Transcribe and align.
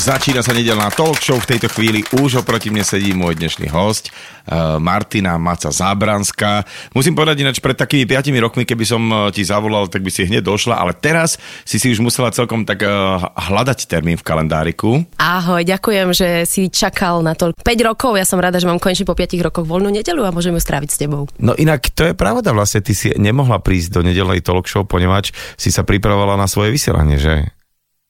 Začína 0.00 0.40
sa 0.40 0.56
nedelná 0.56 0.88
talk 0.88 1.20
show. 1.20 1.36
V 1.36 1.44
tejto 1.44 1.68
chvíli 1.68 2.00
už 2.16 2.40
oproti 2.40 2.72
mne 2.72 2.80
sedí 2.80 3.12
môj 3.12 3.36
dnešný 3.36 3.68
host, 3.68 4.08
uh, 4.48 4.80
Martina 4.80 5.36
Maca 5.36 5.68
Zábranská. 5.68 6.64
Musím 6.96 7.12
povedať 7.12 7.44
ináč, 7.44 7.60
pred 7.60 7.76
takými 7.76 8.08
5 8.08 8.32
rokmi, 8.40 8.64
keby 8.64 8.84
som 8.88 9.02
uh, 9.12 9.28
ti 9.28 9.44
zavolal, 9.44 9.92
tak 9.92 10.00
by 10.00 10.08
si 10.08 10.24
hneď 10.24 10.40
došla, 10.40 10.80
ale 10.80 10.96
teraz 10.96 11.36
si 11.68 11.76
si 11.76 11.92
už 11.92 12.00
musela 12.00 12.32
celkom 12.32 12.64
tak 12.64 12.80
uh, 12.80 13.20
hľadať 13.52 13.84
termín 13.92 14.16
v 14.16 14.24
kalendáriku. 14.24 15.04
Ahoj, 15.20 15.68
ďakujem, 15.68 16.16
že 16.16 16.48
si 16.48 16.72
čakal 16.72 17.20
na 17.20 17.36
to 17.36 17.52
5 17.52 17.60
rokov. 17.84 18.16
Ja 18.16 18.24
som 18.24 18.40
rada, 18.40 18.56
že 18.56 18.64
mám 18.64 18.80
konečne 18.80 19.04
po 19.04 19.12
5 19.12 19.36
rokoch 19.52 19.68
voľnú 19.68 19.92
nedelu 19.92 20.24
a 20.24 20.32
môžem 20.32 20.56
ju 20.56 20.64
stráviť 20.64 20.96
s 20.96 20.96
tebou. 20.96 21.28
No 21.36 21.52
inak 21.60 21.92
to 21.92 22.08
je 22.08 22.16
pravda, 22.16 22.56
vlastne 22.56 22.80
ty 22.80 22.96
si 22.96 23.12
nemohla 23.20 23.60
prísť 23.60 23.92
do 23.92 24.00
nedelnej 24.00 24.40
talk 24.40 24.64
show, 24.64 24.80
ponieważ 24.80 25.28
si 25.60 25.68
sa 25.68 25.84
pripravovala 25.84 26.40
na 26.40 26.48
svoje 26.48 26.72
vysielanie, 26.72 27.20
že? 27.20 27.59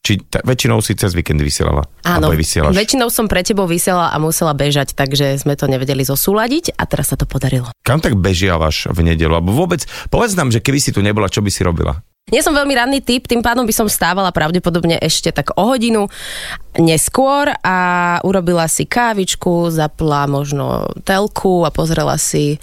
Či 0.00 0.16
t- 0.16 0.40
väčšinou 0.40 0.80
si 0.80 0.96
cez 0.96 1.12
víkend 1.12 1.44
vysielala? 1.44 1.84
Áno, 2.08 2.32
väčšinou 2.72 3.12
som 3.12 3.28
pre 3.28 3.44
tebou 3.44 3.68
vysiela 3.68 4.08
a 4.08 4.16
musela 4.16 4.56
bežať, 4.56 4.96
takže 4.96 5.36
sme 5.36 5.60
to 5.60 5.68
nevedeli 5.68 6.00
zosúľadiť 6.08 6.72
a 6.80 6.88
teraz 6.88 7.12
sa 7.12 7.20
to 7.20 7.28
podarilo. 7.28 7.68
Kam 7.84 8.00
tak 8.00 8.16
bežiavaš 8.16 8.88
v 8.88 9.12
nedelu? 9.12 9.36
Alebo 9.36 9.52
vôbec, 9.52 9.84
povedz 10.08 10.32
nám, 10.32 10.48
že 10.48 10.64
keby 10.64 10.80
si 10.80 10.96
tu 10.96 11.04
nebola, 11.04 11.28
čo 11.28 11.44
by 11.44 11.52
si 11.52 11.60
robila? 11.60 12.00
Nie 12.30 12.46
som 12.46 12.54
veľmi 12.54 12.76
ranný 12.78 13.02
typ, 13.02 13.26
tým 13.26 13.42
pádom 13.42 13.66
by 13.66 13.74
som 13.74 13.90
stávala 13.90 14.30
pravdepodobne 14.30 15.02
ešte 15.02 15.34
tak 15.34 15.50
o 15.58 15.66
hodinu 15.66 16.06
neskôr 16.78 17.50
a 17.60 17.76
urobila 18.22 18.70
si 18.70 18.86
kávičku, 18.86 19.68
zapla 19.74 20.30
možno 20.30 20.94
telku 21.02 21.66
a 21.66 21.74
pozrela 21.74 22.14
si 22.22 22.62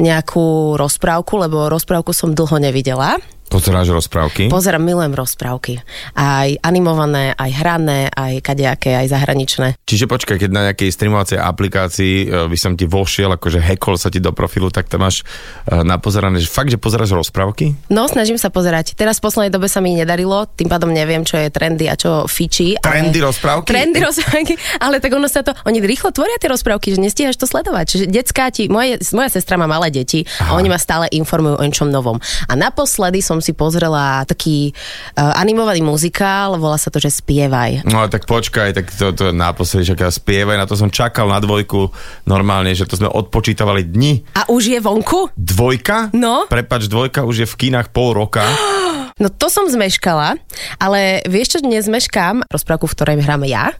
nejakú 0.00 0.74
rozprávku, 0.80 1.36
lebo 1.36 1.68
rozprávku 1.68 2.16
som 2.16 2.32
dlho 2.32 2.56
nevidela. 2.56 3.20
Pozeráš 3.48 3.94
rozprávky? 3.94 4.50
Pozerám, 4.50 4.82
milujem 4.82 5.14
rozprávky. 5.14 5.78
Aj 6.18 6.50
animované, 6.64 7.36
aj 7.38 7.50
hrané, 7.54 8.10
aj 8.10 8.42
kadejaké, 8.42 8.98
aj 8.98 9.14
zahraničné. 9.14 9.68
Čiže 9.86 10.10
počkaj, 10.10 10.42
keď 10.42 10.50
na 10.50 10.62
nejakej 10.70 10.90
streamovacej 10.90 11.38
aplikácii 11.38 12.14
e, 12.26 12.50
by 12.50 12.58
som 12.58 12.74
ti 12.74 12.90
vošiel, 12.90 13.30
akože 13.38 13.62
hackol 13.62 13.94
sa 13.94 14.10
ti 14.10 14.18
do 14.18 14.34
profilu, 14.34 14.74
tak 14.74 14.90
tam 14.90 15.06
máš 15.06 15.22
e, 15.70 15.80
napozerané, 15.86 16.42
že 16.42 16.50
fakt, 16.50 16.74
že 16.74 16.80
pozeráš 16.82 17.14
rozprávky? 17.14 17.78
No, 17.94 18.10
snažím 18.10 18.40
sa 18.42 18.50
pozerať. 18.50 18.98
Teraz 18.98 19.22
v 19.22 19.30
poslednej 19.30 19.52
dobe 19.54 19.70
sa 19.70 19.78
mi 19.78 19.94
nedarilo, 19.94 20.50
tým 20.50 20.66
pádom 20.66 20.90
neviem, 20.90 21.22
čo 21.22 21.38
je 21.38 21.46
trendy 21.52 21.86
a 21.86 21.94
čo 21.94 22.26
fičí. 22.26 22.74
Trendy 22.82 23.22
ale... 23.22 23.30
rozprávky? 23.30 23.68
Trendy 23.70 23.98
rozprávky, 24.02 24.54
ale 24.82 24.98
tak 24.98 25.14
ono 25.14 25.30
sa 25.30 25.46
to, 25.46 25.54
oni 25.62 25.78
rýchlo 25.78 26.10
tvoria 26.10 26.40
tie 26.42 26.50
rozprávky, 26.50 26.90
že 26.90 26.98
nestíhaš 26.98 27.38
to 27.38 27.46
sledovať. 27.46 27.84
Čiže 27.86 28.04
detská 28.10 28.50
ti, 28.50 28.66
moje, 28.66 28.98
moja 29.14 29.30
sestra 29.30 29.54
má 29.54 29.70
malé 29.70 29.94
deti 29.94 30.26
a 30.42 30.58
oni 30.58 30.66
ma 30.66 30.80
stále 30.80 31.06
informujú 31.14 31.60
o 31.60 31.64
niečom 31.64 31.86
novom. 31.86 32.18
A 32.50 32.52
naposledy 32.58 33.22
som 33.22 33.43
si 33.44 33.52
pozrela 33.52 34.24
taký 34.24 34.72
uh, 34.72 35.36
animovaný 35.36 35.84
muzikál, 35.84 36.56
volá 36.56 36.80
sa 36.80 36.88
to, 36.88 36.96
že 36.96 37.12
Spievaj. 37.12 37.84
No 37.84 38.08
tak 38.08 38.24
počkaj, 38.24 38.72
tak 38.72 38.88
to, 38.88 39.12
to 39.12 39.36
naposledy, 39.36 39.92
že 39.92 39.96
spievaj, 40.00 40.56
na 40.56 40.64
to 40.64 40.78
som 40.80 40.88
čakal 40.88 41.28
na 41.28 41.36
dvojku 41.42 41.92
normálne, 42.24 42.72
že 42.72 42.88
to 42.88 42.96
sme 42.96 43.12
odpočítavali 43.12 43.84
dni. 43.84 44.24
A 44.40 44.48
už 44.48 44.72
je 44.72 44.78
vonku? 44.80 45.34
Dvojka? 45.36 46.14
No. 46.16 46.48
Prepač, 46.48 46.88
dvojka 46.88 47.28
už 47.28 47.44
je 47.44 47.46
v 47.50 47.58
kinách 47.68 47.92
pol 47.92 48.16
roka. 48.16 48.46
No 49.14 49.30
to 49.30 49.46
som 49.46 49.70
zmeškala, 49.70 50.34
ale 50.82 51.22
vieš 51.30 51.54
čo 51.54 51.58
dnes 51.62 51.86
zmeškám? 51.86 52.50
Rozprávku, 52.50 52.90
v 52.90 52.94
ktorej 52.98 53.22
hráme 53.22 53.46
ja. 53.46 53.70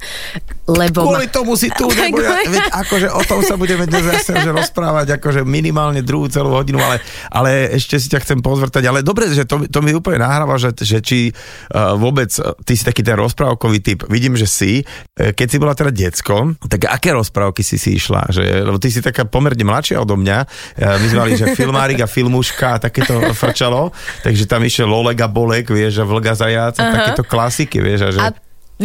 Lebo 0.70 1.10
Kvôli 1.10 1.26
tomu 1.26 1.58
si 1.58 1.74
tu, 1.74 1.90
Aj 1.90 2.06
lebo 2.06 2.22
ja, 2.22 2.38
veď 2.46 2.70
akože 2.70 3.08
o 3.10 3.22
tom 3.26 3.42
sa 3.42 3.58
budeme 3.58 3.82
dnes 3.90 4.06
zase 4.06 4.30
že 4.30 4.54
rozprávať, 4.54 5.18
akože 5.18 5.42
minimálne 5.42 6.06
druhú 6.06 6.30
celú 6.30 6.54
hodinu, 6.54 6.78
ale, 6.78 7.02
ale 7.34 7.74
ešte 7.74 7.98
si 7.98 8.06
ťa 8.14 8.22
chcem 8.22 8.38
pozvrtať, 8.46 8.86
ale 8.86 9.02
dobre, 9.02 9.26
že 9.34 9.42
to, 9.42 9.66
to 9.66 9.82
mi 9.82 9.90
úplne 9.90 10.22
nahráva, 10.22 10.54
že, 10.54 10.70
že 10.78 11.02
či 11.02 11.34
uh, 11.34 11.98
vôbec, 11.98 12.30
uh, 12.38 12.54
ty 12.62 12.78
si 12.78 12.86
taký 12.86 13.02
ten 13.02 13.18
rozprávkový 13.18 13.82
typ, 13.82 14.06
vidím, 14.06 14.38
že 14.38 14.46
si, 14.46 14.86
uh, 14.86 15.34
keď 15.34 15.46
si 15.50 15.56
bola 15.58 15.74
teda 15.74 15.90
decko, 15.90 16.54
tak 16.70 16.86
aké 16.86 17.10
rozprávky 17.10 17.66
si 17.66 17.74
si 17.74 17.98
išla, 17.98 18.30
že, 18.30 18.62
lebo 18.62 18.78
ty 18.78 18.86
si 18.86 19.02
taká 19.02 19.26
pomerne 19.26 19.66
mladšia 19.66 19.98
odo 19.98 20.14
mňa, 20.14 20.38
uh, 20.46 20.96
my 21.02 21.06
sme 21.10 21.18
mali, 21.26 21.34
že 21.34 21.50
filmárik 21.58 21.98
a 22.00 22.08
filmuška 22.08 22.78
a 22.78 22.82
takéto 22.86 23.18
frčalo, 23.34 23.90
takže 24.22 24.46
tam 24.46 24.62
išiel 24.62 24.86
Lolek 24.86 25.23
a 25.24 25.28
Bolek, 25.32 25.72
vieš, 25.72 26.00
a 26.00 26.04
Vlga 26.04 26.36
zajac 26.36 26.76
a 26.76 26.82
takéto 26.92 27.24
klasiky, 27.24 27.80
vieš, 27.80 28.00
a 28.04 28.10
že... 28.12 28.20
A 28.20 28.28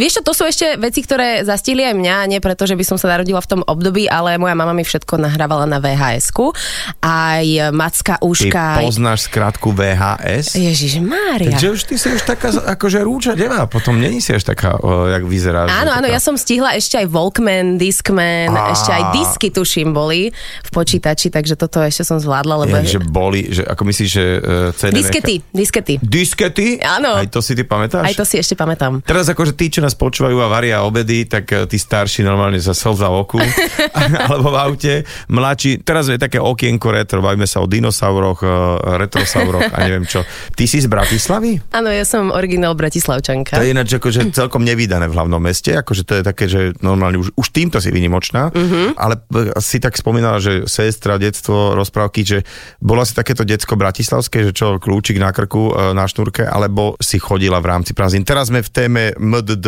Vieš 0.00 0.16
čo, 0.16 0.22
to 0.24 0.32
sú 0.32 0.48
ešte 0.48 0.80
veci, 0.80 1.04
ktoré 1.04 1.44
zastihli 1.44 1.84
aj 1.84 1.92
mňa, 1.92 2.16
nie 2.32 2.40
preto, 2.40 2.64
že 2.64 2.72
by 2.72 2.84
som 2.88 2.96
sa 2.96 3.12
narodila 3.12 3.44
v 3.44 3.48
tom 3.52 3.60
období, 3.68 4.08
ale 4.08 4.40
moja 4.40 4.56
mama 4.56 4.72
mi 4.72 4.80
všetko 4.80 5.20
nahrávala 5.20 5.68
na 5.68 5.76
VHS-ku. 5.76 6.56
Aj 7.04 7.44
Macka 7.68 8.16
Ty 8.16 8.24
Úška. 8.24 8.80
aj- 8.80 8.88
poznáš 8.88 9.28
skratku 9.28 9.76
VHS? 9.76 10.56
Ježiš 10.56 11.04
Mária. 11.04 11.52
Takže 11.52 11.68
už 11.76 11.80
ty 11.84 12.00
si 12.00 12.08
už 12.16 12.24
taká 12.24 12.48
akože 12.48 13.04
rúča 13.04 13.36
devá, 13.36 13.68
potom 13.68 14.00
není 14.00 14.24
si 14.24 14.32
až 14.32 14.48
taká, 14.48 14.80
o, 14.80 15.04
jak 15.12 15.20
vyzeráš. 15.28 15.68
Áno, 15.68 15.92
áno, 15.92 16.08
ja 16.08 16.16
som 16.16 16.40
stihla 16.40 16.72
ešte 16.80 16.96
aj 16.96 17.06
Walkman, 17.12 17.76
Discman, 17.76 18.56
Á. 18.56 18.72
ešte 18.72 18.90
aj 18.96 19.02
disky 19.12 19.52
tuším 19.52 19.92
boli 19.92 20.32
v 20.64 20.70
počítači, 20.72 21.28
takže 21.28 21.60
toto 21.60 21.84
ešte 21.84 22.08
som 22.08 22.16
zvládla, 22.16 22.64
lebo... 22.64 22.80
Jak, 22.80 22.88
že 22.88 23.00
boli, 23.04 23.52
že 23.52 23.68
ako 23.68 23.82
myslíš, 23.84 24.08
že 24.08 24.24
uh, 24.40 24.72
CD 24.72 24.96
Diskety, 24.96 25.36
diskety. 25.52 25.94
Diskety? 26.00 26.68
Áno. 26.80 27.20
Aj 27.20 27.28
to 27.28 27.44
si 27.44 27.52
ty 27.52 27.68
pamätáš? 27.68 28.08
Aj 28.08 28.14
to 28.16 28.24
si 28.24 28.40
ešte 28.40 28.56
pamätám. 28.56 29.04
Teraz 29.04 29.28
akože 29.28 29.52
tí, 29.52 29.68
čo 29.68 29.82
nás 29.82 29.89
počúvajú 29.94 30.36
a 30.40 30.50
varia 30.50 30.82
obedy, 30.82 31.24
tak 31.24 31.44
eh, 31.50 31.64
tí 31.64 31.78
starší 31.78 32.22
normálne 32.22 32.58
sa 32.58 32.74
slza 32.74 33.08
oku, 33.08 33.38
alebo 34.26 34.50
v 34.50 34.58
aute. 34.58 34.94
Mladší, 35.28 35.82
teraz 35.82 36.10
je 36.10 36.18
také 36.18 36.42
okienko 36.42 36.90
retro, 36.90 37.22
bavíme 37.22 37.46
sa 37.46 37.62
o 37.62 37.66
dinosauroch, 37.70 38.40
eh, 38.42 38.50
retrosauroch 38.98 39.70
a 39.70 39.76
neviem 39.86 40.04
čo. 40.04 40.26
Ty 40.52 40.64
si 40.66 40.82
z 40.82 40.90
Bratislavy? 40.90 41.62
Áno, 41.70 41.88
ja 41.88 42.02
som 42.02 42.34
originál 42.34 42.74
Bratislavčanka. 42.74 43.56
To 43.56 43.64
je 43.64 43.72
ináč 43.72 43.94
akože 43.94 44.34
celkom 44.34 44.66
nevydané 44.66 45.06
v 45.06 45.14
hlavnom 45.14 45.38
meste, 45.40 45.72
akože 45.72 46.02
to 46.02 46.12
je 46.18 46.22
také, 46.26 46.44
že 46.50 46.60
normálne 46.82 47.20
už, 47.20 47.32
už 47.38 47.46
týmto 47.54 47.78
si 47.78 47.94
vynimočná, 47.94 48.50
Mhm. 48.50 48.98
ale 48.98 49.14
e, 49.20 49.54
si 49.62 49.78
tak 49.78 49.94
spomínala, 49.94 50.42
že 50.42 50.66
sestra, 50.66 51.16
detstvo, 51.16 51.72
rozprávky, 51.78 52.20
že 52.26 52.38
bola 52.82 53.06
si 53.06 53.14
takéto 53.14 53.46
decko 53.46 53.78
bratislavské, 53.78 54.50
že 54.50 54.52
čo, 54.52 54.82
kľúčik 54.82 55.16
na 55.16 55.30
krku, 55.30 55.70
e, 55.70 55.94
na 55.94 56.04
šnúrke, 56.04 56.42
alebo 56.42 56.98
si 56.98 57.22
chodila 57.22 57.62
v 57.62 57.70
rámci 57.70 57.94
prázdnin. 57.94 58.26
Teraz 58.26 58.50
sme 58.50 58.60
v 58.60 58.70
téme 58.70 59.02
MDD 59.14 59.66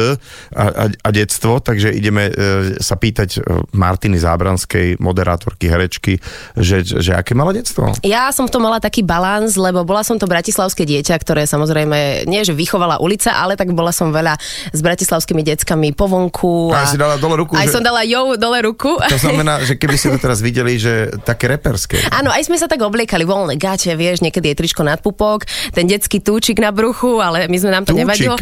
a, 0.53 0.65
a, 0.69 0.85
a 0.89 1.09
detstvo, 1.11 1.59
takže 1.59 1.91
ideme 1.91 2.27
e, 2.27 2.33
sa 2.79 2.95
pýtať 2.95 3.31
e, 3.33 3.41
Martiny 3.73 4.17
Zábranskej, 4.17 4.99
moderátorky, 4.99 5.67
herečky, 5.67 6.19
že, 6.55 6.83
že 6.83 7.13
aké 7.13 7.33
mala 7.33 7.53
detstvo? 7.53 7.93
Ja 8.03 8.31
som 8.31 8.47
v 8.47 8.53
tom 8.53 8.63
mala 8.63 8.79
taký 8.79 9.03
balans, 9.03 9.55
lebo 9.55 9.83
bola 9.83 10.03
som 10.03 10.17
to 10.17 10.27
bratislavské 10.27 10.83
dieťa, 10.83 11.15
ktoré 11.19 11.45
samozrejme 11.45 12.25
nie, 12.25 12.43
že 12.43 12.53
vychovala 12.53 12.99
ulica, 12.99 13.33
ale 13.33 13.55
tak 13.55 13.73
bola 13.73 13.91
som 13.91 14.11
veľa 14.11 14.37
s 14.71 14.81
bratislavskými 14.81 15.43
deckami 15.43 15.93
po 15.93 16.07
vonku. 16.07 16.73
A 16.73 16.87
si 16.87 16.97
dala 16.97 17.17
dole 17.17 17.39
ruku, 17.39 17.55
Aj 17.55 17.67
že- 17.67 17.75
som 17.75 17.83
dala 17.83 18.03
jo 18.05 18.35
dole 18.37 18.63
ruku. 18.63 18.97
To 18.99 19.19
znamená, 19.19 19.63
že 19.63 19.77
keby 19.77 19.97
ste 19.97 20.13
to 20.13 20.19
teraz 20.19 20.41
videli, 20.41 20.77
že 20.77 21.13
také 21.23 21.49
reperské. 21.49 21.99
Áno, 22.11 22.29
aj 22.29 22.47
sme 22.47 22.57
sa 22.57 22.67
tak 22.67 22.81
obliekali, 22.81 23.23
voľné 23.23 23.57
gače, 23.57 23.95
vieš, 23.95 24.21
niekedy 24.21 24.53
je 24.53 24.59
tričko 24.59 24.83
nad 24.83 24.99
pupok, 24.99 25.45
ten 25.73 25.87
detský 25.87 26.19
túčik 26.19 26.59
na 26.59 26.73
bruchu, 26.73 27.19
ale 27.19 27.47
my 27.47 27.57
sme 27.57 27.71
nám 27.71 27.85
to 27.85 27.93
Túčik. 27.93 28.01
nevadilo. 28.03 28.35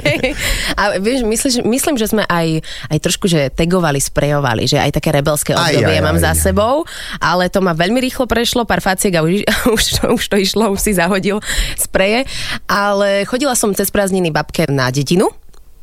a 0.76 0.96
vieš, 0.98 1.24
myslím, 1.24 1.72
myslím, 1.72 1.94
že 1.96 2.10
sme 2.10 2.22
aj, 2.26 2.62
aj 2.90 2.98
trošku, 2.98 3.26
že 3.28 3.48
tagovali, 3.52 3.98
sprejovali, 4.00 4.68
že 4.68 4.78
aj 4.80 4.98
také 4.98 5.12
rebelské 5.12 5.52
Aj, 5.52 5.72
obdobie 5.72 5.98
aj, 5.98 6.04
mám 6.04 6.18
aj. 6.18 6.24
za 6.30 6.32
sebou, 6.50 6.84
ale 7.22 7.48
to 7.52 7.60
ma 7.60 7.72
veľmi 7.76 7.98
rýchlo 8.00 8.24
prešlo, 8.26 8.64
pár 8.64 8.80
faciek 8.80 9.14
a 9.16 9.24
už, 9.24 9.44
už, 9.76 9.82
to, 10.00 10.02
už 10.16 10.24
to 10.28 10.36
išlo, 10.40 10.72
už 10.72 10.80
si 10.80 10.92
zahodil 10.96 11.38
spreje. 11.76 12.24
Ale 12.66 13.24
chodila 13.28 13.56
som 13.56 13.72
cez 13.76 13.92
prázdniny 13.92 14.32
babke 14.32 14.66
na 14.68 14.88
dedinu, 14.88 15.30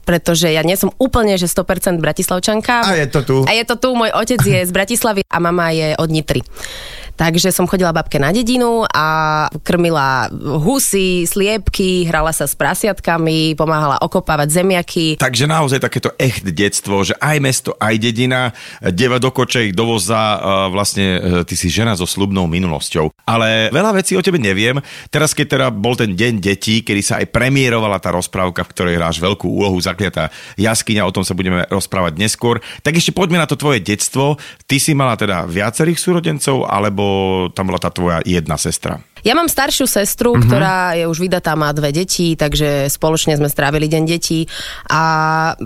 pretože 0.10 0.50
ja 0.50 0.66
nie 0.66 0.74
som 0.74 0.90
úplne, 0.98 1.38
že 1.38 1.46
100% 1.46 2.02
bratislavčanka. 2.02 2.82
A 2.82 2.98
je 2.98 3.06
to 3.06 3.22
tu. 3.22 3.38
A 3.46 3.54
je 3.54 3.62
to 3.62 3.78
tu, 3.78 3.94
môj 3.94 4.10
otec 4.10 4.42
je 4.42 4.66
z 4.66 4.72
Bratislavy 4.74 5.22
a 5.30 5.38
mama 5.38 5.70
je 5.70 5.94
od 6.02 6.10
Nitry. 6.10 6.42
Takže 7.20 7.52
som 7.52 7.68
chodila 7.68 7.92
babke 7.92 8.16
na 8.16 8.32
dedinu 8.32 8.88
a 8.88 9.52
krmila 9.68 10.32
husy, 10.64 11.28
sliepky, 11.28 12.08
hrala 12.08 12.32
sa 12.32 12.48
s 12.48 12.56
prasiatkami, 12.56 13.60
pomáhala 13.60 14.00
okopávať 14.00 14.64
zemiaky. 14.64 15.20
Takže 15.20 15.44
naozaj 15.44 15.84
takéto 15.84 16.16
echt 16.16 16.48
detstvo, 16.48 17.04
že 17.04 17.12
aj 17.20 17.38
mesto, 17.44 17.76
aj 17.76 18.00
dedina, 18.00 18.56
deva 18.80 19.20
do 19.20 19.36
kočej, 19.36 19.76
do 19.76 19.84
vlastne 20.72 21.08
e, 21.20 21.44
ty 21.44 21.60
si 21.60 21.68
žena 21.68 22.00
so 22.00 22.08
slubnou 22.08 22.48
minulosťou. 22.48 23.12
Ale 23.28 23.68
veľa 23.68 24.00
vecí 24.00 24.16
o 24.16 24.24
tebe 24.24 24.40
neviem. 24.40 24.80
Teraz, 25.12 25.36
keď 25.36 25.60
teda 25.60 25.68
bol 25.76 26.00
ten 26.00 26.16
deň 26.16 26.40
detí, 26.40 26.88
kedy 26.88 27.02
sa 27.04 27.20
aj 27.20 27.36
premiérovala 27.36 28.00
tá 28.00 28.16
rozprávka, 28.16 28.64
v 28.64 28.72
ktorej 28.72 28.96
hráš 28.96 29.20
veľkú 29.20 29.44
úlohu, 29.44 29.76
zakliatá 29.82 30.32
jaskyňa, 30.56 31.04
o 31.04 31.12
tom 31.12 31.28
sa 31.28 31.36
budeme 31.36 31.68
rozprávať 31.68 32.16
neskôr. 32.16 32.64
Tak 32.80 32.96
ešte 32.96 33.12
poďme 33.12 33.44
na 33.44 33.50
to 33.50 33.60
tvoje 33.60 33.84
detstvo. 33.84 34.40
Ty 34.70 34.78
si 34.80 34.96
mala 34.96 35.20
teda 35.20 35.44
viacerých 35.50 36.00
súrodencov, 36.00 36.64
alebo 36.70 37.09
tam 37.56 37.68
bola 37.68 37.80
tá 37.80 37.90
tvoja 37.90 38.22
jedna 38.26 38.58
sestra? 38.58 39.00
Ja 39.22 39.34
mám 39.34 39.46
staršiu 39.46 39.86
sestru, 39.86 40.30
Mhm. 40.30 40.36
mm-hmm. 40.36 40.48
ktorá 40.48 40.76
je 40.94 41.06
už 41.06 41.18
vydatá, 41.20 41.54
má 41.54 41.70
dve 41.70 41.92
deti, 41.92 42.34
takže 42.34 42.88
spoločne 42.88 43.34
sme 43.34 43.48
strávili 43.48 43.86
deň 43.86 44.04
detí 44.06 44.46
a 44.86 45.02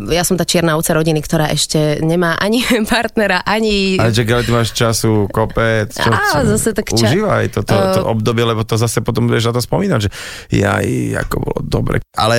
ja 0.10 0.22
som 0.22 0.34
tá 0.34 0.44
čierna 0.44 0.74
ovca 0.74 0.94
rodiny, 0.94 1.20
ktorá 1.20 1.50
ešte 1.50 1.80
nemá 2.00 2.36
ani 2.36 2.62
partnera, 2.92 3.42
ani... 3.42 3.96
Ale 3.96 4.10
čak, 4.10 4.28
ale 4.28 4.44
ty 4.44 4.52
máš 4.52 4.72
času, 4.72 5.28
kopec, 5.28 5.92
čo, 5.92 6.08
Á, 6.08 6.20
čo, 6.34 6.40
zase 6.50 6.70
tak 6.72 6.90
ča- 6.90 7.10
Užívaj 7.10 7.46
toto 7.52 7.74
to 7.74 8.00
Uh, 8.00 8.12
obdobie, 8.12 8.44
lebo 8.44 8.62
to 8.62 8.74
zase 8.74 9.00
potom 9.00 9.26
budeš 9.26 9.50
na 9.50 9.54
to 9.54 9.62
spomínať, 9.62 10.00
že 10.00 10.10
ja, 10.54 10.80
ako 11.18 11.36
bolo 11.38 11.60
dobre. 11.60 11.98
Ale 12.12 12.38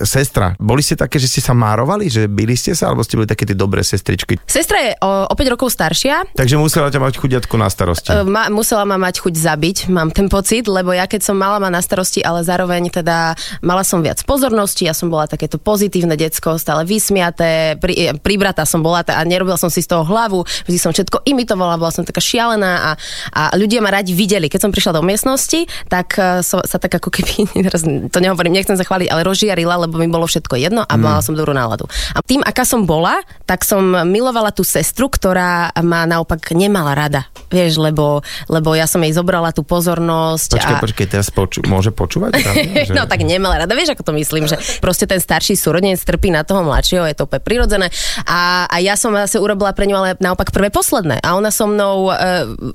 sestra, 0.00 0.56
boli 0.56 0.80
ste 0.80 0.94
také, 0.94 1.16
že 1.16 1.28
ste 1.28 1.40
sa 1.40 1.52
márovali, 1.52 2.06
že 2.06 2.26
byli 2.26 2.54
ste 2.54 2.72
sa, 2.72 2.88
alebo 2.88 3.00
ste 3.00 3.14
boli 3.14 3.26
také 3.26 3.44
tie 3.44 3.54
dobré 3.54 3.80
sestričky? 3.80 4.40
Sestra 4.42 4.78
je 4.80 4.92
o, 4.98 5.24
o 5.24 5.34
5 5.34 5.48
rokov 5.50 5.68
staršia, 5.70 6.30
Takže 6.30 6.56
musela 6.56 6.88
ťa 6.88 7.00
mať 7.00 7.14
chudiatku 7.16 7.54
na 7.54 7.66
starosti. 7.66 8.08
E, 8.08 8.22
Ma, 8.22 8.48
musela 8.48 8.82
ma 8.84 8.96
mať 8.96 9.20
chuť 9.20 9.34
zabiť, 9.34 9.76
mám 9.88 10.08
ten 10.08 10.26
pocit, 10.26 10.47
lebo 10.64 10.96
ja 10.96 11.04
keď 11.04 11.20
som 11.20 11.36
mala 11.36 11.60
ma 11.60 11.68
na 11.68 11.84
starosti, 11.84 12.24
ale 12.24 12.40
zároveň 12.40 12.88
teda 12.88 13.36
mala 13.60 13.84
som 13.84 14.00
viac 14.00 14.22
pozornosti, 14.24 14.88
ja 14.88 14.96
som 14.96 15.12
bola 15.12 15.28
takéto 15.28 15.60
pozitívne 15.60 16.16
decko, 16.16 16.56
stále 16.56 16.88
vysmiaté, 16.88 17.76
pri, 17.76 17.94
e, 17.94 18.06
pribratá 18.16 18.64
som 18.64 18.80
bola 18.80 19.04
a 19.04 19.22
nerobila 19.28 19.60
som 19.60 19.68
si 19.68 19.84
z 19.84 19.92
toho 19.92 20.08
hlavu, 20.08 20.48
vždy 20.64 20.78
som 20.80 20.90
všetko 20.94 21.28
imitovala, 21.28 21.76
bola 21.76 21.92
som 21.92 22.02
taká 22.08 22.24
šialená 22.24 22.72
a, 22.80 22.90
a 23.36 23.42
ľudia 23.52 23.84
ma 23.84 23.92
radi 23.92 24.16
videli. 24.16 24.48
Keď 24.48 24.60
som 24.64 24.72
prišla 24.72 24.96
do 24.96 25.02
miestnosti, 25.04 25.68
tak 25.92 26.16
e, 26.16 26.40
so, 26.40 26.64
sa 26.64 26.80
tak 26.80 26.96
ako 26.96 27.12
keby, 27.12 27.48
teraz 27.68 27.84
to 27.84 28.18
nehovorím, 28.18 28.56
nechcem 28.56 28.80
sa 28.80 28.84
chváliť, 28.88 29.12
ale 29.12 29.26
rozžiarila, 29.28 29.84
lebo 29.84 30.00
mi 30.00 30.08
bolo 30.08 30.24
všetko 30.24 30.56
jedno 30.56 30.82
a 30.88 30.94
mala 30.96 31.20
som 31.20 31.36
dobrú 31.36 31.52
náladu. 31.52 31.84
A 32.16 32.24
tým, 32.24 32.40
aká 32.40 32.64
som 32.64 32.88
bola, 32.88 33.20
tak 33.44 33.64
som 33.64 33.82
milovala 34.08 34.54
tú 34.54 34.64
sestru, 34.64 35.12
ktorá 35.12 35.72
ma 35.82 36.06
naopak 36.08 36.52
nemala 36.56 36.94
rada. 36.94 37.26
Vieš, 37.48 37.80
lebo, 37.80 38.20
lebo 38.46 38.72
ja 38.76 38.84
som 38.84 39.00
jej 39.00 39.12
zobrala 39.12 39.52
tú 39.52 39.64
pozornosť. 39.64 40.37
Počkaj, 40.46 40.74
a... 40.78 40.82
počkaj, 40.82 41.06
teraz 41.10 41.28
poču, 41.34 41.66
môže 41.66 41.90
počúvať? 41.90 42.38
Pravda, 42.46 42.86
že- 42.86 42.94
No 42.94 43.10
tak 43.10 43.26
nemala 43.26 43.66
rada, 43.66 43.74
vieš 43.74 43.98
ako 43.98 44.06
to 44.06 44.12
myslím, 44.14 44.46
že 44.46 44.54
proste 44.78 45.10
ten 45.10 45.18
starší 45.18 45.58
súrodenec 45.58 45.98
trpí 45.98 46.30
na 46.30 46.46
toho 46.46 46.62
mladšieho, 46.62 47.02
je 47.10 47.16
to 47.18 47.26
úplne 47.26 47.42
prirodzené. 47.42 47.86
A, 48.24 48.70
a 48.70 48.76
ja 48.78 48.94
som 48.94 49.10
zase 49.10 49.42
urobila 49.42 49.74
pre 49.74 49.90
ňu 49.90 49.96
ale 49.98 50.08
naopak 50.20 50.54
prvé 50.54 50.70
posledné. 50.70 51.18
A 51.24 51.34
ona 51.34 51.50
so 51.50 51.66
mnou 51.66 52.12
e, 52.12 52.14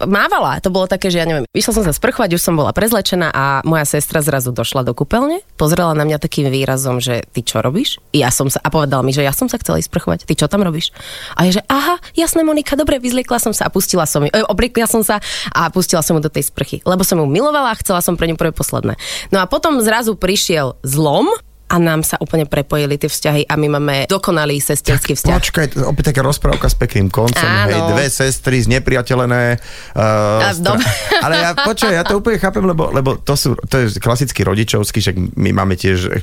mávala. 0.03 0.59
To 0.59 0.73
bolo 0.73 0.89
také, 0.89 1.07
že 1.13 1.21
ja 1.21 1.25
neviem, 1.29 1.45
išla 1.53 1.79
som 1.79 1.83
sa 1.85 1.93
sprchovať, 1.93 2.33
už 2.35 2.41
som 2.41 2.57
bola 2.57 2.73
prezlečená 2.73 3.29
a 3.29 3.43
moja 3.63 3.85
sestra 3.85 4.19
zrazu 4.25 4.49
došla 4.49 4.81
do 4.81 4.97
kúpeľne, 4.97 5.45
pozrela 5.55 5.93
na 5.93 6.03
mňa 6.03 6.17
takým 6.17 6.49
výrazom, 6.49 6.97
že 6.97 7.23
ty 7.29 7.45
čo 7.45 7.61
robíš? 7.61 8.01
Ja 8.11 8.33
som 8.33 8.49
sa, 8.49 8.57
a 8.59 8.73
povedala 8.73 9.05
mi, 9.05 9.13
že 9.13 9.21
ja 9.21 9.31
som 9.31 9.45
sa 9.45 9.61
chcela 9.61 9.77
ísť 9.77 9.93
sprchovať, 9.93 10.19
ty 10.25 10.33
čo 10.33 10.49
tam 10.49 10.65
robíš? 10.65 10.89
A 11.37 11.45
ja, 11.45 11.53
že 11.53 11.61
aha, 11.69 12.01
jasné 12.17 12.41
Monika, 12.41 12.73
dobre, 12.73 12.97
vyzliekla 12.97 13.37
som 13.37 13.53
sa 13.53 13.69
a 13.69 13.71
pustila 13.71 14.09
som 14.09 14.25
ju, 14.25 14.33
e, 14.33 14.41
obliekla 14.43 14.89
som 14.89 15.05
sa 15.05 15.21
a 15.53 15.69
pustila 15.69 16.01
som 16.01 16.17
ju 16.17 16.25
do 16.25 16.33
tej 16.33 16.49
sprchy, 16.49 16.81
lebo 16.81 17.05
som 17.05 17.21
ju 17.21 17.25
milovala 17.29 17.52
a 17.61 17.77
chcela 17.77 18.01
som 18.01 18.17
pre 18.17 18.25
ňu 18.25 18.35
prvé 18.39 18.55
posledné. 18.55 18.97
No 19.29 19.37
a 19.41 19.45
potom 19.45 19.83
zrazu 19.83 20.17
prišiel 20.17 20.81
zlom, 20.81 21.29
a 21.73 21.81
nám 21.81 22.05
sa 22.05 22.21
úplne 22.21 22.45
prepojili 22.45 23.01
tie 23.01 23.09
vzťahy 23.09 23.49
a 23.49 23.57
my 23.57 23.67
máme 23.73 23.95
dokonalý 24.05 24.61
sesterský 24.61 25.17
vzťah. 25.17 25.33
Počkaj, 25.33 25.65
opäť 25.81 26.13
taká 26.13 26.21
rozprávka 26.21 26.69
s 26.69 26.77
pekným 26.77 27.09
koncom. 27.09 27.41
Áno. 27.41 27.65
Hej, 27.65 27.81
dve 27.89 28.05
sestry 28.07 28.61
znepriateľené. 28.61 29.57
Uh, 29.97 30.45
A 30.45 30.53
dom- 30.53 30.77
Ale 31.17 31.35
ja, 31.35 31.51
počkaj, 31.57 31.93
ja 31.93 32.05
to 32.05 32.21
úplne 32.21 32.37
chápem, 32.37 32.61
lebo, 32.61 32.93
lebo 32.93 33.17
to, 33.17 33.33
sú, 33.33 33.57
to 33.57 33.81
je 33.81 33.97
klasický 33.97 34.45
rodičovský, 34.45 35.01
však 35.01 35.15
my 35.33 35.49
máme 35.51 35.73
tiež, 35.73 35.99
e, 36.05 36.19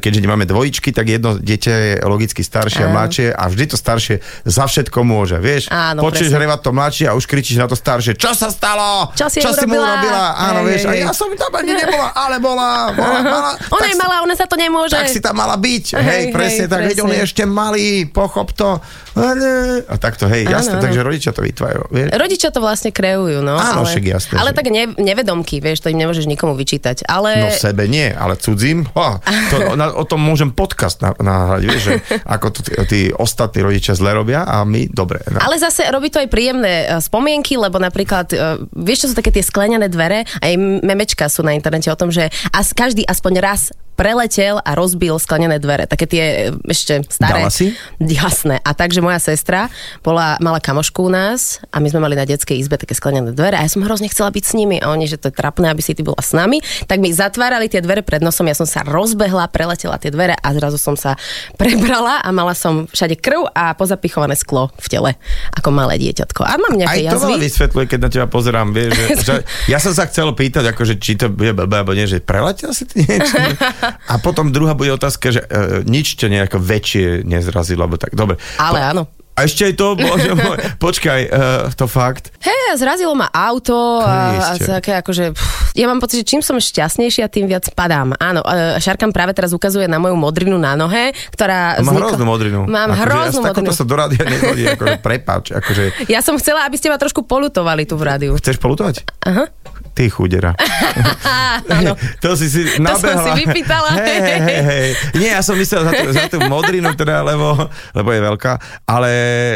keďže 0.00 0.18
nemáme 0.18 0.42
dvojičky, 0.44 0.90
tak 0.90 1.06
jedno 1.06 1.38
dieťa 1.38 1.70
je 1.70 1.92
logicky 2.02 2.42
staršie 2.42 2.82
a 2.82 2.90
mladšie 2.90 3.30
a 3.30 3.44
vždy 3.46 3.64
to 3.70 3.76
staršie 3.76 4.18
za 4.42 4.64
všetko 4.66 4.98
môže, 5.02 5.38
vieš? 5.38 5.70
Áno, 5.70 6.02
Počuješ 6.02 6.26
presne. 6.26 6.42
revať 6.42 6.58
to 6.58 6.70
mladšie 6.72 7.06
a 7.06 7.14
už 7.14 7.24
kričíš 7.28 7.60
na 7.60 7.68
to 7.68 7.76
staršie, 7.76 8.18
čo 8.18 8.34
sa 8.34 8.50
stalo? 8.50 9.12
Čo 9.14 9.30
si 9.30 9.38
čo 9.38 9.52
si 9.52 9.62
mu 9.62 9.78
urobila? 9.78 10.34
Áno, 10.34 10.64
Hej, 10.64 10.66
vieš, 10.66 10.82
a 10.82 10.90
hej, 10.90 10.98
hej. 10.98 11.06
ja 11.06 11.12
som 11.12 11.28
tam 11.36 11.52
ani 11.52 11.72
nebola, 11.76 12.08
ale 12.10 12.36
bola, 12.40 12.68
bola 12.90 13.18
mala, 13.22 13.50
Ona 13.74 13.78
tak 13.78 13.92
je 13.92 13.96
malá, 14.00 14.16
ona 14.24 14.34
sa 14.34 14.46
to 14.48 14.56
nemôže. 14.56 14.71
Tak 14.88 15.08
si 15.08 15.20
tam 15.20 15.36
mala 15.36 15.56
byť, 15.56 15.84
hej, 15.96 16.02
Hej, 16.02 16.24
presne 16.32 16.64
hej, 16.66 16.72
tak, 16.72 16.80
veď 16.88 16.98
on 17.02 17.10
je 17.10 17.20
presne. 17.20 17.26
ešte 17.26 17.42
malý, 17.44 17.88
pochop 18.08 18.52
to. 18.52 18.80
A, 19.12 19.96
takto, 20.00 20.24
hej, 20.26 20.48
jasné, 20.48 20.80
áno. 20.80 20.84
takže 20.88 21.00
rodičia 21.04 21.30
to 21.36 21.44
vytvárajú? 21.44 21.92
Rodičia 21.92 22.48
to 22.48 22.64
vlastne 22.64 22.90
kreujú, 22.90 23.44
no. 23.44 23.60
Áno, 23.60 23.84
ale, 23.84 23.92
však 23.92 24.04
jasné, 24.08 24.34
Ale 24.40 24.50
že- 24.52 24.56
tak 24.56 24.66
ne, 24.72 24.82
nevedomky, 24.96 25.60
vieš, 25.60 25.84
to 25.84 25.92
im 25.92 26.00
nemôžeš 26.00 26.24
nikomu 26.24 26.56
vyčítať. 26.56 27.04
Ale... 27.04 27.44
No 27.44 27.48
sebe 27.52 27.84
nie, 27.86 28.08
ale 28.08 28.40
cudzím, 28.40 28.88
ha, 28.96 29.20
to, 29.52 29.56
na, 29.80 29.92
o 29.92 30.04
tom 30.08 30.24
môžem 30.24 30.48
podcast 30.50 31.04
na- 31.04 31.16
nahrať, 31.20 31.62
vieš, 31.68 31.82
že 31.84 31.92
ako 32.24 32.46
to 32.50 32.58
tí, 32.64 32.72
tí 32.88 33.00
ostatní 33.12 33.60
rodičia 33.60 33.92
zle 33.92 34.16
robia 34.16 34.48
a 34.48 34.64
my 34.64 34.88
dobre. 34.88 35.20
No. 35.28 35.44
Ale 35.44 35.60
zase 35.60 35.84
robí 35.92 36.08
to 36.08 36.18
aj 36.18 36.28
príjemné 36.32 36.88
e, 36.88 36.98
spomienky, 37.04 37.60
lebo 37.60 37.76
napríklad, 37.76 38.32
e, 38.32 38.36
vieš, 38.72 39.04
čo 39.04 39.08
sú 39.12 39.14
také 39.14 39.28
tie 39.28 39.44
sklenené 39.44 39.92
dvere, 39.92 40.24
aj 40.40 40.52
memečka 40.82 41.28
sú 41.28 41.44
na 41.44 41.52
internete 41.52 41.92
o 41.92 41.96
tom, 41.98 42.08
že 42.08 42.32
as, 42.50 42.72
každý 42.72 43.04
aspoň 43.04 43.32
raz 43.38 43.68
preletel 43.94 44.58
a 44.64 44.72
rozbil 44.72 45.16
sklenené 45.20 45.60
dvere. 45.60 45.84
Také 45.84 46.08
tie 46.08 46.24
e, 46.24 46.70
ešte 46.70 47.04
staré. 47.12 47.44
Dala 47.44 47.52
si? 47.52 47.76
Jasné. 48.00 48.58
A 48.64 48.72
takže 48.72 49.04
moja 49.04 49.20
sestra 49.20 49.68
bola, 50.00 50.40
mala 50.40 50.58
kamošku 50.58 51.06
u 51.06 51.10
nás 51.12 51.60
a 51.70 51.78
my 51.78 51.88
sme 51.92 52.00
mali 52.02 52.16
na 52.16 52.24
detskej 52.24 52.56
izbe 52.56 52.80
také 52.80 52.96
sklenené 52.96 53.36
dvere 53.36 53.60
a 53.60 53.62
ja 53.64 53.70
som 53.70 53.84
hrozne 53.84 54.08
chcela 54.08 54.32
byť 54.32 54.44
s 54.44 54.52
nimi 54.56 54.76
a 54.80 54.90
oni, 54.90 55.06
že 55.06 55.20
to 55.20 55.28
je 55.28 55.34
trapné, 55.36 55.68
aby 55.68 55.84
si 55.84 55.92
ty 55.92 56.00
bola 56.00 56.18
s 56.18 56.32
nami, 56.32 56.64
tak 56.88 56.98
mi 56.98 57.12
zatvárali 57.12 57.68
tie 57.68 57.84
dvere 57.84 58.00
pred 58.00 58.24
nosom, 58.24 58.48
ja 58.48 58.56
som 58.56 58.66
sa 58.66 58.80
rozbehla, 58.82 59.52
preletela 59.52 60.00
tie 60.00 60.08
dvere 60.08 60.34
a 60.40 60.48
zrazu 60.56 60.80
som 60.80 60.96
sa 60.96 61.14
prebrala 61.60 62.24
a 62.24 62.28
mala 62.32 62.56
som 62.56 62.88
všade 62.88 63.20
krv 63.20 63.52
a 63.52 63.76
pozapichované 63.76 64.34
sklo 64.34 64.72
v 64.80 64.86
tele, 64.88 65.10
ako 65.54 65.68
malé 65.70 66.00
dieťatko. 66.00 66.40
A 66.42 66.56
mám 66.56 66.74
Aj 66.74 66.80
nejaké 66.80 66.98
to 67.12 67.20
veľa 67.20 67.38
jazvy. 67.38 67.46
vysvetľuje, 67.46 67.84
keď 67.86 68.00
na 68.00 68.10
teba 68.10 68.26
pozerám, 68.26 68.72
vieš, 68.72 68.96
že, 68.96 69.06
že 69.28 69.34
ja 69.68 69.78
som 69.78 69.92
sa 69.92 70.08
chcel 70.08 70.32
pýtať, 70.32 70.72
akože, 70.72 70.96
či 70.98 71.20
to 71.20 71.28
bude 71.28 71.52
blbé, 71.54 71.84
alebo 71.84 71.92
nie, 71.92 72.08
že 72.08 72.24
preletel 72.24 72.72
si 72.72 72.88
ty 72.88 73.04
niečo? 73.04 73.36
A 73.82 74.14
potom 74.18 74.50
druhá 74.50 74.72
bude 74.72 74.90
otázka, 74.90 75.30
že 75.30 75.40
uh, 75.42 75.82
nič 75.82 76.14
ťa 76.14 76.28
nejako 76.30 76.58
väčšie 76.58 77.26
nezrazilo, 77.26 77.84
alebo 77.84 77.98
tak, 77.98 78.14
dobre. 78.14 78.38
Ale 78.56 78.80
áno. 78.80 79.04
A 79.32 79.48
ešte 79.48 79.64
aj 79.64 79.74
to, 79.80 79.96
bože 79.96 80.28
môj, 80.36 80.60
počkaj, 80.76 81.20
uh, 81.24 81.72
to 81.72 81.88
fakt. 81.88 82.28
Hej, 82.44 82.76
zrazilo 82.76 83.16
ma 83.16 83.32
auto 83.32 84.04
a, 84.04 84.52
a 84.52 84.60
také 84.60 85.00
akože, 85.00 85.32
pff, 85.32 85.72
ja 85.72 85.88
mám 85.88 86.04
pocit, 86.04 86.20
že 86.20 86.36
čím 86.36 86.44
som 86.44 86.60
šťastnejšia, 86.60 87.32
tým 87.32 87.48
viac 87.48 87.64
padám. 87.72 88.12
Áno, 88.20 88.44
e, 88.44 88.76
Šarkan 88.76 89.08
práve 89.08 89.32
teraz 89.32 89.56
ukazuje 89.56 89.88
na 89.88 89.96
moju 89.96 90.20
modrinu 90.20 90.60
na 90.60 90.76
nohe, 90.76 91.16
ktorá... 91.32 91.80
Mám 91.80 91.96
vznikla- 91.96 92.08
hroznú 92.12 92.24
modrinu. 92.28 92.60
Mám 92.68 92.88
akože 92.92 93.02
hroznú 93.08 93.40
ja 93.40 93.44
modrinu. 93.56 93.72
sa 93.72 93.84
do 93.88 93.96
rádia 93.96 94.22
nechodí, 94.28 94.62
akože 94.68 94.96
prepáč, 95.00 95.44
akože 95.56 95.82
Ja 96.12 96.20
som 96.20 96.36
chcela, 96.36 96.68
aby 96.68 96.76
ste 96.76 96.92
ma 96.92 97.00
trošku 97.00 97.24
polutovali 97.24 97.88
tu 97.88 97.96
v 97.96 98.04
rádiu. 98.04 98.32
chceš 98.36 98.60
polutovať? 98.60 99.00
Aha. 99.24 99.48
Ty 99.92 100.08
chudera. 100.08 100.56
Áno. 101.76 101.92
to 102.24 102.32
si 102.32 102.48
si 102.48 102.64
som 102.64 102.88
nabehla. 102.88 103.36
si 103.36 103.44
vypýtala. 103.44 103.90
Hej, 104.00 104.18
hej, 104.24 104.40
hej, 104.40 104.62
hej. 104.64 104.88
Nie, 105.20 105.36
ja 105.36 105.44
som 105.44 105.52
myslel 105.52 105.84
za 105.84 105.92
tú, 105.92 106.06
za 106.16 106.24
tú 106.32 106.38
modrinu, 106.48 106.96
teda, 106.96 107.20
lebo, 107.20 107.68
lebo 107.92 108.08
je 108.08 108.20
veľká. 108.24 108.52
Ale, 108.88 109.10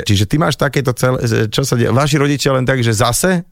čiže 0.04 0.28
ty 0.28 0.36
máš 0.36 0.60
takéto 0.60 0.92
celé, 0.92 1.48
čo 1.48 1.64
sa 1.64 1.72
deje? 1.80 1.88
Vaši 1.88 2.20
rodičia 2.20 2.52
len 2.52 2.68
tak, 2.68 2.84
že 2.84 2.92
zase? 2.92 3.48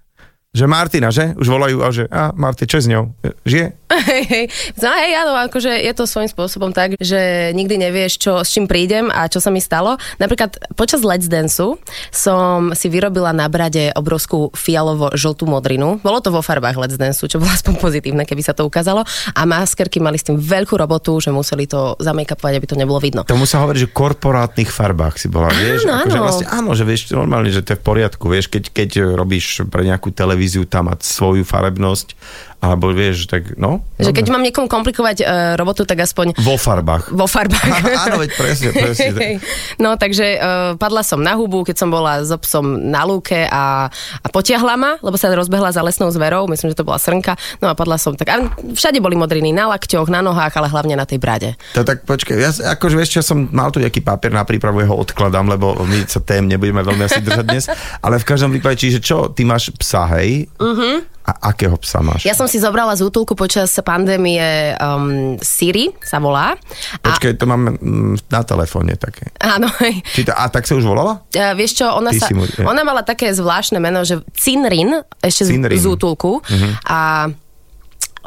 Že 0.54 0.70
Martina, 0.70 1.10
že? 1.10 1.34
Už 1.34 1.50
volajú 1.50 1.82
a 1.82 1.90
že, 1.90 2.06
a 2.06 2.30
Marty, 2.30 2.70
čo 2.70 2.78
je 2.78 2.84
s 2.86 2.88
ňou? 2.88 3.10
Žije? 3.42 3.66
Hej, 3.90 4.22
hej. 4.32 4.44
No, 4.78 4.90
hej, 4.94 5.12
áno, 5.18 5.32
akože 5.50 5.82
je 5.82 5.92
to 5.98 6.06
svojím 6.06 6.30
spôsobom 6.30 6.70
tak, 6.70 6.94
že 7.02 7.50
nikdy 7.58 7.74
nevieš, 7.74 8.22
čo, 8.22 8.32
s 8.46 8.54
čím 8.54 8.70
prídem 8.70 9.10
a 9.10 9.26
čo 9.26 9.42
sa 9.42 9.50
mi 9.50 9.58
stalo. 9.58 9.98
Napríklad 10.22 10.74
počas 10.78 11.02
Let's 11.02 11.26
Danceu 11.26 11.78
som 12.14 12.70
si 12.78 12.86
vyrobila 12.86 13.34
na 13.34 13.50
brade 13.50 13.90
obrovskú 13.98 14.54
fialovo-žltú 14.54 15.42
modrinu. 15.46 15.98
Bolo 16.06 16.22
to 16.22 16.30
vo 16.30 16.38
farbách 16.38 16.78
Let's 16.78 16.98
Danceu, 16.98 17.26
čo 17.26 17.42
bolo 17.42 17.50
aspoň 17.50 17.74
pozitívne, 17.82 18.22
keby 18.22 18.46
sa 18.46 18.54
to 18.54 18.62
ukázalo. 18.62 19.02
A 19.34 19.42
maskerky 19.42 19.98
mali 19.98 20.22
s 20.22 20.26
tým 20.30 20.38
veľkú 20.38 20.78
robotu, 20.78 21.18
že 21.18 21.34
museli 21.34 21.66
to 21.66 21.98
zamejkapovať, 21.98 22.62
aby 22.62 22.66
to 22.70 22.78
nebolo 22.78 23.02
vidno. 23.02 23.26
Tomu 23.26 23.50
sa 23.50 23.58
hovorí, 23.66 23.82
že 23.82 23.90
korporátnych 23.90 24.70
farbách 24.70 25.18
si 25.18 25.26
bola, 25.26 25.50
vieš? 25.50 25.82
Áno, 25.90 26.06
akože 26.06 26.14
áno. 26.14 26.24
Vlastne, 26.30 26.46
áno, 26.46 26.70
že 26.78 26.84
vieš, 26.86 27.10
normálne, 27.10 27.50
že 27.50 27.66
to 27.66 27.74
je 27.74 27.78
v 27.78 27.84
poriadku, 27.84 28.24
vieš, 28.30 28.46
keď, 28.46 28.64
keď 28.70 28.90
robíš 29.18 29.66
pre 29.66 29.82
nejakú 29.82 30.14
televíziu 30.14 30.43
tam 30.68 30.92
mať 30.92 31.00
svoju 31.02 31.42
farebnosť, 31.42 32.14
alebo 32.64 32.90
vieš, 32.96 33.28
tak 33.28 33.60
no. 33.60 33.84
Že 34.00 34.10
dobre. 34.10 34.16
keď 34.16 34.26
mám 34.32 34.42
niekomu 34.42 34.66
komplikovať 34.72 35.16
uh, 35.20 35.26
robotu, 35.60 35.84
tak 35.84 36.00
aspoň 36.00 36.34
Vo 36.40 36.56
farbách. 36.56 37.12
vo 37.12 37.28
farbách. 37.28 37.84
Áno, 38.08 38.24
veď 38.24 38.30
presne, 38.34 38.68
presne. 38.72 39.38
No, 39.76 40.00
takže 40.00 40.40
uh, 40.40 40.72
padla 40.80 41.04
som 41.04 41.20
na 41.20 41.36
hubu, 41.36 41.62
keď 41.62 41.76
som 41.84 41.92
bola 41.92 42.24
s 42.24 42.32
obsom 42.32 42.88
na 42.88 43.04
lúke 43.04 43.44
a, 43.44 43.90
a 43.92 44.26
potiahla 44.32 44.74
ma, 44.80 44.96
lebo 45.04 45.20
sa 45.20 45.28
rozbehla 45.30 45.74
za 45.74 45.84
lesnou 45.84 46.08
zverou, 46.08 46.48
myslím, 46.48 46.72
že 46.72 46.78
to 46.80 46.86
bola 46.86 46.96
srnka, 46.96 47.36
no 47.60 47.68
a 47.68 47.74
padla 47.76 48.00
som 48.00 48.16
tak. 48.16 48.32
A 48.32 48.48
všade 48.72 49.02
boli 49.04 49.18
modriny 49.18 49.52
na 49.52 49.68
lakťoch, 49.74 50.08
na 50.08 50.24
nohách, 50.24 50.54
ale 50.56 50.72
hlavne 50.72 50.94
na 50.96 51.04
tej 51.04 51.20
brade. 51.20 51.52
To 51.76 51.84
tak 51.84 52.08
počkaj, 52.08 52.36
ja, 52.38 52.50
akože 52.78 52.94
vieš, 52.96 53.20
čo 53.20 53.22
som 53.22 53.50
mal 53.52 53.68
tu 53.74 53.82
nejaký 53.82 54.00
papier 54.00 54.32
na 54.32 54.46
prípravu, 54.46 54.80
ja 54.80 54.88
ho 54.88 54.96
odkladám, 54.96 55.46
lebo 55.50 55.76
my 55.84 56.06
sa 56.06 56.22
tém 56.22 56.46
nebudeme 56.46 56.80
veľmi 56.80 57.04
asi 57.04 57.20
držať 57.20 57.44
dnes, 57.44 57.64
ale 58.00 58.16
v 58.22 58.26
každom 58.26 58.50
prípade, 58.54 58.80
čiže 58.80 58.98
čo, 59.02 59.28
ty 59.28 59.42
máš 59.44 59.74
psa, 59.76 60.06
hej? 60.16 60.46
Uh-huh. 60.56 61.02
A 61.24 61.56
akého 61.56 61.72
psa 61.80 62.04
máš? 62.04 62.28
Ja 62.28 62.36
som 62.36 62.44
si 62.44 62.60
zobrala 62.60 62.92
z 62.92 63.08
útulku 63.08 63.32
počas 63.32 63.72
pandémie 63.80 64.76
um, 64.76 65.40
Siri, 65.40 65.88
sa 66.04 66.20
volá. 66.20 66.52
A, 67.00 67.04
Počkaj, 67.08 67.40
to 67.40 67.48
máme 67.48 67.80
mm, 67.80 68.28
na 68.28 68.44
telefóne 68.44 68.92
také. 69.00 69.32
áno. 69.40 69.72
Či 70.12 70.28
to, 70.28 70.36
a 70.36 70.52
tak 70.52 70.68
sa 70.68 70.76
už 70.76 70.84
volala? 70.84 71.24
Uh, 71.32 71.56
vieš 71.56 71.80
čo, 71.80 71.88
ona, 71.88 72.12
Ty 72.12 72.20
sa, 72.20 72.28
mu- 72.36 72.44
ja. 72.44 72.68
ona 72.68 72.84
mala 72.84 73.00
také 73.00 73.32
zvláštne 73.32 73.80
meno, 73.80 74.04
že 74.04 74.20
Cinrin, 74.36 75.00
ešte 75.24 75.48
z, 75.48 75.50
Cinrin. 75.56 75.80
z 75.80 75.86
útulku. 75.88 76.44
Uh-huh. 76.44 76.72
A 76.92 77.32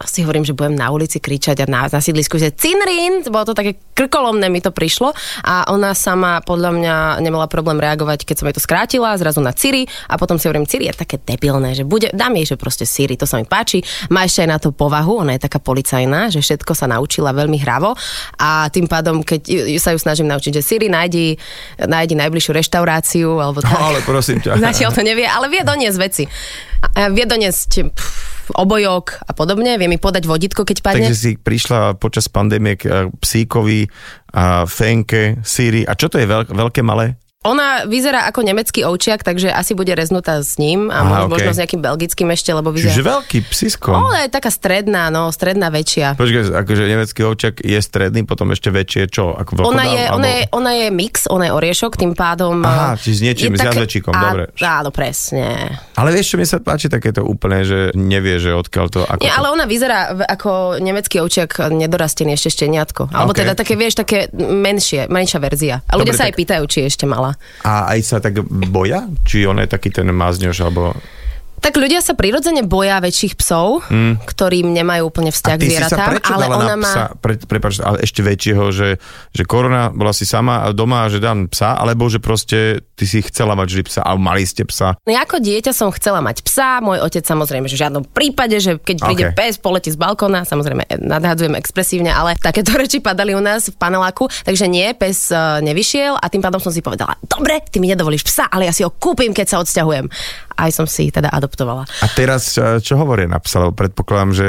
si 0.05 0.21
hovorím, 0.21 0.45
že 0.45 0.53
budem 0.53 0.77
na 0.77 0.93
ulici 0.93 1.17
kričať 1.17 1.63
a 1.63 1.65
na, 1.65 1.89
na 1.89 1.97
sídlisku, 1.97 2.37
že 2.37 2.53
Cinrin, 2.53 3.25
bolo 3.25 3.49
to 3.49 3.57
také 3.57 3.81
krkolomné 3.97 4.45
mi 4.53 4.61
to 4.61 4.69
prišlo 4.69 5.15
a 5.41 5.65
ona 5.73 5.97
sama 5.97 6.43
podľa 6.45 6.71
mňa 6.77 6.95
nemala 7.25 7.49
problém 7.49 7.81
reagovať, 7.81 8.27
keď 8.27 8.35
som 8.37 8.45
jej 8.45 8.55
to 8.57 8.61
skrátila, 8.61 9.17
zrazu 9.17 9.41
na 9.41 9.55
Ciri 9.55 9.89
a 10.05 10.21
potom 10.21 10.37
si 10.37 10.45
hovorím, 10.45 10.69
Ciri 10.69 10.85
je 10.91 10.93
také 10.93 11.17
debilné, 11.17 11.73
že 11.73 11.81
bude, 11.81 12.13
dám 12.13 12.37
jej, 12.37 12.53
že 12.53 12.55
proste 12.61 12.85
Siri, 12.85 13.17
to 13.17 13.25
sa 13.25 13.41
mi 13.41 13.49
páči. 13.49 13.81
Má 14.13 14.27
ešte 14.27 14.45
aj 14.45 14.49
na 14.49 14.57
to 14.61 14.69
povahu, 14.69 15.25
ona 15.25 15.33
je 15.33 15.41
taká 15.41 15.57
policajná, 15.57 16.29
že 16.29 16.45
všetko 16.45 16.77
sa 16.77 16.85
naučila 16.85 17.33
veľmi 17.33 17.57
hravo 17.57 17.97
a 18.37 18.69
tým 18.69 18.85
pádom, 18.85 19.25
keď 19.25 19.41
sa 19.81 19.95
ju 19.95 19.99
snažím 19.99 20.29
naučiť, 20.29 20.59
že 20.59 20.61
Siri 20.61 20.91
nájdi, 20.91 21.39
nájdi 21.81 22.13
najbližšiu 22.13 22.51
reštauráciu 22.53 23.29
alebo 23.41 23.65
tak. 23.65 23.73
No, 23.73 23.95
ale 23.95 24.05
prosím 24.05 24.43
ťa. 24.43 24.61
Zatiaľ 24.61 24.91
to 24.93 25.01
nevie, 25.01 25.25
ale 25.25 25.49
vie 25.49 25.65
doniesť 25.65 25.97
veci. 25.97 26.23
Vie 26.93 27.25
doniesť 27.25 27.89
pff, 27.89 28.53
obojok 28.53 29.27
a 29.27 29.31
podobne, 29.33 29.75
vie 29.75 29.86
mi 29.87 29.97
podať 29.99 30.23
vodítko, 30.27 30.63
keď 30.63 30.77
padne. 30.83 31.07
Takže 31.07 31.15
si 31.15 31.31
prišla 31.35 31.97
počas 31.97 32.27
pandémie 32.27 32.75
k 32.75 32.83
e, 32.87 32.91
psíkovi 33.11 33.87
a 34.35 34.67
Fenke, 34.67 35.41
Siri. 35.41 35.87
A 35.87 35.95
čo 35.95 36.11
to 36.11 36.19
je 36.19 36.27
veľk, 36.27 36.51
veľké, 36.51 36.83
malé? 36.85 37.15
Ona 37.43 37.85
vyzerá 37.85 38.25
ako 38.25 38.41
nemecký 38.41 38.81
ovčiak, 38.81 39.21
takže 39.21 39.47
asi 39.47 39.71
bude 39.71 39.93
reznutá 39.93 40.41
s 40.41 40.57
ním 40.57 40.89
a 40.89 40.99
Aha, 40.99 41.05
možno, 41.05 41.23
okej. 41.23 41.33
možno 41.37 41.49
s 41.49 41.59
nejakým 41.61 41.79
belgickým 41.79 42.27
ešte, 42.29 42.49
lebo 42.49 42.69
vyzerá... 42.69 42.89
Čiže 42.91 43.05
veľký 43.05 43.39
psisko. 43.45 43.89
Ona 43.93 44.25
je 44.25 44.29
taká 44.29 44.49
stredná, 44.49 45.07
no, 45.07 45.29
stredná 45.29 45.69
väčšia. 45.69 46.17
Počkaj, 46.17 46.43
akože 46.57 46.83
nemecký 46.83 47.21
ovčak 47.23 47.61
je 47.61 47.77
stredný, 47.77 48.25
potom 48.25 48.49
ešte 48.49 48.67
väčšie, 48.67 49.03
čo? 49.07 49.31
Ako 49.31 49.53
Ona 49.63 49.63
vlkodál, 49.79 49.85
je, 49.87 50.03
alebo- 50.03 50.17
ona, 50.17 50.27
je, 50.27 50.41
ona 50.51 50.71
je 50.73 50.87
mix, 50.89 51.13
ona 51.25 51.45
je 51.45 51.53
oriešok, 51.53 51.91
tým 51.95 52.11
pádom... 52.11 52.55
Aha, 52.59 52.87
eh, 52.89 52.99
čiže 52.99 53.13
s 53.13 53.21
niečím, 53.21 53.51
s 53.53 53.61
jazvečíkom, 53.61 54.11
á- 54.11 54.23
dobre. 54.27 54.43
Áno, 54.59 54.89
presne. 54.89 55.45
Ale 55.93 56.09
vieš, 56.11 56.33
čo 56.33 56.41
mi 56.41 56.43
sa 56.43 56.57
páči 56.57 56.89
takéto 56.89 57.21
úplne, 57.21 57.61
že 57.61 57.93
nevie, 57.93 58.41
že 58.41 58.51
odkiaľ 58.51 58.85
to... 58.89 58.99
Ako 59.03 59.21
Nie, 59.21 59.29
to... 59.29 59.37
ale 59.37 59.47
ona 59.51 59.63
vyzerá 59.63 59.99
ako 60.25 60.81
nemecký 60.81 61.21
ovčiak 61.21 61.69
nedorastený 61.69 62.33
ešte 62.33 62.59
šteniatko. 62.59 63.07
Alebo 63.07 63.31
Ok. 63.31 63.39
teda 63.39 63.53
také, 63.53 63.73
vieš, 63.73 63.93
také 63.95 64.27
menšie, 64.33 65.05
menšia 65.05 65.37
verzia. 65.37 65.75
A 65.85 65.95
ľudia 65.95 66.11
Dobre, 66.11 66.17
sa 66.17 66.25
tak- 66.25 66.29
aj 66.29 66.39
pýtajú, 66.39 66.63
či 66.65 66.79
ešte 66.83 67.05
A 67.65 67.73
aj 67.95 67.99
sa 68.05 68.17
tak 68.21 68.43
boja? 68.69 69.09
Či 69.25 69.49
on 69.49 69.57
je 69.57 69.67
taký 69.67 69.89
ten 69.89 70.07
mazňož, 70.11 70.57
alebo... 70.61 70.93
Tak 71.57 71.73
ľudia 71.73 72.05
sa 72.05 72.13
prirodzene 72.13 72.61
boja 72.61 73.01
väčších 73.01 73.33
psov, 73.33 73.81
mm. 73.89 74.23
ktorým 74.29 74.71
nemajú 74.71 75.09
úplne 75.09 75.33
vzťah. 75.33 75.53
A 75.53 75.59
k 75.59 75.65
zvieratám, 75.65 76.11
ale 76.21 76.45
ona 76.47 76.65
na 76.73 76.77
má... 76.77 76.85
psa, 76.85 77.03
pre, 77.17 77.33
prepáč, 77.41 77.81
ale 77.81 78.05
ešte 78.05 78.21
väčšieho, 78.21 78.69
že, 78.69 79.01
že 79.33 79.43
korona 79.43 79.89
bola 79.89 80.13
si 80.13 80.23
sama 80.23 80.69
doma, 80.69 81.09
že 81.09 81.17
dám 81.17 81.49
psa, 81.49 81.73
alebo 81.73 82.05
že 82.07 82.21
proste 82.21 82.85
ty 82.93 83.05
si 83.09 83.25
chcela 83.25 83.57
mať 83.57 83.67
vždy 83.73 83.83
psa, 83.89 84.01
alebo 84.05 84.21
mali 84.21 84.45
ste 84.45 84.63
psa. 84.69 84.97
No 85.01 85.09
Ja 85.09 85.25
ako 85.25 85.41
dieťa 85.41 85.73
som 85.73 85.89
chcela 85.93 86.21
mať 86.21 86.45
psa, 86.45 86.77
môj 86.81 87.01
otec 87.01 87.25
samozrejme, 87.25 87.65
že 87.65 87.75
v 87.77 87.81
žiadnom 87.85 88.03
prípade, 88.05 88.57
že 88.61 88.77
keď 88.77 88.97
príde 89.01 89.25
Ok. 89.29 89.37
pes, 89.37 89.57
poletí 89.57 89.89
z 89.89 89.97
balkóna, 89.97 90.45
samozrejme 90.45 90.85
eh, 90.85 91.01
nadhadzujem 91.01 91.57
expresívne, 91.57 92.13
ale 92.13 92.37
takéto 92.37 92.73
reči 92.81 93.01
padali 93.01 93.33
u 93.33 93.41
nás 93.41 93.73
v 93.73 93.75
paneláku, 93.77 94.29
takže 94.45 94.69
nie, 94.69 94.93
pes 94.93 95.33
eh, 95.33 95.61
nevyšiel 95.65 96.21
a 96.21 96.25
tým 96.29 96.45
pádom 96.45 96.61
som 96.61 96.69
si 96.69 96.85
povedala, 96.85 97.17
dobre, 97.25 97.65
ty 97.65 97.81
mi 97.81 97.89
nedovolíš 97.89 98.25
psa, 98.25 98.45
ale 98.49 98.69
ja 98.69 98.73
si 98.73 98.85
ho 98.85 98.93
kúpim, 98.93 99.33
keď 99.33 99.45
sa 99.45 99.57
odsťahujem. 99.61 100.05
Aj 100.57 100.73
som 100.73 100.89
si 100.89 101.13
teda 101.13 101.29
adoptovala. 101.29 101.85
A 101.85 102.07
teraz 102.11 102.57
čo 102.57 102.93
hovoria 102.97 103.29
na 103.29 103.37
psa, 103.37 103.61
lebo 103.61 103.77
predpokladám, 103.77 104.31
že... 104.33 104.47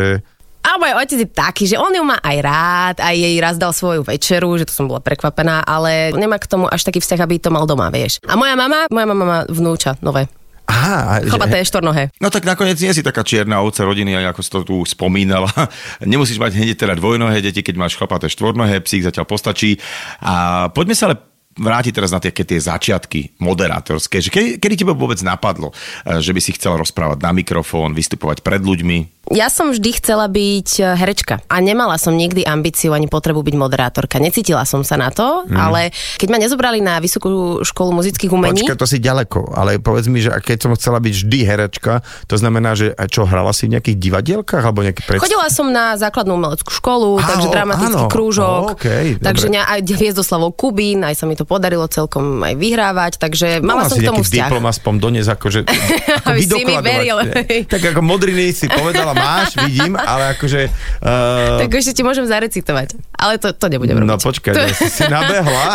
A 0.65 0.77
môj 0.77 0.97
otec 0.97 1.19
je 1.23 1.29
taký, 1.29 1.65
že 1.65 1.77
on 1.79 1.93
ju 1.93 2.03
má 2.03 2.19
aj 2.21 2.37
rád, 2.43 2.97
aj 3.01 3.15
jej 3.15 3.37
raz 3.39 3.57
dal 3.57 3.73
svoju 3.73 4.03
večeru, 4.05 4.57
že 4.59 4.69
to 4.69 4.75
som 4.75 4.91
bola 4.91 5.01
prekvapená, 5.01 5.65
ale 5.65 6.13
nemá 6.13 6.37
k 6.37 6.51
tomu 6.51 6.69
až 6.69 6.85
taký 6.85 6.99
vzťah, 7.01 7.21
aby 7.25 7.41
to 7.41 7.49
mal 7.49 7.65
doma, 7.65 7.89
vieš. 7.89 8.21
A 8.27 8.35
moja 8.35 8.53
mama, 8.59 8.85
moja 8.91 9.07
mama 9.07 9.25
má 9.25 9.39
vnúča 9.49 9.97
nové. 10.01 10.29
Aha, 10.69 10.97
a 11.01 11.13
že- 11.25 11.33
Chlpaté 11.33 11.65
štvornohé. 11.65 12.13
No 12.21 12.29
tak 12.29 12.45
nakoniec 12.45 12.77
nie 12.77 12.93
si 12.93 13.01
taká 13.01 13.25
čierna 13.25 13.65
ovca 13.65 13.89
rodiny, 13.89 14.13
ako 14.29 14.41
si 14.45 14.51
to 14.53 14.59
tu 14.69 14.77
spomínala. 14.85 15.49
Nemusíš 16.05 16.37
mať 16.37 16.61
hneď 16.61 16.77
teda 16.77 16.93
dvojnohé 17.01 17.41
deti, 17.41 17.65
keď 17.65 17.75
máš 17.81 17.97
chlapaté 17.97 18.29
štvornohé, 18.29 18.85
psík 18.85 19.09
zatiaľ 19.09 19.25
postačí. 19.25 19.81
A 20.21 20.69
poďme 20.69 20.93
sa 20.93 21.09
ale 21.09 21.17
vrátiť 21.59 21.93
teraz 21.93 22.15
na 22.15 22.23
tie, 22.23 22.31
tie 22.31 22.61
začiatky 22.63 23.43
moderátorské. 23.43 24.23
Že 24.23 24.31
kedy, 24.31 24.49
kedy 24.63 24.75
teba 24.87 24.95
vôbec 24.95 25.19
napadlo, 25.27 25.75
eh, 26.07 26.23
že 26.23 26.31
by 26.31 26.41
si 26.41 26.55
chcela 26.55 26.79
rozprávať 26.79 27.19
na 27.21 27.35
mikrofón, 27.35 27.93
vystupovať 27.93 28.41
pred 28.47 28.63
ľuďmi? 28.63 29.18
Ja 29.29 29.53
som 29.53 29.75
vždy 29.75 29.91
chcela 30.01 30.25
byť 30.25 30.69
e, 30.81 30.83
herečka 30.97 31.45
a 31.45 31.57
nemala 31.61 32.01
som 32.01 32.17
nikdy 32.17 32.49
ambíciu 32.49 32.97
ani 32.97 33.11
potrebu 33.11 33.45
byť 33.45 33.55
moderátorka. 33.61 34.17
Necítila 34.17 34.65
som 34.65 34.81
sa 34.81 34.97
na 34.97 35.13
to, 35.13 35.45
mm. 35.45 35.53
ale 35.53 35.93
keď 36.17 36.29
ma 36.33 36.39
nezobrali 36.41 36.81
na 36.81 36.97
Vysokú 36.99 37.61
školu 37.61 37.93
muzických 37.93 38.33
umení, 38.33 38.65
Počkaj, 38.65 38.81
to 38.81 38.89
si 38.89 38.99
ďaleko, 38.99 39.53
ale 39.53 39.77
povedz 39.79 40.09
mi, 40.09 40.25
že 40.25 40.33
a 40.33 40.41
keď 40.41 40.59
som 40.65 40.71
chcela 40.75 40.99
byť 40.99 41.13
vždy 41.13 41.39
herečka, 41.45 42.01
to 42.25 42.41
znamená, 42.41 42.73
že 42.73 42.97
a 42.97 43.05
čo, 43.05 43.29
hrala 43.29 43.53
si 43.53 43.69
v 43.69 43.77
nejakých 43.77 43.97
divadielkách 44.01 44.63
alebo 44.65 44.81
nejaký 44.81 45.05
predstav? 45.05 45.25
chodila 45.29 45.47
som 45.53 45.69
na 45.69 45.95
základnú 46.01 46.33
umeleckú 46.35 46.73
školu, 46.73 47.21
Á, 47.21 47.29
takže 47.37 47.49
o, 47.49 47.53
dramatický 47.53 48.05
áno. 48.07 48.11
krúžok, 48.11 48.63
O, 48.65 48.75
okej, 48.75 49.21
takže 49.21 49.53
ne, 49.53 49.61
aj 49.61 49.85
Hviezdoslavou 49.99 50.57
Kubín, 50.57 51.05
aj 51.05 51.21
sa 51.21 51.25
mi 51.29 51.37
to 51.37 51.45
podarilo 51.45 51.85
celkom 51.91 52.41
aj 52.41 52.55
vyhrávať, 52.57 53.13
takže 53.21 53.61
mala 53.61 53.85
Mala 53.85 53.91
som 53.93 53.99
k 54.01 54.09
tomu 54.09 54.25
vzťah. 54.25 54.49
diplom 54.49 54.65
aspoň 54.65 54.95
doniesť, 54.99 55.31
akože 55.37 55.61
ako 56.25 56.41
si 56.41 56.63
mi 56.65 56.77
veril. 56.81 57.19
Tak 57.67 57.83
ako 57.93 58.01
modriny 58.01 58.55
si 58.55 58.71
povedala, 58.71 59.18
máš, 59.19 59.51
vidím, 59.67 59.95
ale 59.99 60.39
akože... 60.39 60.61
Uh, 61.03 61.59
Tak 61.67 61.71
ešte 61.75 61.93
ti 61.99 62.03
môžem 62.07 62.25
zarecitovať, 62.25 62.95
ale 63.19 63.43
to, 63.43 63.51
to 63.53 63.67
nebudem 63.67 63.99
robiť. 63.99 64.09
no 64.09 64.17
počkaj, 64.17 64.53
to... 64.55 64.63
si, 64.79 64.87
si 64.89 65.05
nabehla. 65.11 65.67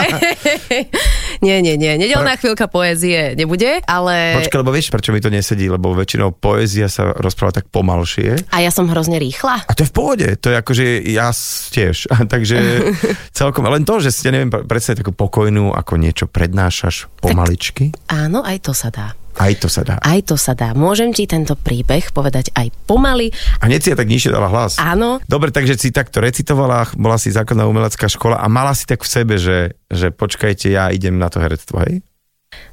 nie, 1.46 1.60
nie, 1.60 1.76
nie, 1.76 2.00
nedelná 2.00 2.40
chvíľka 2.40 2.72
poézie 2.72 3.36
nebude, 3.36 3.84
ale... 3.86 4.40
Počkaj, 4.42 4.60
lebo 4.64 4.72
vieš, 4.72 4.90
prečo 4.90 5.12
mi 5.12 5.20
to 5.20 5.28
nesedí, 5.28 5.68
lebo 5.68 5.92
väčšinou 5.94 6.32
poézia 6.34 6.88
sa 6.88 7.12
rozpráva 7.14 7.60
tak 7.60 7.70
pomalšie. 7.70 8.50
A 8.50 8.64
ja 8.64 8.72
som 8.72 8.88
hrozne 8.88 9.20
rýchla. 9.20 9.68
A 9.68 9.72
to 9.76 9.84
je 9.86 9.92
v 9.92 9.96
pohode, 9.96 10.28
to 10.40 10.48
je 10.52 10.56
akože 10.58 10.86
ja 11.12 11.30
tiež. 11.70 12.08
Takže 12.34 12.58
celkom, 13.40 13.68
len 13.68 13.84
to, 13.84 14.00
že 14.00 14.14
ste 14.14 14.32
neviem 14.34 14.50
pre- 14.50 14.66
predstaviť 14.66 15.06
takú 15.06 15.14
pokojnú, 15.14 15.74
ako 15.74 16.00
niečo 16.00 16.26
prednášaš 16.30 17.12
pomaličky, 17.20 17.96
Áno, 18.10 18.44
aj 18.46 18.58
to 18.64 18.74
sa 18.76 18.94
dá. 18.94 19.16
Aj 19.38 19.54
to 19.60 19.68
sa 19.70 19.82
dá. 19.82 19.96
Aj 20.00 20.20
to 20.22 20.38
sa 20.38 20.54
dá. 20.54 20.78
Môžem 20.78 21.10
ti 21.10 21.26
tento 21.26 21.58
príbeh 21.58 22.14
povedať 22.14 22.54
aj 22.54 22.70
pomaly. 22.86 23.34
A 23.62 23.66
hneď 23.66 23.80
si 23.82 23.90
ja 23.90 23.98
tak 23.98 24.10
nižšie 24.10 24.30
dala 24.30 24.50
hlas. 24.50 24.78
Áno. 24.78 25.18
Dobre, 25.26 25.50
takže 25.50 25.78
si 25.78 25.90
takto 25.90 26.22
recitovala, 26.22 26.94
bola 26.94 27.18
si 27.18 27.34
základná 27.34 27.66
umelecká 27.66 28.06
škola 28.06 28.38
a 28.38 28.46
mala 28.46 28.78
si 28.78 28.86
tak 28.86 29.02
v 29.02 29.10
sebe, 29.10 29.36
že, 29.42 29.78
že 29.90 30.14
počkajte, 30.14 30.70
ja 30.70 30.94
idem 30.94 31.18
na 31.18 31.34
to 31.34 31.42
herectvo, 31.42 31.82
hej? 31.82 32.06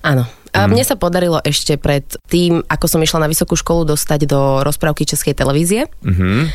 Áno. 0.05 0.29
A 0.51 0.67
mne 0.67 0.83
sa 0.83 0.99
podarilo 0.99 1.39
ešte 1.47 1.79
pred 1.79 2.03
tým, 2.27 2.67
ako 2.67 2.87
som 2.91 2.99
išla 2.99 3.23
na 3.23 3.31
vysokú 3.31 3.55
školu, 3.55 3.87
dostať 3.95 4.27
do 4.27 4.67
rozprávky 4.67 5.07
Českej 5.07 5.39
televízie. 5.39 5.87
Mhm. 6.03 6.51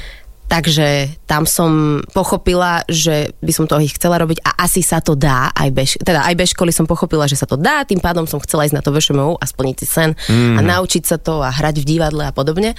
Takže 0.46 1.18
tam 1.26 1.50
som 1.50 2.02
pochopila, 2.14 2.86
že 2.86 3.34
by 3.42 3.52
som 3.52 3.66
to 3.66 3.82
ich 3.82 3.98
chcela 3.98 4.22
robiť 4.22 4.46
a 4.46 4.62
asi 4.66 4.86
sa 4.86 5.02
to 5.02 5.18
dá, 5.18 5.50
aj 5.52 5.70
bez, 5.74 5.90
teda 5.98 6.22
aj 6.22 6.36
bez 6.38 6.54
školy 6.54 6.70
som 6.70 6.86
pochopila, 6.86 7.26
že 7.26 7.36
sa 7.36 7.50
to 7.50 7.58
dá, 7.58 7.82
tým 7.82 7.98
pádom 7.98 8.30
som 8.30 8.38
chcela 8.38 8.64
ísť 8.70 8.78
na 8.78 8.84
to 8.86 8.94
VŠMU 8.94 9.42
a 9.42 9.46
splniť 9.46 9.76
si 9.82 9.88
sen 9.90 10.14
a 10.30 10.60
naučiť 10.62 11.04
sa 11.04 11.18
to 11.18 11.42
a 11.42 11.50
hrať 11.50 11.82
v 11.82 11.86
divadle 11.86 12.24
a 12.30 12.32
podobne. 12.32 12.78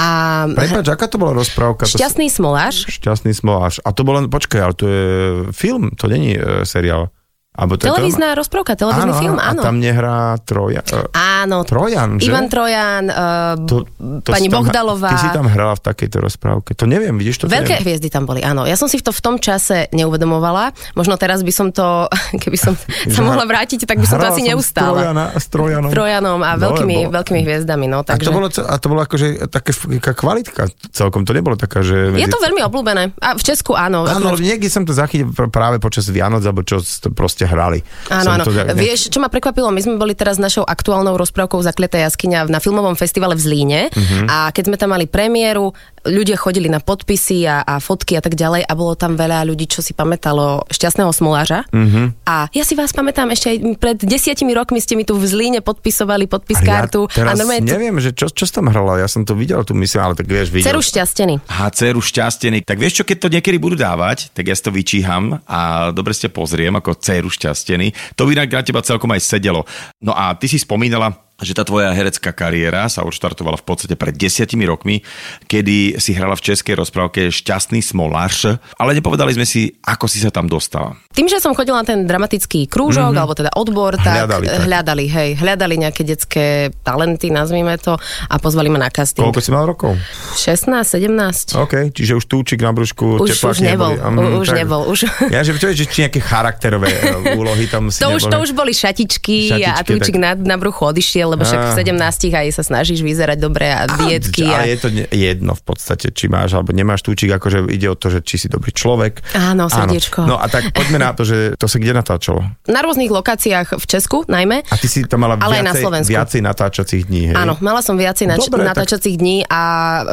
A 0.00 0.08
Prepač, 0.48 0.88
aká 0.88 1.06
to 1.06 1.20
bola 1.20 1.36
rozprávka? 1.36 1.84
Šťastný 1.84 2.32
smoláš, 2.32 2.88
Šťastný 2.88 3.36
smoláš. 3.36 3.78
A 3.84 3.92
to 3.92 4.02
bolo, 4.02 4.24
počkaj, 4.26 4.60
ale 4.60 4.74
to 4.74 4.84
je 4.88 5.06
film, 5.52 5.92
to 5.94 6.08
není 6.08 6.36
e, 6.36 6.64
seriál. 6.64 7.12
Alebo 7.52 7.76
to 7.76 7.84
televízna 7.84 8.32
rozprávka, 8.32 8.72
to, 8.72 8.88
televízny 8.88 9.12
film, 9.14 9.36
áno. 9.36 9.60
A 9.60 9.66
tam 9.66 9.76
nehrá 9.76 10.40
Troja. 10.40 10.80
e, 10.80 11.04
Áno. 11.12 11.60
Trojan, 11.62 12.16
že? 12.16 12.26
Ivan 12.26 12.48
Trojan, 12.48 13.04
uh, 13.06 13.60
To, 13.60 13.84
pani 14.24 14.46
si 14.46 14.48
tam, 14.48 14.64
Bohdalová. 14.64 15.12
Ty 15.12 15.18
si 15.20 15.28
tam 15.28 15.46
hrala 15.46 15.76
v 15.76 15.82
takejto 15.82 16.16
rozprávke. 16.18 16.72
To 16.72 16.84
neviem, 16.86 17.12
vidíš 17.12 17.44
to? 17.44 17.44
Veľké 17.46 17.76
neviem. 17.76 17.84
hviezdy 17.84 18.08
tam 18.08 18.24
boli, 18.24 18.40
áno. 18.40 18.64
Ja 18.64 18.72
som 18.72 18.88
si 18.88 18.96
to 18.98 19.12
v 19.12 19.20
tom 19.20 19.36
čase 19.36 19.92
neuvedomovala. 19.92 20.72
Možno 20.92 21.14
teraz 21.14 21.40
by 21.40 21.52
som 21.52 21.68
to, 21.68 22.08
keby 22.42 22.56
som 22.56 22.72
sa 23.14 23.20
mohla 23.20 23.44
vrátiť, 23.44 23.84
tak 23.84 23.96
by 23.96 24.06
som 24.06 24.16
to 24.16 24.28
asi 24.28 24.42
neustála. 24.42 24.96
Trojana, 25.04 25.24
s 25.32 25.46
Trojanom. 25.46 25.90
Trojanom 25.90 26.40
a 26.40 26.50
No, 26.52 26.72
veľkými, 26.72 26.96
bolo- 27.04 27.12
veľkými 27.14 27.40
hviezdami. 27.42 27.84
No, 27.84 28.00
A 28.00 28.06
takže... 28.06 28.26
to 28.26 28.32
bolo, 28.32 28.48
a 28.48 28.74
to 28.74 28.86
bolo 28.88 29.00
akože 29.02 29.26
taká 29.46 29.76
kvalitka 30.14 30.62
celkom, 30.88 31.22
to 31.22 31.32
nebolo 31.32 31.54
taká, 31.54 31.84
že... 31.84 32.16
Je 32.16 32.24
to 32.26 32.40
veľmi 32.40 32.64
obľúbené. 32.64 33.12
A 33.18 33.36
v 33.36 33.42
Česku 33.42 33.76
áno. 33.76 34.02
Áno, 34.02 34.08
Akurát- 34.24 34.32
ale 34.32 34.46
niekde 34.46 34.66
som 34.66 34.82
to 34.82 34.92
zachytil 34.92 35.28
pr- 35.28 35.52
práve 35.52 35.76
počas 35.76 36.08
Vianoc, 36.08 36.40
alebo 36.40 36.62
čo 36.62 36.78
s- 36.78 37.04
proste 37.42 37.50
hrali. 37.50 37.78
Áno, 38.08 38.22
Som 38.22 38.32
áno. 38.32 38.44
To, 38.44 38.50
tak- 38.52 38.78
Vieš, 38.78 39.00
čo 39.08 39.18
ma 39.18 39.28
prekvapilo? 39.28 39.68
My 39.68 39.80
sme 39.80 39.96
boli 39.96 40.14
teraz 40.14 40.38
našou 40.38 40.62
aktuálnou 40.62 41.14
rozprávkou 41.16 41.58
Zakletá 41.60 41.98
jaskyňa 42.00 42.46
na 42.46 42.58
filmovom 42.58 42.94
festivale 42.94 43.34
v 43.34 43.42
Zlíne 43.42 43.80
Mhm. 43.90 44.26
a 44.26 44.36
keď 44.50 44.64
sme 44.64 44.76
tam 44.76 44.90
mali 44.92 45.06
premiéru, 45.06 45.74
ľudia 46.02 46.34
chodili 46.34 46.66
na 46.66 46.78
podpisy 46.78 47.46
a, 47.46 47.62
a 47.62 47.78
fotky 47.78 48.18
a 48.18 48.20
tak 48.20 48.34
ďalej 48.34 48.66
a 48.66 48.72
bolo 48.74 48.94
tam 48.94 49.14
veľa 49.14 49.46
ľudí, 49.46 49.70
čo 49.70 49.78
si 49.78 49.94
pamätalo 49.94 50.66
šťastného 50.66 51.10
smoláža. 51.10 51.62
Mhm. 51.70 52.26
A 52.26 52.50
ja 52.50 52.62
si 52.62 52.74
vás 52.74 52.90
pamätám, 52.90 53.30
ešte 53.30 53.46
aj 53.48 53.58
pred 53.78 53.98
desiatimi 54.00 54.50
rokmi 54.52 54.78
ste 54.78 54.94
mi 54.94 55.02
tu 55.02 55.14
v 55.14 55.22
Zlíne 55.24 55.60
podpisovali 55.60 56.26
podpis 56.26 56.58
Ale 56.58 56.66
kartu. 56.68 57.06
Ja 57.08 57.22
teraz 57.22 57.30
a 57.32 57.38
normálne 57.38 57.62
neviem, 57.64 57.96
že 57.98 58.10
čo, 58.10 58.26
čo 58.28 58.44
tam 58.48 58.66
hrala, 58.66 58.98
ja 58.98 59.06
som 59.06 59.22
to 59.22 59.32
videl, 59.32 59.62
tu 59.62 59.74
myslím, 59.74 60.02
ale 60.02 60.14
tak 60.14 60.26
vieš, 60.26 60.50
videl. 60.50 60.66
Ceru 60.68 60.82
šťastený. 60.82 61.34
Aha, 61.48 61.70
dceru 61.70 62.00
šťastený. 62.00 62.58
Tak 62.62 62.76
vieš 62.76 62.98
čo, 62.98 63.04
keď 63.04 63.16
to 63.18 63.28
niekedy 63.30 63.56
budú 63.56 63.78
dávať, 63.78 64.28
tak 64.32 64.44
ja 64.44 64.54
si 64.54 64.60
to 64.60 64.70
vyčíham 64.70 65.38
a 65.44 65.60
dobre 65.90 66.12
ste 66.12 66.28
pozriem 66.28 66.74
ako 66.74 66.98
dceru 66.98 67.30
šťastený. 67.32 68.16
To 68.20 68.28
by 68.28 68.36
na 68.36 68.62
teba 68.62 68.84
celkom 68.84 69.10
aj 69.16 69.24
sedelo. 69.24 69.64
No 70.04 70.12
a 70.12 70.36
ty 70.36 70.46
si 70.46 70.60
spomínala, 70.60 71.31
že 71.40 71.56
tá 71.56 71.64
tvoja 71.64 71.90
herecká 71.90 72.30
kariéra 72.30 72.86
sa 72.86 73.02
odštartovala 73.02 73.56
v 73.58 73.64
podstate 73.64 73.94
pred 73.96 74.12
desiatimi 74.12 74.62
rokmi, 74.62 75.00
kedy 75.46 75.96
si 75.96 76.12
hrala 76.12 76.36
v 76.36 76.44
českej 76.52 76.78
rozprávke 76.78 77.32
Šťastný 77.32 77.82
smolář, 77.82 78.60
ale 78.76 78.90
nepovedali 78.94 79.32
sme 79.32 79.42
si, 79.42 79.72
ako 79.82 80.06
si 80.06 80.20
sa 80.20 80.30
tam 80.30 80.46
dostala. 80.46 80.94
Tým, 81.12 81.28
že 81.28 81.42
som 81.42 81.52
chodila 81.52 81.82
na 81.82 81.86
ten 81.86 82.06
dramatický 82.06 82.70
krúžok, 82.70 83.12
mm-hmm. 83.12 83.20
alebo 83.20 83.32
teda 83.34 83.50
odbor, 83.52 83.98
tak 83.98 84.24
Hľadali, 84.24 84.46
tak. 84.48 84.60
hľadali, 84.64 85.04
hej, 85.06 85.30
hľadali 85.36 85.74
nejaké 85.82 86.02
detské 86.02 86.46
talenty, 86.80 87.28
nazvime 87.28 87.76
to, 87.76 87.98
a 88.28 88.34
pozvali 88.40 88.72
ma 88.72 88.80
na 88.80 88.88
casting. 88.88 89.26
Koľko 89.26 89.40
si 89.44 89.50
mal 89.52 89.66
rokov? 89.66 89.92
16, 90.38 90.72
17. 90.72 91.58
OK, 91.58 91.74
čiže 91.92 92.16
už 92.16 92.24
túčik 92.24 92.64
na 92.64 92.72
brúšku, 92.72 93.20
Už, 93.20 93.34
už 93.34 93.60
nebol, 93.60 93.92
neboli. 93.92 94.00
Mhm, 94.00 94.40
už 94.40 94.48
tak- 94.48 94.58
nebol, 94.62 94.80
už. 94.88 94.98
Ja, 95.28 95.44
že 95.44 95.52
čo 95.58 95.68
je, 95.68 95.84
že 95.84 95.86
či 95.86 96.06
nejaké 96.06 96.20
charakterové 96.24 96.88
e, 96.88 97.36
úlohy 97.36 97.68
tam 97.68 97.86
si 97.92 98.00
To 98.00 98.16
už, 98.16 98.32
to 98.32 98.38
už 98.40 98.50
boli 98.56 98.72
šatičky, 98.72 99.52
a 99.52 99.82
Šatičky, 99.82 99.88
túčik 99.92 100.16
tak- 100.16 100.40
na, 100.40 100.56
na 100.56 100.56
bruchu 100.56 100.88
odišiel, 100.88 101.21
lebo 101.24 101.42
však 101.42 101.60
v 101.62 101.70
Á. 101.72 101.78
17 101.96 102.32
aj 102.32 102.48
sa 102.50 102.62
snažíš 102.62 103.00
vyzerať 103.00 103.38
dobre 103.38 103.66
a 103.66 103.84
dietky. 103.86 104.44
Ale 104.44 104.64
A... 104.64 104.68
je 104.68 104.78
to 104.78 104.88
jedno 105.08 105.52
v 105.52 105.62
podstate, 105.62 106.10
či 106.10 106.26
máš 106.26 106.52
alebo 106.52 106.70
nemáš 106.70 107.00
túčik, 107.00 107.30
akože 107.30 107.66
ide 107.68 107.86
o 107.86 107.94
to, 107.94 108.08
že 108.08 108.20
či 108.20 108.36
si 108.36 108.46
dobrý 108.46 108.70
človek. 108.70 109.22
Áno, 109.32 109.66
srdiečko. 109.66 110.22
No 110.22 110.36
a 110.36 110.46
tak 110.46 110.70
poďme 110.70 110.98
na 110.98 111.10
to, 111.12 111.22
že 111.22 111.54
to 111.54 111.66
sa 111.66 111.76
kde 111.76 111.92
natáčalo. 111.92 112.42
Na 112.64 112.80
rôznych 112.80 113.08
lokáciách 113.08 113.74
v 113.74 113.84
Česku 113.84 114.24
najmä. 114.24 114.62
A 114.64 114.76
ty 114.76 114.86
si 114.86 115.04
tam 115.04 115.22
mala 115.22 115.36
Ale 115.36 115.58
aj 115.58 115.62
na 115.62 115.72
viacej, 115.72 115.82
Slovensku. 115.82 116.10
viacej 116.10 116.40
natáčacích 116.42 117.02
dní, 117.04 117.22
hej? 117.30 117.36
Áno, 117.36 117.54
mala 117.58 117.80
som 117.80 117.94
viacej 117.94 118.26
nač- 118.26 118.40
Dobre, 118.42 118.64
natáčacích 118.64 119.14
dní 119.14 119.46
a 119.46 119.60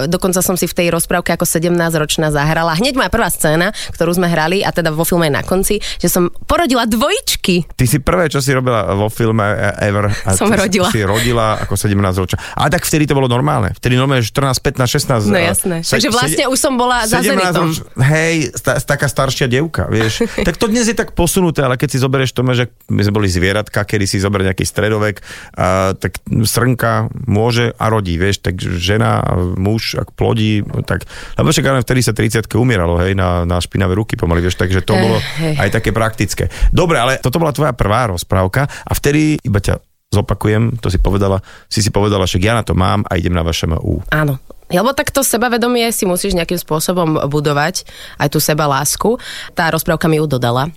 dokonca 0.05 0.39
som 0.39 0.55
si 0.55 0.65
v 0.65 0.73
tej 0.73 0.87
rozprávke 0.89 1.33
ako 1.33 1.43
17-ročná 1.43 2.29
zahrala. 2.29 2.75
Hneď 2.75 2.95
moja 2.95 3.09
prvá 3.09 3.27
scéna, 3.27 3.69
ktorú 3.91 4.13
sme 4.13 4.27
hrali, 4.27 4.61
a 4.61 4.69
teda 4.69 4.89
vo 4.89 5.03
filme 5.03 5.27
na 5.27 5.41
konci, 5.41 5.79
že 5.97 6.07
som 6.07 6.29
porodila 6.45 6.85
dvojičky. 6.85 7.65
Ty 7.71 7.85
si 7.85 7.97
prvé, 7.99 8.27
čo 8.27 8.39
si 8.39 8.51
robila 8.51 8.85
vo 8.91 9.07
filme 9.07 9.43
Ever. 9.79 10.11
A 10.23 10.33
Som 10.33 10.47
ty 10.47 10.55
si- 10.55 10.61
rodila. 10.61 10.89
Si 10.99 11.05
rodila 11.05 11.55
ako 11.57 11.73
17 11.73 11.95
ročná. 12.17 12.37
Ale 12.53 12.67
tak 12.69 12.83
vtedy 12.83 13.03
to 13.03 13.13
bolo 13.13 13.25
normálne. 13.25 13.71
Vtedy 13.73 13.95
normálne 13.95 14.19
14, 14.19 14.59
15, 14.59 14.83
16. 15.23 15.25
No 15.25 15.33
a- 15.33 15.47
jasné. 15.47 15.75
se- 15.79 15.95
Takže 15.95 16.09
vlastne 16.11 16.43
už 16.45 16.57
som 16.57 16.75
bola 16.75 17.07
za 17.07 17.23
17 17.23 17.39
Zenitom. 17.49 17.65
roč- 17.69 17.83
Hej, 17.97 18.35
sta, 18.53 18.71
taká 18.77 19.07
staršia 19.07 19.47
devka, 19.47 19.87
vieš. 19.87 20.27
tak 20.47 20.55
to 20.55 20.67
dnes 20.67 20.83
je 20.83 20.93
tak 20.93 21.13
posunuté, 21.13 21.61
ale 21.61 21.75
keď 21.75 21.89
si 21.89 21.97
zoberieš 21.97 22.31
to, 22.31 22.43
že 22.49 22.67
my 22.87 22.99
sme 22.99 23.13
boli 23.15 23.27
zvieratka, 23.27 23.81
kedy 23.81 24.03
si 24.03 24.17
zoberie 24.17 24.45
nejaký 24.45 24.63
stredovek, 24.63 25.23
a, 25.53 25.93
tak 25.93 26.19
srnka 26.27 27.07
môže 27.25 27.71
a 27.73 27.85
rodí, 27.87 28.15
vieš, 28.15 28.41
tak 28.41 28.57
žena, 28.59 29.21
a 29.21 29.31
muž, 29.55 29.95
ak 29.95 30.11
plodí, 30.11 30.59
tak, 30.83 31.05
lebo 31.35 31.49
však 31.49 31.81
vtedy 31.81 32.01
sa 32.01 32.11
30 32.11 32.43
umieralo, 32.53 32.99
hej, 32.99 33.13
na, 33.13 33.45
na 33.45 33.57
špinavé 33.57 33.93
ruky 33.93 34.13
pomaly, 34.13 34.41
vieš, 34.41 34.57
takže 34.57 34.81
to 34.81 34.93
Eh, 34.93 34.99
bolo 34.99 35.17
aj 35.55 35.69
také 35.71 35.89
praktické. 35.89 36.43
Dobre, 36.69 36.97
ale 36.97 37.13
toto 37.17 37.37
bola 37.37 37.51
tvoja 37.51 37.71
prvá 37.71 38.09
rozprávka 38.09 38.65
a 38.65 38.91
vtedy, 38.91 39.37
iba 39.39 39.59
ťa 39.59 39.79
zopakujem, 40.09 40.81
to 40.81 40.89
si 40.89 40.97
povedala, 40.97 41.45
si 41.69 41.85
si 41.85 41.93
povedala, 41.93 42.25
že 42.25 42.41
ja 42.41 42.57
na 42.57 42.65
to 42.65 42.73
mám 42.73 43.05
a 43.05 43.15
idem 43.15 43.33
na 43.33 43.45
vaše 43.45 43.69
MU. 43.69 44.01
Áno. 44.09 44.41
Lebo 44.69 44.93
takto 44.93 45.25
sebavedomie 45.25 45.89
si 45.89 46.05
musíš 46.05 46.37
nejakým 46.37 46.57
spôsobom 46.57 47.25
budovať, 47.25 47.89
aj 48.21 48.29
tú 48.29 48.37
seba 48.37 48.69
lásku. 48.69 49.17
Tá 49.57 49.69
rozprávka 49.73 50.05
mi 50.05 50.21
ju 50.21 50.29
dodala. 50.29 50.69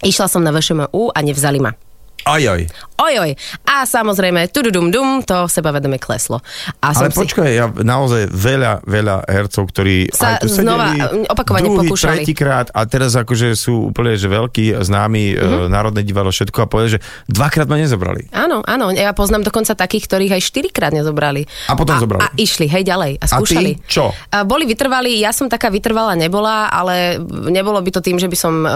Išla 0.00 0.28
som 0.28 0.40
na 0.44 0.52
VŠMU 0.52 1.12
a 1.12 1.18
nevzali 1.20 1.60
ma. 1.60 1.72
Aj, 2.24 2.40
aj. 2.40 2.68
Ojoj. 2.96 3.36
A 3.62 3.84
samozrejme, 3.84 4.48
tududum 4.48 4.88
dum, 4.88 5.20
to 5.20 5.44
sebavedomie 5.46 5.96
kleslo. 5.96 6.40
A 6.80 6.90
Ale 6.90 7.08
si... 7.08 7.18
počkaj, 7.18 7.48
ja 7.48 7.68
naozaj 7.68 8.26
veľa, 8.26 8.82
veľa 8.82 9.16
hercov, 9.26 9.68
ktorí 9.68 10.08
Sa 10.08 10.34
aj 10.34 10.42
tu 10.42 10.48
znova, 10.48 10.90
sedeli, 10.90 11.22
e, 11.22 11.28
opakovane 11.28 11.66
druhý, 11.66 11.78
pokúšali. 11.84 12.16
tretíkrát 12.20 12.66
a 12.70 12.80
teraz 12.84 13.12
akože 13.12 13.52
sú 13.52 13.90
úplne 13.90 14.16
že 14.16 14.26
veľkí, 14.26 14.72
známi, 14.76 15.24
Mhm. 15.28 15.38
mm-hmm. 15.38 15.68
Národné 15.68 16.00
divadlo, 16.02 16.30
všetko 16.30 16.58
a 16.58 16.66
povedali, 16.66 16.96
že 16.96 17.00
dvakrát 17.26 17.66
ma 17.66 17.76
nezobrali. 17.76 18.32
Áno, 18.32 18.62
áno, 18.62 18.88
ja 18.90 19.12
poznám 19.12 19.44
dokonca 19.44 19.72
takých, 19.72 20.06
ktorých 20.06 20.32
aj 20.34 20.42
štyrikrát 20.42 20.90
nezobrali. 20.90 21.44
A 21.68 21.74
potom 21.74 21.94
a, 21.94 22.00
zobrali. 22.00 22.20
A 22.22 22.32
išli, 22.34 22.64
hej, 22.64 22.82
ďalej. 22.82 23.12
A 23.18 23.24
A 23.26 23.44
ty 23.44 23.52
skúšali. 23.52 23.70
čo? 23.84 24.08
A 24.30 24.42
boli 24.42 24.64
vytrvalí, 24.64 25.20
ja 25.20 25.30
som 25.30 25.46
taká 25.46 25.68
vytrvalá 25.68 26.14
nebola, 26.14 26.66
ale 26.66 27.20
nebolo 27.28 27.76
by 27.78 27.90
to 27.92 28.00
tým, 28.00 28.16
že 28.16 28.26
by 28.26 28.36
som 28.36 28.54
e, 28.62 28.68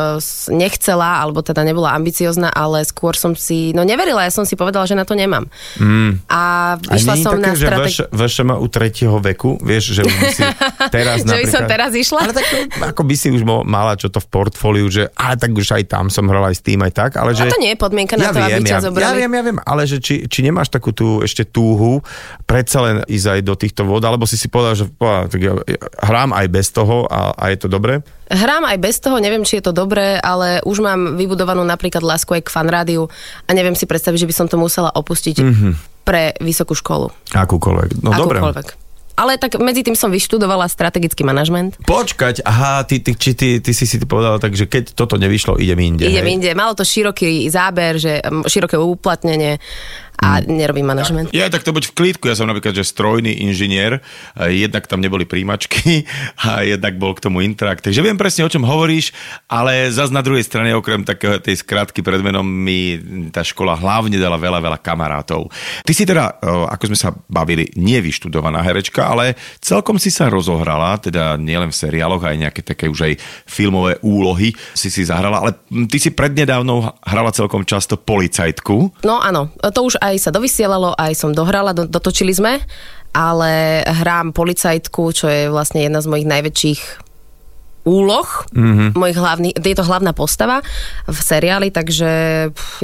nechcela, 0.51 1.21
alebo 1.21 1.41
teda 1.41 1.63
nebola 1.63 1.95
ambiciozna, 1.95 2.51
ale 2.51 2.85
skôr 2.85 3.15
som 3.15 3.33
si, 3.33 3.73
no 3.73 3.81
neverila, 4.11 4.27
ja 4.27 4.33
som 4.35 4.43
si 4.43 4.59
povedala, 4.59 4.85
že 4.91 4.99
na 4.99 5.07
to 5.07 5.15
nemám. 5.15 5.47
Mm. 5.79 6.19
A 6.27 6.75
išla 6.91 7.15
som 7.23 7.39
také, 7.39 7.47
na 7.47 7.55
že 7.55 7.67
strateg... 7.71 7.91
VŠ, 7.95 7.99
VŠM 8.11 8.51
u 8.59 8.67
tretieho 8.67 9.17
veku, 9.23 9.51
vieš, 9.63 9.95
že 9.95 10.03
už 10.03 10.15
by 10.19 10.27
si 10.35 10.43
teraz 10.97 11.23
Že 11.23 11.25
by 11.25 11.31
napríklad... 11.31 11.55
som 11.55 11.63
teraz 11.71 11.91
išla? 11.95 12.21
Ale 12.27 12.35
tak 12.35 12.47
ako 12.91 13.03
by 13.07 13.15
si 13.15 13.29
už 13.31 13.43
mala 13.47 13.95
čo 13.95 14.11
to 14.11 14.19
v 14.19 14.27
portfóliu, 14.27 14.91
že 14.91 15.07
ale 15.15 15.39
tak 15.39 15.55
už 15.55 15.79
aj 15.79 15.85
tam 15.87 16.11
som 16.11 16.27
hral 16.27 16.51
aj 16.51 16.59
s 16.59 16.63
tým 16.67 16.83
aj 16.83 16.93
tak, 16.93 17.11
ale 17.23 17.31
že... 17.39 17.47
A 17.47 17.55
to 17.55 17.63
nie 17.63 17.71
je 17.73 17.79
podmienka 17.79 18.19
na 18.19 18.29
ja 18.29 18.33
to, 18.35 18.43
viem, 18.43 18.59
aby 18.59 18.63
ťa 18.67 18.79
ja, 18.79 18.83
zobrali. 18.83 19.07
Ja 19.07 19.13
viem, 19.15 19.31
ja 19.31 19.43
viem, 19.47 19.59
ale 19.63 19.83
že 19.87 20.03
či, 20.03 20.27
či 20.27 20.43
nemáš 20.43 20.75
takú 20.75 20.91
tú 20.91 21.23
ešte 21.23 21.47
túhu 21.47 22.03
predsa 22.51 22.83
len 22.83 22.97
ísť 23.07 23.39
aj 23.39 23.41
do 23.47 23.55
týchto 23.55 23.83
vod, 23.87 24.03
alebo 24.03 24.27
si 24.27 24.35
si 24.35 24.51
povedal, 24.51 24.75
že 24.75 24.91
povedal, 24.91 25.31
tak 25.31 25.41
ja, 25.41 25.55
ja 25.55 25.79
hrám 26.03 26.35
aj 26.35 26.47
bez 26.51 26.67
toho 26.75 27.07
a, 27.07 27.31
a 27.39 27.55
je 27.55 27.59
to 27.63 27.69
dobré? 27.71 28.03
Hrám 28.31 28.63
aj 28.63 28.79
bez 28.79 29.03
toho, 29.03 29.19
neviem, 29.19 29.43
či 29.43 29.59
je 29.59 29.67
to 29.67 29.75
dobré, 29.75 30.15
ale 30.23 30.63
už 30.63 30.79
mám 30.79 31.19
vybudovanú 31.19 31.67
napríklad 31.67 32.07
lásku 32.07 32.31
aj 32.31 32.47
k 32.47 32.55
fanrádiu 32.55 33.11
a 33.47 33.51
neviem 33.51 33.75
si 33.75 33.91
predstaviť, 33.91 34.00
že 34.01 34.25
by 34.25 34.35
som 34.35 34.47
to 34.49 34.57
musela 34.57 34.89
opustiť 34.89 35.37
mm-hmm. 35.37 35.73
pre 36.09 36.33
vysokú 36.41 36.73
školu. 36.73 37.13
Akúkoľvek. 37.37 38.01
No 38.01 38.17
dobre. 38.17 38.41
Akúkoľvek. 38.41 38.91
Ale 39.21 39.37
tak 39.37 39.61
medzi 39.61 39.85
tým 39.85 39.93
som 39.93 40.09
vyštudovala 40.09 40.65
strategický 40.65 41.29
manažment. 41.29 41.77
Počkať, 41.85 42.41
aha, 42.41 42.89
ty, 42.89 43.05
ty, 43.05 43.13
či 43.13 43.37
ty, 43.37 43.61
ty 43.61 43.77
si 43.77 43.85
si 43.85 44.01
povedala, 44.01 44.41
tak, 44.41 44.57
že 44.57 44.65
keď 44.65 44.97
toto 44.97 45.21
nevyšlo, 45.21 45.61
idem 45.61 45.77
inde. 45.77 46.09
Idem 46.09 46.25
hej? 46.25 46.33
inde. 46.41 46.51
Malo 46.57 46.73
to 46.73 46.89
široký 46.89 47.45
záber, 47.53 48.01
že 48.01 48.25
široké 48.49 48.81
uplatnenie 48.81 49.61
a 50.21 50.45
nerobím 50.45 50.85
manažment. 50.85 51.33
Ja 51.33 51.49
tak 51.49 51.65
to 51.65 51.73
buď 51.73 51.91
v 51.91 51.97
klídku, 51.97 52.29
ja 52.29 52.37
som 52.37 52.47
napríklad, 52.47 52.77
že 52.77 52.85
strojný 52.85 53.41
inžinier, 53.41 54.05
jednak 54.37 54.85
tam 54.85 55.01
neboli 55.01 55.25
príjmačky 55.25 56.05
a 56.45 56.63
jednak 56.63 57.01
bol 57.01 57.17
k 57.17 57.25
tomu 57.25 57.41
interakt. 57.41 57.81
Takže 57.83 58.05
viem 58.05 58.21
presne, 58.21 58.45
o 58.45 58.53
čom 58.53 58.69
hovoríš, 58.69 59.17
ale 59.49 59.89
zas 59.89 60.13
na 60.13 60.21
druhej 60.21 60.45
strane, 60.45 60.77
okrem 60.77 61.03
takého 61.03 61.41
tej 61.41 61.65
skratky 61.65 62.05
pred 62.05 62.21
menom, 62.21 62.45
mi 62.45 63.01
tá 63.33 63.41
škola 63.41 63.75
hlavne 63.81 64.21
dala 64.21 64.37
veľa, 64.37 64.61
veľa 64.61 64.79
kamarátov. 64.85 65.49
Ty 65.83 65.93
si 65.97 66.05
teda, 66.05 66.39
ako 66.69 66.93
sme 66.93 66.99
sa 66.99 67.11
bavili, 67.27 67.73
nevyštudovaná 67.75 68.61
herečka, 68.61 69.09
ale 69.09 69.35
celkom 69.65 69.97
si 69.97 70.13
sa 70.13 70.29
rozohrala, 70.29 71.01
teda 71.01 71.41
nielen 71.41 71.73
v 71.73 71.81
seriáloch, 71.81 72.21
aj 72.21 72.37
nejaké 72.37 72.61
také 72.61 72.93
už 72.93 73.09
aj 73.09 73.15
filmové 73.49 73.97
úlohy 74.05 74.53
si 74.77 74.93
si 74.93 75.03
zahrala, 75.07 75.41
ale 75.41 75.51
ty 75.89 75.97
si 75.97 76.13
prednedávnou 76.13 76.93
hrala 77.09 77.33
celkom 77.33 77.65
často 77.65 77.97
policajtku. 77.97 79.03
No 79.07 79.23
áno, 79.23 79.49
to 79.73 79.81
už 79.87 79.97
aj 80.03 80.10
sa 80.19 80.35
dovysielalo, 80.35 80.99
aj 80.99 81.13
som 81.15 81.31
dohrala, 81.31 81.77
do, 81.77 81.87
dotočili 81.87 82.35
sme, 82.35 82.59
ale 83.15 83.85
hrám 83.87 84.35
policajtku, 84.35 85.03
čo 85.15 85.27
je 85.31 85.53
vlastne 85.53 85.87
jedna 85.87 86.03
z 86.03 86.11
mojich 86.11 86.27
najväčších 86.27 86.83
úloh, 87.81 88.29
mm-hmm. 88.53 88.93
mojich 88.93 89.17
hlavných, 89.17 89.57
je 89.57 89.77
to 89.77 89.89
hlavná 89.89 90.13
postava 90.13 90.61
v 91.09 91.19
seriáli, 91.19 91.73
takže 91.73 92.11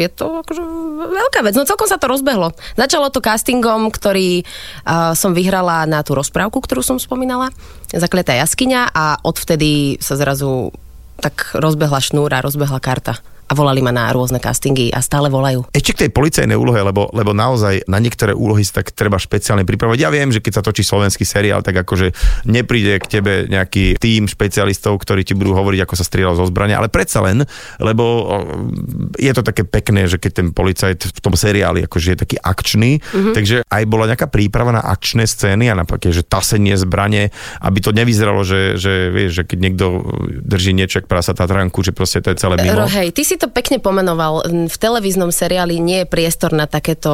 je 0.01 0.09
to 0.09 0.41
akože 0.41 0.63
veľká 0.97 1.45
vec. 1.45 1.53
No 1.53 1.69
celkom 1.69 1.85
sa 1.85 2.01
to 2.01 2.09
rozbehlo. 2.09 2.57
Začalo 2.81 3.13
to 3.13 3.21
castingom, 3.21 3.93
ktorý 3.93 4.41
uh, 4.43 5.13
som 5.13 5.37
vyhrala 5.37 5.85
na 5.85 6.01
tú 6.01 6.17
rozprávku, 6.17 6.65
ktorú 6.65 6.81
som 6.81 6.97
spomínala, 6.97 7.53
Zakletá 7.93 8.35
jaskyňa 8.35 8.91
a 8.91 9.05
odvtedy 9.23 10.03
sa 10.03 10.19
zrazu 10.19 10.75
tak 11.23 11.55
rozbehla 11.55 12.03
šnúra, 12.03 12.45
rozbehla 12.45 12.81
karta 12.83 13.21
a 13.47 13.53
volali 13.55 13.79
ma 13.79 13.95
na 13.95 14.11
rôzne 14.11 14.43
castingy 14.43 14.91
a 14.91 14.99
stále 14.99 15.31
volajú. 15.31 15.71
Ešte 15.71 15.95
k 15.95 16.01
tej 16.07 16.11
policajnej 16.11 16.59
úlohe, 16.59 16.83
lebo, 16.83 17.07
lebo 17.15 17.31
naozaj 17.31 17.87
na 17.87 18.03
niektoré 18.03 18.35
úlohy 18.35 18.67
sa 18.67 18.83
tak 18.83 18.91
treba 18.91 19.23
špeciálne 19.23 19.63
pripravovať. 19.63 19.99
Ja 20.03 20.11
viem, 20.11 20.35
že 20.35 20.43
keď 20.43 20.61
sa 20.61 20.63
točí 20.67 20.83
slovenský 20.83 21.23
seriál, 21.23 21.63
tak 21.63 21.79
akože 21.87 22.11
nepríde 22.51 22.99
k 22.99 23.07
tebe 23.07 23.33
nejaký 23.47 24.03
tým 24.03 24.27
špecialistov, 24.27 24.99
ktorí 24.99 25.23
ti 25.23 25.39
budú 25.39 25.55
hovoriť, 25.55 25.81
ako 25.87 25.95
sa 25.95 26.05
strieľal 26.05 26.35
zo 26.35 26.45
zbrania, 26.51 26.83
ale 26.83 26.91
predsa 26.91 27.23
len, 27.23 27.47
lebo 27.79 28.05
o, 28.05 28.37
je 29.15 29.31
to 29.31 29.47
také 29.47 29.63
pekné, 29.63 30.11
že 30.11 30.19
keď 30.19 30.33
ten 30.43 30.49
policajt 30.51 31.15
v 31.15 31.21
tom 31.23 31.39
seriáli 31.39 31.87
akože 31.87 32.09
je 32.13 32.19
taký 32.19 32.37
akčný, 32.43 32.99
mm-hmm. 32.99 33.35
takže 33.35 33.57
aj 33.63 33.83
bola 33.87 34.11
nejaká 34.11 34.27
príprava 34.27 34.75
na 34.75 34.83
akčné 34.83 35.23
scény 35.23 35.71
a 35.71 35.79
napríklad, 35.79 36.11
že 36.11 36.27
tasenie 36.27 36.75
zbranie, 36.75 37.31
aby 37.63 37.79
to 37.79 37.95
nevyzeralo, 37.95 38.43
že, 38.43 38.75
že 38.75 39.15
vieš, 39.15 39.31
že 39.39 39.43
keď 39.47 39.59
niekto 39.63 39.85
drží 40.43 40.75
niečo, 40.75 40.99
prasa 41.05 41.37
Tatranku, 41.37 41.85
že 41.85 41.93
proste 41.93 42.25
to 42.25 42.33
je 42.33 42.37
celé 42.41 42.59
mimo. 42.59 42.83
Ro, 42.83 42.89
hej, 42.89 43.13
ty 43.13 43.23
si 43.23 43.36
to 43.37 43.53
pekne 43.53 43.79
pomenoval. 43.81 44.45
V 44.49 44.77
televíznom 44.77 45.33
seriáli 45.33 45.81
nie 45.81 46.05
je 46.05 46.11
priestor 46.11 46.53
na 46.53 46.69
takéto 46.69 47.11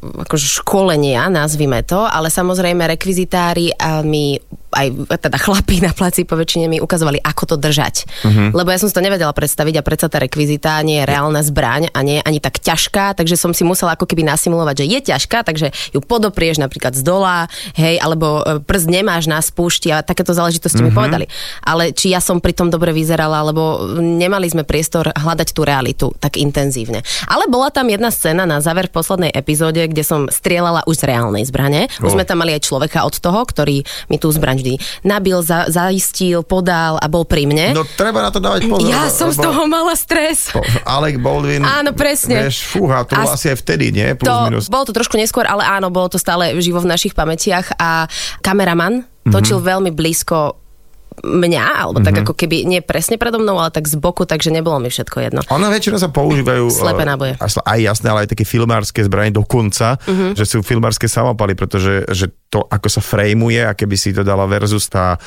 akože 0.00 0.62
školenia, 0.62 1.30
nazvime 1.30 1.82
to, 1.84 2.02
ale 2.02 2.32
samozrejme 2.32 2.86
rekvizitári 2.86 3.74
a 3.76 4.02
mi 4.02 4.38
aj 4.74 5.08
teda 5.22 5.38
chlapí 5.38 5.80
na 5.80 5.94
placi 5.94 6.26
po 6.26 6.34
väčšine 6.34 6.66
mi 6.66 6.78
ukazovali, 6.82 7.22
ako 7.22 7.54
to 7.54 7.56
držať. 7.56 8.04
Uh-huh. 8.26 8.50
Lebo 8.50 8.68
ja 8.74 8.78
som 8.82 8.90
si 8.90 8.94
to 8.94 9.04
nevedela 9.04 9.30
predstaviť 9.30 9.80
a 9.80 9.86
predsa 9.86 10.10
tá 10.10 10.18
rekvizita 10.18 10.82
nie 10.82 11.00
je 11.00 11.08
reálna 11.08 11.40
zbraň 11.40 11.88
a 11.94 11.98
nie 12.02 12.18
je 12.18 12.26
ani 12.26 12.38
tak 12.42 12.58
ťažká, 12.58 13.14
takže 13.14 13.38
som 13.38 13.54
si 13.54 13.62
musela 13.62 13.94
ako 13.94 14.04
keby 14.10 14.26
nasimulovať, 14.26 14.82
že 14.82 14.86
je 14.90 14.98
ťažká, 15.14 15.46
takže 15.46 15.70
ju 15.94 16.00
podoprieš 16.02 16.58
napríklad 16.58 16.98
z 16.98 17.02
dola, 17.06 17.46
hej, 17.78 18.02
alebo 18.02 18.42
e, 18.42 18.60
prst 18.60 18.90
nemáš 18.90 19.30
na 19.30 19.38
spúšti 19.38 19.94
a 19.94 20.02
takéto 20.02 20.34
záležitosti 20.34 20.82
uh-huh. 20.82 20.90
mi 20.90 20.98
povedali. 20.98 21.26
Ale 21.62 21.94
či 21.94 22.10
ja 22.10 22.18
som 22.18 22.42
pri 22.42 22.52
tom 22.52 22.68
dobre 22.68 22.90
vyzerala, 22.90 23.46
lebo 23.46 23.94
nemali 24.02 24.50
sme 24.50 24.66
priestor 24.66 25.14
hľadať 25.14 25.48
tú 25.54 25.62
realitu 25.62 26.06
tak 26.18 26.36
intenzívne. 26.40 27.06
Ale 27.30 27.46
bola 27.46 27.70
tam 27.70 27.86
jedna 27.86 28.10
scéna 28.10 28.44
na 28.44 28.58
záver 28.58 28.90
v 28.90 28.96
poslednej 28.98 29.32
epizóde, 29.32 29.84
kde 29.86 30.02
som 30.02 30.26
strieľala 30.26 30.82
už 30.88 31.04
z 31.04 31.08
reálnej 31.14 31.44
zbrane. 31.46 31.86
Už 32.00 32.16
sme 32.16 32.26
tam 32.26 32.42
mali 32.42 32.56
aj 32.56 32.66
človeka 32.66 33.04
od 33.04 33.14
toho, 33.20 33.40
ktorý 33.44 33.84
mi 34.08 34.16
tú 34.18 34.32
zbraň 34.32 34.63
vždy 34.64 34.80
nabil, 35.04 35.44
za, 35.44 35.68
zaistil, 35.68 36.40
podal 36.40 36.96
a 36.96 37.04
bol 37.04 37.28
pri 37.28 37.44
mne. 37.44 37.76
No 37.76 37.84
treba 37.84 38.24
na 38.24 38.32
to 38.32 38.40
dávať 38.40 38.64
pozor. 38.64 38.88
Ja 38.88 39.12
som 39.12 39.28
z 39.28 39.44
toho 39.44 39.68
mala 39.68 39.92
stres. 39.92 40.48
Alec 40.88 41.20
Baldwin. 41.20 41.60
Áno, 41.60 41.92
presne. 41.92 42.48
Vieš, 42.48 42.64
fúha, 42.64 43.04
to 43.04 43.20
bolo 43.20 43.36
asi 43.36 43.52
aj 43.52 43.60
vtedy, 43.60 43.92
nie? 43.92 44.16
Plus, 44.16 44.24
to, 44.24 44.36
minus. 44.48 44.66
Bolo 44.72 44.88
to 44.88 44.96
trošku 44.96 45.20
neskôr, 45.20 45.44
ale 45.44 45.68
áno, 45.68 45.92
bolo 45.92 46.08
to 46.08 46.16
stále 46.16 46.56
živo 46.64 46.80
v 46.80 46.88
našich 46.88 47.12
pamätiach 47.12 47.76
a 47.76 48.08
kameraman 48.40 49.04
točil 49.28 49.60
mm-hmm. 49.60 49.70
veľmi 49.72 49.90
blízko 49.92 50.63
mňa, 51.22 51.64
alebo 51.86 52.02
mm-hmm. 52.02 52.08
tak 52.10 52.24
ako 52.26 52.32
keby 52.34 52.66
nie 52.66 52.80
presne 52.82 53.20
predo 53.20 53.38
mnou, 53.38 53.60
ale 53.60 53.70
tak 53.70 53.86
z 53.86 53.94
boku, 54.00 54.26
takže 54.26 54.50
nebolo 54.50 54.82
mi 54.82 54.90
všetko 54.90 55.16
jedno. 55.22 55.40
Ono 55.46 55.66
väčšinou 55.70 55.98
sa 56.00 56.10
používajú 56.10 56.72
Slepé 56.74 57.06
náboje. 57.06 57.38
aj 57.38 57.78
jasné, 57.78 58.06
ale 58.10 58.26
aj 58.26 58.34
také 58.34 58.42
filmárske 58.42 59.00
zbranie 59.06 59.30
dokonca, 59.30 60.00
mm-hmm. 60.02 60.34
že 60.34 60.44
sú 60.44 60.64
filmárske 60.66 61.06
samopaly, 61.06 61.54
pretože 61.54 62.06
že 62.10 62.32
to, 62.50 62.62
ako 62.70 62.86
sa 62.86 63.02
frejmuje 63.02 63.66
a 63.66 63.74
keby 63.74 63.98
si 63.98 64.14
to 64.14 64.22
dala 64.22 64.46
versus 64.46 64.86
tá 64.86 65.18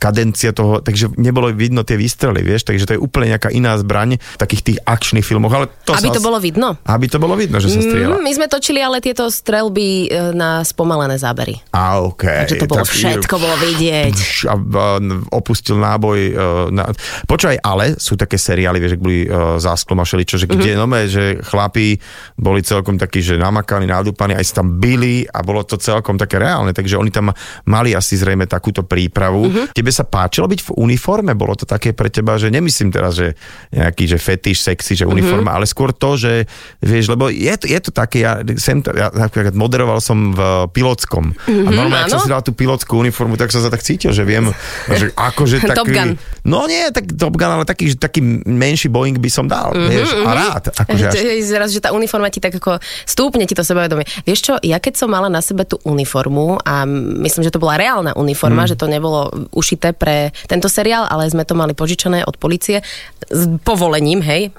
kadencia 0.00 0.56
toho, 0.56 0.80
takže 0.80 1.12
nebolo 1.20 1.52
vidno 1.52 1.84
tie 1.84 2.00
výstrely, 2.00 2.40
vieš, 2.40 2.64
takže 2.64 2.88
to 2.88 2.92
je 2.96 3.00
úplne 3.00 3.36
nejaká 3.36 3.52
iná 3.52 3.76
zbraň 3.76 4.16
v 4.16 4.38
takých 4.40 4.62
tých 4.64 4.78
akčných 4.88 5.20
filmoch. 5.20 5.52
Ale 5.52 5.68
to 5.84 5.92
aby 5.92 6.08
sa, 6.08 6.16
to 6.16 6.24
bolo 6.24 6.40
vidno? 6.40 6.80
Aby 6.88 7.06
to 7.12 7.20
bolo 7.20 7.36
vidno, 7.36 7.60
že 7.60 7.68
sa 7.68 7.84
strieľa. 7.84 8.16
Mm, 8.16 8.24
my 8.24 8.32
sme 8.32 8.46
točili 8.48 8.80
ale 8.80 9.04
tieto 9.04 9.28
strelby 9.28 10.08
e, 10.08 10.32
na 10.32 10.64
spomalené 10.64 11.20
zábery. 11.20 11.60
A 11.76 12.00
OK. 12.00 12.24
Takže 12.24 12.56
to 12.64 12.70
bolo 12.70 12.86
tak, 12.88 12.96
všetko 12.96 13.34
bolo 13.36 13.56
vidieť. 13.60 14.16
A, 14.48 14.54
a 14.56 15.29
opustil 15.30 15.78
náboj. 15.78 16.18
E, 16.18 16.32
na... 16.74 16.90
Počúvaj, 17.24 17.62
ale 17.62 17.94
sú 17.96 18.18
také 18.18 18.34
seriály, 18.34 18.82
vieš, 18.82 18.98
ak 18.98 19.02
boli 19.02 19.24
uh, 19.24 19.56
zásklom 19.62 20.02
a 20.02 20.04
všeličo, 20.04 20.36
že 20.42 20.46
kde 20.50 20.74
mm-hmm. 20.74 20.80
nome, 20.82 21.00
že 21.06 21.38
chlapi 21.46 21.96
boli 22.34 22.60
celkom 22.66 22.98
takí, 22.98 23.22
že 23.22 23.38
namakaní, 23.38 23.86
nadúpaní, 23.86 24.34
aj 24.34 24.46
sa 24.50 24.54
tam 24.62 24.82
byli 24.82 25.28
a 25.30 25.38
bolo 25.46 25.62
to 25.62 25.78
celkom 25.78 26.18
také 26.18 26.40
reálne 26.40 26.72
takže 26.80 26.96
oni 26.96 27.12
tam 27.12 27.28
mali 27.68 27.92
asi 27.92 28.16
zrejme 28.16 28.48
takúto 28.48 28.88
prípravu. 28.88 29.46
Uh-huh. 29.46 29.64
Tebe 29.76 29.92
sa 29.92 30.08
páčilo 30.08 30.48
byť 30.48 30.60
v 30.64 30.70
uniforme? 30.80 31.36
Bolo 31.36 31.52
to 31.52 31.68
také 31.68 31.92
pre 31.92 32.08
teba, 32.08 32.40
že 32.40 32.48
nemyslím 32.48 32.88
teraz, 32.88 33.20
že 33.20 33.36
nejaký, 33.76 34.08
že 34.08 34.16
fetiš, 34.16 34.64
sexy, 34.64 34.96
že 34.96 35.04
uniforma, 35.04 35.52
uh-huh. 35.52 35.60
ale 35.60 35.68
skôr 35.68 35.92
to, 35.92 36.16
že 36.16 36.48
vieš, 36.80 37.12
lebo 37.12 37.28
je 37.28 37.52
to, 37.60 37.68
je 37.68 37.80
to 37.84 37.90
také, 37.92 38.24
ja, 38.24 38.40
sem, 38.56 38.80
ja 38.80 39.12
napríklad 39.12 39.52
moderoval 39.52 40.00
som 40.00 40.32
v 40.32 40.40
pilotskom 40.72 41.36
uh-huh, 41.36 41.68
a 41.68 41.70
normálne, 41.70 42.08
ak 42.08 42.16
som 42.16 42.24
si 42.24 42.32
dal 42.32 42.40
tú 42.40 42.56
pilotskú 42.56 42.96
uniformu, 42.96 43.36
tak 43.36 43.52
som 43.52 43.60
sa 43.60 43.68
tak 43.68 43.84
cítil, 43.84 44.16
že 44.16 44.24
viem, 44.24 44.48
že 44.88 45.12
akože 45.28 45.60
taký... 45.70 45.76
Top 45.76 45.88
Gun. 45.90 46.16
No 46.48 46.64
nie, 46.64 46.88
tak 46.88 47.12
Top 47.12 47.36
Gun, 47.36 47.52
ale 47.60 47.64
taký, 47.68 47.92
taký 47.98 48.24
menší 48.48 48.88
Boeing 48.88 49.20
by 49.20 49.30
som 49.30 49.44
dal, 49.44 49.76
uh-huh, 49.76 49.90
vieš, 49.92 50.16
uh-huh. 50.16 50.28
a 50.28 50.32
rád. 50.32 50.64
Akože 50.72 51.04
až... 51.12 51.14
Zraz, 51.44 51.68
že 51.76 51.84
tá 51.84 51.92
uniforma 51.92 52.32
ti 52.32 52.40
tak 52.40 52.56
ako 52.56 52.80
stúpne 53.04 53.44
ti 53.44 53.52
to 53.52 53.60
sebavedomie. 53.60 54.08
Vieš 54.24 54.40
čo, 54.40 54.54
ja 54.64 54.80
keď 54.80 54.96
som 54.96 55.12
mala 55.12 55.28
na 55.28 55.44
sebe 55.44 55.68
tú 55.68 55.76
uniformu 55.84 56.56
a 56.64 56.88
myslím, 57.26 57.42
že 57.44 57.52
to 57.52 57.60
bola 57.60 57.76
reálna 57.76 58.16
uniforma, 58.16 58.64
mm. 58.64 58.70
že 58.72 58.78
to 58.78 58.86
nebolo 58.88 59.28
ušité 59.52 59.92
pre 59.92 60.32
tento 60.48 60.70
seriál, 60.70 61.04
ale 61.10 61.28
sme 61.28 61.44
to 61.44 61.52
mali 61.58 61.76
požičané 61.76 62.24
od 62.24 62.38
policie 62.40 62.80
s 63.28 63.42
povolením, 63.66 64.24
hej, 64.24 64.54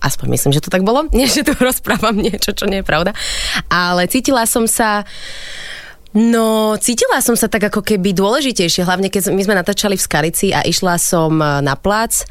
aspoň 0.00 0.26
myslím, 0.36 0.52
že 0.52 0.62
to 0.62 0.70
tak 0.70 0.84
bolo. 0.84 1.08
Nie, 1.10 1.26
že 1.26 1.42
tu 1.42 1.52
rozprávam 1.68 2.16
niečo, 2.16 2.52
čo 2.52 2.68
nie 2.68 2.80
je 2.82 2.86
pravda. 2.86 3.16
Ale 3.66 4.06
cítila 4.06 4.44
som 4.46 4.68
sa... 4.68 5.02
No, 6.14 6.76
cítila 6.78 7.18
som 7.20 7.34
sa 7.34 7.50
tak 7.50 7.68
ako 7.72 7.82
keby 7.82 8.14
dôležitejšie, 8.14 8.86
hlavne 8.86 9.10
keď 9.10 9.34
my 9.34 9.42
sme 9.42 9.58
natáčali 9.58 9.98
v 9.98 10.06
Skalici 10.06 10.48
a 10.54 10.62
išla 10.62 10.96
som 10.96 11.36
na 11.40 11.74
plac 11.74 12.24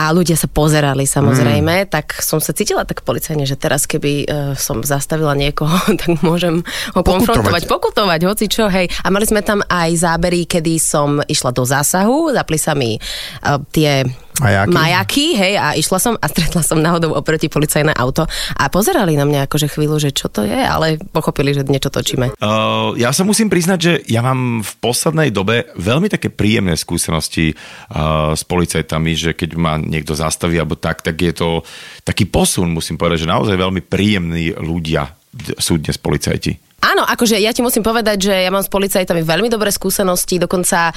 a 0.00 0.16
ľudia 0.16 0.32
sa 0.32 0.48
pozerali 0.48 1.04
samozrejme, 1.04 1.84
mm. 1.84 1.88
tak 1.92 2.16
som 2.24 2.40
sa 2.40 2.56
cítila 2.56 2.88
tak 2.88 3.04
policajne, 3.04 3.44
že 3.44 3.60
teraz 3.60 3.84
keby 3.84 4.12
uh, 4.24 4.26
som 4.56 4.80
zastavila 4.80 5.36
niekoho, 5.36 5.76
tak 6.00 6.24
môžem 6.24 6.64
ho 6.96 7.00
konfrontovať, 7.04 7.68
pokutovať, 7.68 8.20
hoci 8.24 8.48
čo, 8.48 8.72
hej. 8.72 8.88
A 9.04 9.12
mali 9.12 9.28
sme 9.28 9.44
tam 9.44 9.60
aj 9.68 10.00
zábery, 10.00 10.48
kedy 10.48 10.80
som 10.80 11.20
išla 11.20 11.52
do 11.52 11.68
zásahu, 11.68 12.32
zapli 12.32 12.56
sa 12.56 12.72
mi 12.72 12.96
uh, 12.96 13.60
tie 13.68 14.08
majaky. 14.38 14.72
majaky, 14.72 15.26
hej, 15.34 15.54
a 15.58 15.66
išla 15.74 15.98
som 15.98 16.14
a 16.14 16.26
stretla 16.30 16.62
som 16.62 16.78
náhodou 16.78 17.18
oproti 17.18 17.50
policajné 17.50 17.90
auto 17.96 18.28
a 18.54 18.64
pozerali 18.70 19.18
na 19.18 19.26
mňa 19.26 19.50
akože 19.50 19.66
chvíľu, 19.72 19.98
že 19.98 20.14
čo 20.14 20.30
to 20.30 20.46
je, 20.46 20.56
ale 20.56 21.02
pochopili, 21.10 21.50
že 21.50 21.66
niečo 21.66 21.90
točíme. 21.90 22.38
Uh, 22.38 22.94
ja 22.94 23.10
sa 23.10 23.26
musím 23.26 23.50
priznať, 23.50 23.78
že 23.78 23.92
ja 24.06 24.22
mám 24.22 24.62
v 24.62 24.72
poslednej 24.78 25.34
dobe 25.34 25.72
veľmi 25.74 26.06
také 26.06 26.30
príjemné 26.30 26.78
skúsenosti 26.78 27.52
uh, 27.52 28.32
s 28.32 28.46
policajtami, 28.46 29.12
že 29.18 29.30
keď 29.34 29.50
ma 29.58 29.74
niekto 29.80 30.14
zastaví 30.14 30.56
alebo 30.56 30.78
tak, 30.78 31.02
tak 31.02 31.18
je 31.18 31.34
to 31.34 31.48
taký 32.06 32.30
posun, 32.30 32.70
musím 32.70 32.94
povedať, 32.94 33.26
že 33.26 33.32
naozaj 33.32 33.56
veľmi 33.58 33.82
príjemní 33.82 34.54
ľudia 34.54 35.10
sú 35.58 35.78
dnes 35.78 35.94
policajti. 35.94 36.69
Áno, 36.80 37.04
akože 37.04 37.36
ja 37.36 37.52
ti 37.52 37.60
musím 37.60 37.84
povedať, 37.84 38.32
že 38.32 38.34
ja 38.34 38.48
mám 38.48 38.64
s 38.64 38.72
policajtami 38.72 39.20
veľmi 39.20 39.52
dobré 39.52 39.68
skúsenosti, 39.68 40.40
dokonca 40.40 40.96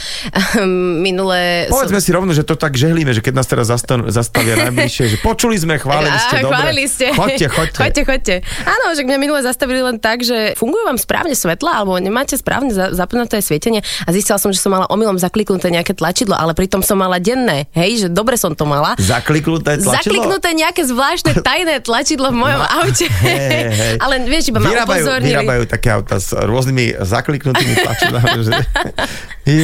um, 0.55 1.03
minulé... 1.03 1.67
Povedzme 1.67 1.99
som... 1.99 2.05
si 2.07 2.11
rovno, 2.15 2.31
že 2.31 2.47
to 2.47 2.55
tak 2.55 2.79
žehlíme, 2.79 3.11
že 3.11 3.19
keď 3.19 3.33
nás 3.35 3.47
teraz 3.51 3.67
zastan- 3.67 4.07
zastavia 4.07 4.55
najbližšie, 4.63 5.11
že 5.11 5.17
počuli 5.19 5.59
sme, 5.59 5.75
chválili 5.75 6.15
ste, 6.15 6.35
dobre. 6.39 6.55
Chválili 6.55 6.85
ste. 6.87 7.05
Chodte, 7.11 7.47
chodte. 7.51 7.77
chodte, 7.83 8.01
chodte. 8.07 8.35
Áno, 8.63 8.95
že 8.95 9.03
mňa 9.03 9.17
minulé 9.19 9.43
zastavili 9.43 9.83
len 9.83 9.99
tak, 9.99 10.23
že 10.23 10.55
fungujú 10.55 10.87
vám 10.87 10.95
správne 10.95 11.35
svetla, 11.35 11.83
alebo 11.83 11.99
nemáte 11.99 12.39
správne 12.39 12.71
za- 12.71 12.95
zapnuté 12.95 13.43
svietenie 13.43 13.83
a 14.07 14.09
zistila 14.15 14.39
som, 14.39 14.55
že 14.55 14.63
som 14.63 14.71
mala 14.71 14.87
omylom 14.87 15.19
zakliknuté 15.19 15.67
nejaké 15.67 15.91
tlačidlo, 15.99 16.39
ale 16.39 16.55
pritom 16.55 16.79
som 16.79 16.95
mala 16.95 17.19
denné, 17.19 17.67
hej, 17.75 18.07
že 18.07 18.07
dobre 18.07 18.39
som 18.39 18.55
to 18.55 18.63
mala. 18.63 18.95
Zakliknuté 19.03 19.83
tlačidlo? 19.83 19.99
Zakliknuté 19.99 20.49
nejaké 20.55 20.87
zvláštne 20.87 21.43
tajné 21.43 21.83
tlačidlo 21.83 22.31
v 22.31 22.37
mojom 22.39 22.61
no, 22.63 22.67
aute. 22.87 23.05
Hey, 23.19 23.67
hey. 23.67 23.95
ale 24.03 24.23
vieš, 24.23 24.55
iba 24.55 24.63
ma 24.63 24.71
upozornili. 24.71 25.35
Vyrábajú 25.35 25.72
také 25.73 25.89
auta 25.89 26.21
s 26.21 26.29
rôznymi 26.37 27.01
zakliknutými 27.01 27.73
tlačidlami. 27.81 28.29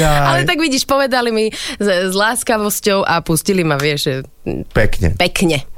Ale 0.02 0.50
tak 0.50 0.58
vidíš, 0.58 0.90
povedali 0.90 1.30
mi 1.30 1.46
s, 1.54 1.88
s 1.88 2.14
láskavosťou 2.18 3.06
a 3.06 3.22
pustili 3.22 3.62
ma, 3.62 3.78
vieš, 3.78 4.26
pekne. 4.74 5.14
Pekne. 5.14 5.70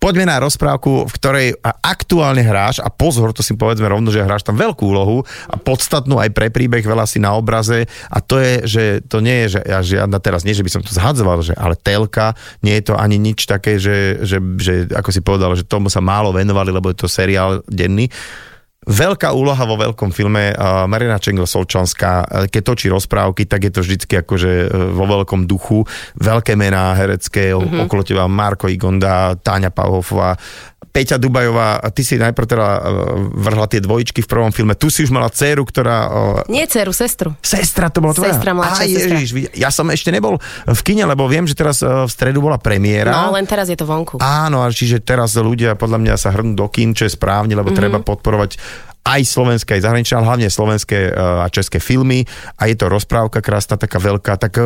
Poďme 0.00 0.32
na 0.32 0.40
rozprávku, 0.40 1.04
v 1.04 1.12
ktorej 1.12 1.48
aktuálne 1.60 2.40
hráš 2.40 2.80
a 2.80 2.88
pozor, 2.88 3.36
to 3.36 3.44
si 3.44 3.52
povedzme 3.52 3.84
rovno, 3.84 4.08
že 4.08 4.24
hráš 4.24 4.48
tam 4.48 4.56
veľkú 4.56 4.80
úlohu 4.80 5.28
a 5.44 5.60
podstatnú 5.60 6.16
aj 6.16 6.32
pre 6.32 6.48
príbeh, 6.48 6.80
veľa 6.80 7.04
si 7.04 7.20
na 7.20 7.36
obraze 7.36 7.84
a 8.08 8.24
to 8.24 8.40
je, 8.40 8.64
že 8.64 8.82
to 9.04 9.20
nie 9.20 9.44
je, 9.44 9.60
že 9.60 9.60
ja 9.60 9.78
žiadna 9.84 10.16
teraz, 10.24 10.40
nie, 10.40 10.56
že 10.56 10.64
by 10.64 10.72
som 10.72 10.80
to 10.80 10.96
zhadzoval, 10.96 11.44
že, 11.44 11.52
ale 11.52 11.76
telka, 11.76 12.32
nie 12.64 12.80
je 12.80 12.88
to 12.88 12.94
ani 12.96 13.20
nič 13.20 13.44
také, 13.44 13.76
že, 13.76 14.24
že, 14.24 14.40
že 14.56 14.88
ako 14.88 15.10
si 15.12 15.20
povedal, 15.20 15.52
že 15.52 15.68
tomu 15.68 15.92
sa 15.92 16.00
málo 16.00 16.32
venovali, 16.32 16.72
lebo 16.72 16.88
je 16.88 16.96
to 16.96 17.04
seriál 17.04 17.60
denný 17.68 18.08
Veľká 18.90 19.30
úloha 19.30 19.62
vo 19.70 19.78
veľkom 19.78 20.10
filme, 20.10 20.50
Marina 20.90 21.22
Čengel 21.22 21.46
Solčanská, 21.46 22.26
keď 22.50 22.62
točí 22.74 22.90
rozprávky, 22.90 23.46
tak 23.46 23.70
je 23.70 23.72
to 23.72 23.86
vždycky 23.86 24.18
akože 24.18 24.66
vo 24.90 25.04
veľkom 25.06 25.46
duchu, 25.46 25.86
veľké 26.18 26.58
mená 26.58 26.98
herecké, 26.98 27.54
mm-hmm. 27.54 27.86
okolo 27.86 28.02
teba 28.02 28.26
Marko 28.26 28.66
Igonda, 28.66 29.38
Táňa 29.38 29.70
Pauhofová, 29.70 30.34
Peťa 30.90 31.22
Dubajová, 31.22 31.78
ty 31.94 32.02
si 32.02 32.18
najprv 32.18 32.46
teda 32.50 32.66
e, 32.66 32.80
vrhla 33.46 33.66
tie 33.70 33.78
dvojičky 33.78 34.26
v 34.26 34.28
prvom 34.28 34.50
filme. 34.50 34.74
Tu 34.74 34.90
si 34.90 35.06
už 35.06 35.14
mala 35.14 35.30
dceru, 35.30 35.62
ktorá... 35.62 35.96
E, 36.42 36.50
Nie 36.50 36.66
dceru, 36.66 36.90
sestru. 36.90 37.30
Sestra 37.38 37.94
to 37.94 38.02
bola 38.02 38.10
tvoja? 38.10 38.34
Sestra, 38.34 38.50
mladšia 38.58 38.86
sestra. 38.90 39.16
Ježiš, 39.22 39.30
ja 39.54 39.70
som 39.70 39.86
ešte 39.86 40.10
nebol 40.10 40.42
v 40.66 40.80
kine, 40.82 41.06
lebo 41.06 41.30
viem, 41.30 41.46
že 41.46 41.54
teraz 41.54 41.78
e, 41.78 41.86
v 41.86 42.10
stredu 42.10 42.42
bola 42.42 42.58
premiéra. 42.58 43.14
No, 43.14 43.30
len 43.38 43.46
teraz 43.46 43.70
je 43.70 43.78
to 43.78 43.86
vonku. 43.86 44.18
Áno, 44.18 44.66
čiže 44.66 44.98
teraz 44.98 45.38
ľudia 45.38 45.78
podľa 45.78 46.02
mňa 46.02 46.14
sa 46.18 46.34
hrnú 46.34 46.58
do 46.58 46.66
kín, 46.66 46.90
čo 46.90 47.06
je 47.06 47.14
správne, 47.14 47.54
lebo 47.54 47.70
mm-hmm. 47.70 47.78
treba 47.78 47.98
podporovať 48.02 48.58
aj 49.06 49.20
slovenské, 49.24 49.78
aj 49.78 49.86
zahraničné, 49.86 50.14
ale 50.18 50.28
hlavne 50.28 50.48
slovenské 50.52 51.08
a 51.16 51.48
české 51.48 51.80
filmy 51.80 52.28
a 52.60 52.68
je 52.68 52.76
to 52.76 52.84
rozprávka 52.92 53.40
krásna, 53.40 53.80
taká 53.80 53.96
veľká, 53.96 54.36
tak 54.36 54.60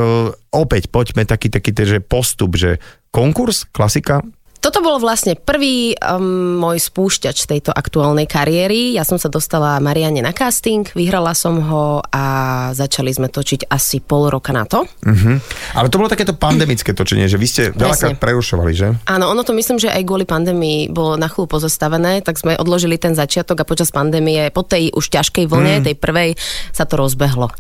opäť 0.50 0.90
poďme 0.90 1.22
taký, 1.22 1.54
taký 1.54 1.70
že 1.70 2.02
postup, 2.02 2.58
že 2.58 2.82
konkurs, 3.14 3.62
klasika, 3.70 4.26
Toto 4.64 4.80
bolo 4.80 4.96
vlastne 4.96 5.36
prvý 5.36 5.92
um, 6.00 6.56
môj 6.56 6.80
spúšťač 6.88 7.44
tejto 7.44 7.68
aktuálnej 7.68 8.24
kariéry. 8.24 8.96
Ja 8.96 9.04
som 9.04 9.20
sa 9.20 9.28
dostala 9.28 9.76
Mariane 9.76 10.24
na 10.24 10.32
casting, 10.32 10.88
vyhrala 10.96 11.36
som 11.36 11.60
ho 11.60 12.00
a 12.08 12.24
začali 12.72 13.12
sme 13.12 13.28
točiť 13.28 13.68
asi 13.68 14.00
pol 14.00 14.32
roka 14.32 14.56
na 14.56 14.64
to. 14.64 14.88
Uh-huh. 15.04 15.36
Ale 15.76 15.92
to 15.92 16.00
bolo 16.00 16.08
takéto 16.08 16.32
pandemické 16.32 16.96
točenie, 16.96 17.28
že 17.28 17.36
vy 17.36 17.44
ste 17.44 17.62
veľakrát 17.76 18.16
prerušovali, 18.16 18.72
že? 18.72 18.88
Áno, 19.04 19.36
ono 19.36 19.44
to 19.44 19.52
myslím, 19.52 19.76
že 19.76 19.92
aj 19.92 20.00
kvôli 20.00 20.24
pandémii 20.24 20.88
bolo 20.88 21.20
na 21.20 21.28
chvíľu 21.28 21.60
pozastavené, 21.60 22.24
tak 22.24 22.40
sme 22.40 22.56
odložili 22.56 22.96
ten 22.96 23.12
začiatok 23.12 23.60
a 23.60 23.68
počas 23.68 23.92
pandémie, 23.92 24.48
po 24.48 24.64
tej 24.64 24.96
už 24.96 25.12
ťažkej 25.12 25.44
vlne, 25.44 25.84
mm. 25.84 25.92
tej 25.92 25.96
prvej, 26.00 26.40
sa 26.72 26.88
to 26.88 26.96
rozbehlo. 26.96 27.52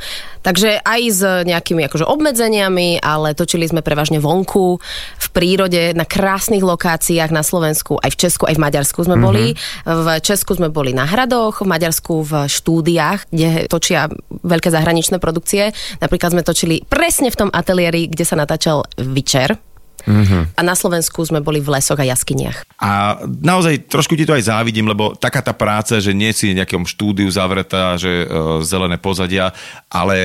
Takže 0.44 0.84
aj 0.84 1.00
s 1.08 1.20
nejakými 1.24 1.88
akože 1.88 2.04
obmedzeniami, 2.04 3.00
ale 3.00 3.32
točili 3.32 3.64
sme 3.64 3.80
prevažne 3.80 4.20
vonku, 4.20 4.76
v 5.16 5.26
prírode, 5.32 5.96
na 5.96 6.04
krásnych 6.04 6.60
lokáciách 6.60 7.32
na 7.32 7.40
Slovensku, 7.40 7.96
aj 7.98 8.12
v 8.12 8.20
Česku, 8.28 8.44
aj 8.44 8.60
v 8.60 8.62
Maďarsku 8.62 9.00
sme 9.02 9.16
mm-hmm. 9.16 9.24
boli. 9.24 9.56
V 9.88 10.06
Česku 10.20 10.54
sme 10.54 10.68
boli 10.68 10.92
na 10.92 11.08
hradoch, 11.08 11.64
v 11.64 11.72
Maďarsku 11.72 12.14
v 12.22 12.32
štúdiách, 12.46 13.32
kde 13.32 13.48
točia 13.72 14.12
veľké 14.44 14.68
zahraničné 14.68 15.16
produkcie. 15.16 15.72
Napríklad 16.04 16.36
sme 16.36 16.46
točili 16.46 16.84
presne 16.84 17.32
v 17.32 17.38
tom 17.40 17.50
ateliéri, 17.50 18.06
kde 18.06 18.24
sa 18.28 18.36
natáčal 18.36 18.84
Vyčer, 19.00 19.56
Mm-hmm. 20.04 20.56
A 20.56 20.60
na 20.60 20.76
Slovensku 20.76 21.24
sme 21.24 21.40
boli 21.40 21.60
v 21.64 21.72
lesoch 21.74 21.98
a 21.98 22.04
jaskyniach. 22.04 22.64
A 22.80 23.20
naozaj 23.24 23.88
trošku 23.88 24.14
ti 24.14 24.28
to 24.28 24.36
aj 24.36 24.48
závidím, 24.48 24.88
lebo 24.88 25.16
taká 25.16 25.40
tá 25.40 25.56
práca, 25.56 26.00
že 26.00 26.12
nie 26.12 26.30
si 26.36 26.52
v 26.52 26.60
nejakom 26.60 26.84
štúdiu 26.84 27.28
zavretá, 27.32 27.96
že 27.96 28.24
uh, 28.24 28.60
zelené 28.60 29.00
pozadia, 29.00 29.50
ale 29.88 30.16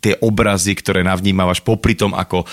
tie 0.00 0.16
obrazy, 0.24 0.72
ktoré 0.76 1.04
navnímavaš 1.04 1.60
popri 1.60 1.92
tom, 1.94 2.16
ako 2.16 2.48